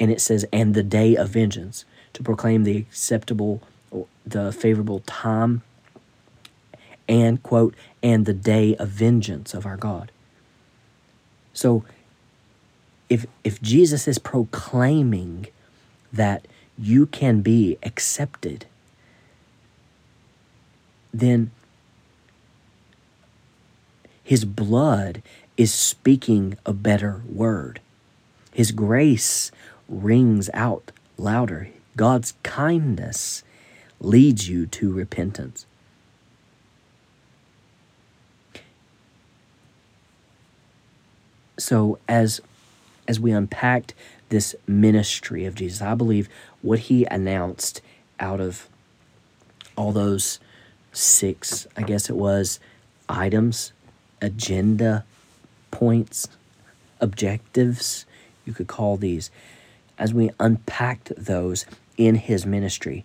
and 0.00 0.10
it 0.10 0.20
says, 0.20 0.46
and 0.52 0.74
the 0.74 0.82
day 0.82 1.16
of 1.16 1.30
vengeance, 1.30 1.84
to 2.14 2.22
proclaim 2.22 2.64
the 2.64 2.78
acceptable, 2.78 3.62
the 4.26 4.52
favorable 4.52 5.00
time, 5.00 5.62
and, 7.08 7.42
quote, 7.42 7.74
and 8.02 8.26
the 8.26 8.34
day 8.34 8.76
of 8.76 8.88
vengeance 8.88 9.54
of 9.54 9.66
our 9.66 9.76
God. 9.76 10.10
So 11.52 11.84
if, 13.08 13.26
if 13.44 13.60
Jesus 13.62 14.06
is 14.06 14.18
proclaiming 14.18 15.46
that 16.12 16.46
you 16.78 17.06
can 17.06 17.40
be 17.40 17.78
accepted, 17.82 18.66
then 21.12 21.50
his 24.22 24.44
blood 24.44 25.22
is 25.56 25.72
speaking 25.72 26.56
a 26.66 26.72
better 26.72 27.22
word. 27.28 27.80
His 28.52 28.72
grace 28.72 29.50
rings 29.88 30.50
out 30.52 30.92
louder. 31.16 31.70
God's 31.96 32.34
kindness 32.42 33.42
leads 34.00 34.48
you 34.48 34.66
to 34.66 34.92
repentance. 34.92 35.66
So 41.58 41.98
as 42.06 42.40
as 43.08 43.18
we 43.18 43.32
unpacked 43.32 43.94
this 44.28 44.54
ministry 44.66 45.46
of 45.46 45.54
Jesus, 45.54 45.80
I 45.80 45.94
believe 45.94 46.28
what 46.60 46.78
he 46.80 47.06
announced 47.06 47.80
out 48.20 48.40
of 48.40 48.68
all 49.76 49.92
those 49.92 50.38
six, 50.92 51.66
I 51.76 51.82
guess 51.82 52.10
it 52.10 52.16
was, 52.16 52.60
items, 53.08 53.72
agenda 54.20 55.04
points, 55.70 56.28
objectives, 57.00 58.04
you 58.44 58.52
could 58.52 58.66
call 58.66 58.96
these, 58.98 59.30
as 59.98 60.12
we 60.12 60.30
unpacked 60.38 61.12
those 61.16 61.64
in 61.96 62.16
his 62.16 62.44
ministry, 62.44 63.04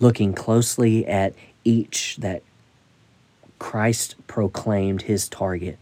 looking 0.00 0.32
closely 0.32 1.06
at 1.06 1.34
each 1.64 2.16
that 2.16 2.42
Christ 3.58 4.14
proclaimed 4.26 5.02
his 5.02 5.28
target, 5.28 5.78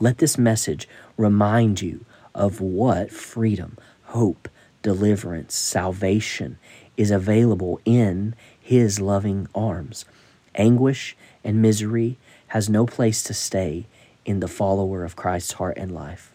let 0.00 0.18
this 0.18 0.36
message 0.36 0.88
remind 1.16 1.80
you 1.80 2.04
of 2.36 2.60
what 2.60 3.10
freedom, 3.10 3.78
hope, 4.04 4.48
deliverance, 4.82 5.54
salvation 5.54 6.58
is 6.96 7.10
available 7.10 7.80
in 7.84 8.34
his 8.60 9.00
loving 9.00 9.48
arms. 9.54 10.04
Anguish 10.54 11.16
and 11.42 11.60
misery 11.60 12.18
has 12.48 12.68
no 12.68 12.86
place 12.86 13.22
to 13.24 13.34
stay 13.34 13.86
in 14.24 14.40
the 14.40 14.48
follower 14.48 15.02
of 15.02 15.16
Christ's 15.16 15.52
heart 15.52 15.76
and 15.78 15.92
life. 15.92 16.32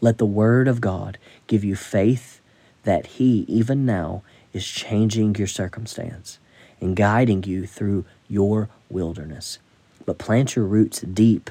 Let 0.00 0.18
the 0.18 0.26
Word 0.26 0.68
of 0.68 0.80
God 0.80 1.18
give 1.46 1.64
you 1.64 1.76
faith 1.76 2.40
that 2.84 3.06
He, 3.06 3.44
even 3.48 3.86
now, 3.86 4.22
is 4.52 4.66
changing 4.66 5.34
your 5.36 5.46
circumstance 5.46 6.38
and 6.80 6.94
guiding 6.94 7.44
you 7.44 7.66
through 7.66 8.04
your 8.28 8.68
wilderness. 8.90 9.58
But 10.04 10.18
plant 10.18 10.54
your 10.54 10.66
roots 10.66 11.00
deep 11.00 11.50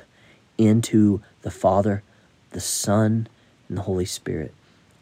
into 0.58 1.22
the 1.42 1.52
Father, 1.52 2.04
the 2.54 2.62
Son, 2.62 3.28
and 3.68 3.78
the 3.78 3.84
Holy 3.84 4.06
Spirit, 4.06 4.54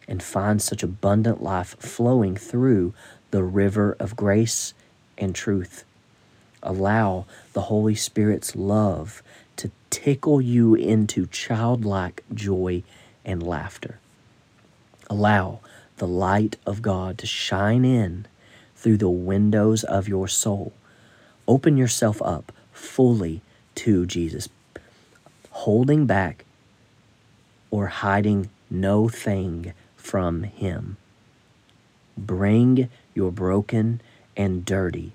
and 0.07 0.21
find 0.21 0.61
such 0.61 0.83
abundant 0.83 1.43
life 1.43 1.75
flowing 1.79 2.35
through 2.35 2.93
the 3.29 3.43
river 3.43 3.95
of 3.99 4.15
grace 4.15 4.73
and 5.17 5.35
truth. 5.35 5.83
Allow 6.63 7.25
the 7.53 7.61
Holy 7.61 7.95
Spirit's 7.95 8.55
love 8.55 9.23
to 9.57 9.71
tickle 9.89 10.41
you 10.41 10.75
into 10.75 11.27
childlike 11.27 12.23
joy 12.33 12.83
and 13.23 13.41
laughter. 13.41 13.99
Allow 15.09 15.59
the 15.97 16.07
light 16.07 16.57
of 16.65 16.81
God 16.81 17.17
to 17.19 17.27
shine 17.27 17.85
in 17.85 18.25
through 18.75 18.97
the 18.97 19.09
windows 19.09 19.83
of 19.83 20.07
your 20.07 20.27
soul. 20.27 20.73
Open 21.47 21.77
yourself 21.77 22.21
up 22.21 22.51
fully 22.71 23.41
to 23.75 24.05
Jesus, 24.05 24.49
holding 25.51 26.05
back 26.05 26.45
or 27.71 27.87
hiding 27.87 28.49
no 28.69 29.09
thing 29.09 29.73
from 29.95 30.43
Him. 30.43 30.97
Bring 32.17 32.89
your 33.15 33.31
broken 33.31 34.01
and 34.37 34.63
dirty 34.63 35.13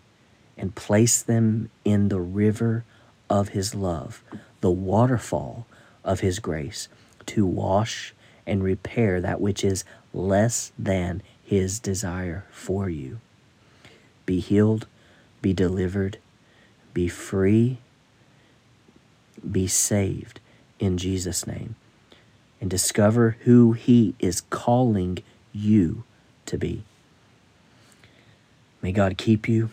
and 0.57 0.75
place 0.75 1.23
them 1.23 1.71
in 1.85 2.09
the 2.09 2.21
river 2.21 2.85
of 3.29 3.51
His 3.51 3.75
love, 3.75 4.23
the 4.61 4.71
waterfall 4.71 5.67
of 6.03 6.21
His 6.21 6.39
grace, 6.39 6.89
to 7.27 7.45
wash 7.45 8.15
and 8.47 8.63
repair 8.63 9.21
that 9.21 9.41
which 9.41 9.63
is 9.63 9.85
less 10.15 10.73
than 10.79 11.23
His 11.45 11.79
desire 11.79 12.47
for 12.51 12.89
you. 12.89 13.21
Be 14.25 14.41
healed, 14.41 14.87
be 15.43 15.53
delivered, 15.53 16.19
be 16.95 17.09
free, 17.09 17.79
be 19.49 19.67
saved 19.67 20.41
in 20.79 20.99
Jesus' 20.99 21.47
name, 21.47 21.77
and 22.67 22.71
discover 22.73 23.37
who 23.45 23.75
He 23.75 24.17
is 24.19 24.41
calling 24.41 25.19
you 25.53 26.03
to 26.47 26.59
be. 26.59 26.83
May 28.83 28.91
God 28.91 29.17
keep 29.17 29.49
you 29.49 29.71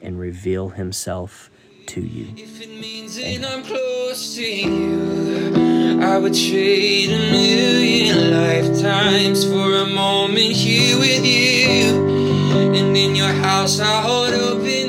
and 0.00 0.18
reveal 0.18 0.70
Himself 0.70 1.50
to 1.88 2.00
you. 2.00 2.32
If 2.34 2.62
it 2.62 2.80
means 2.80 3.16
that 3.16 3.44
I'm 3.46 3.62
close 3.62 4.34
to 4.36 4.42
you, 4.42 6.00
I 6.00 6.16
would 6.16 6.32
trade 6.32 7.10
a 7.10 7.30
million 7.30 8.30
lifetimes 8.30 9.44
for 9.44 9.76
a 9.76 9.84
moment 9.84 10.52
here 10.52 10.98
with 10.98 11.26
you. 11.26 12.72
And 12.74 12.96
in 12.96 13.14
your 13.14 13.34
house, 13.44 13.80
I 13.80 14.00
hold 14.00 14.32
open 14.32 14.81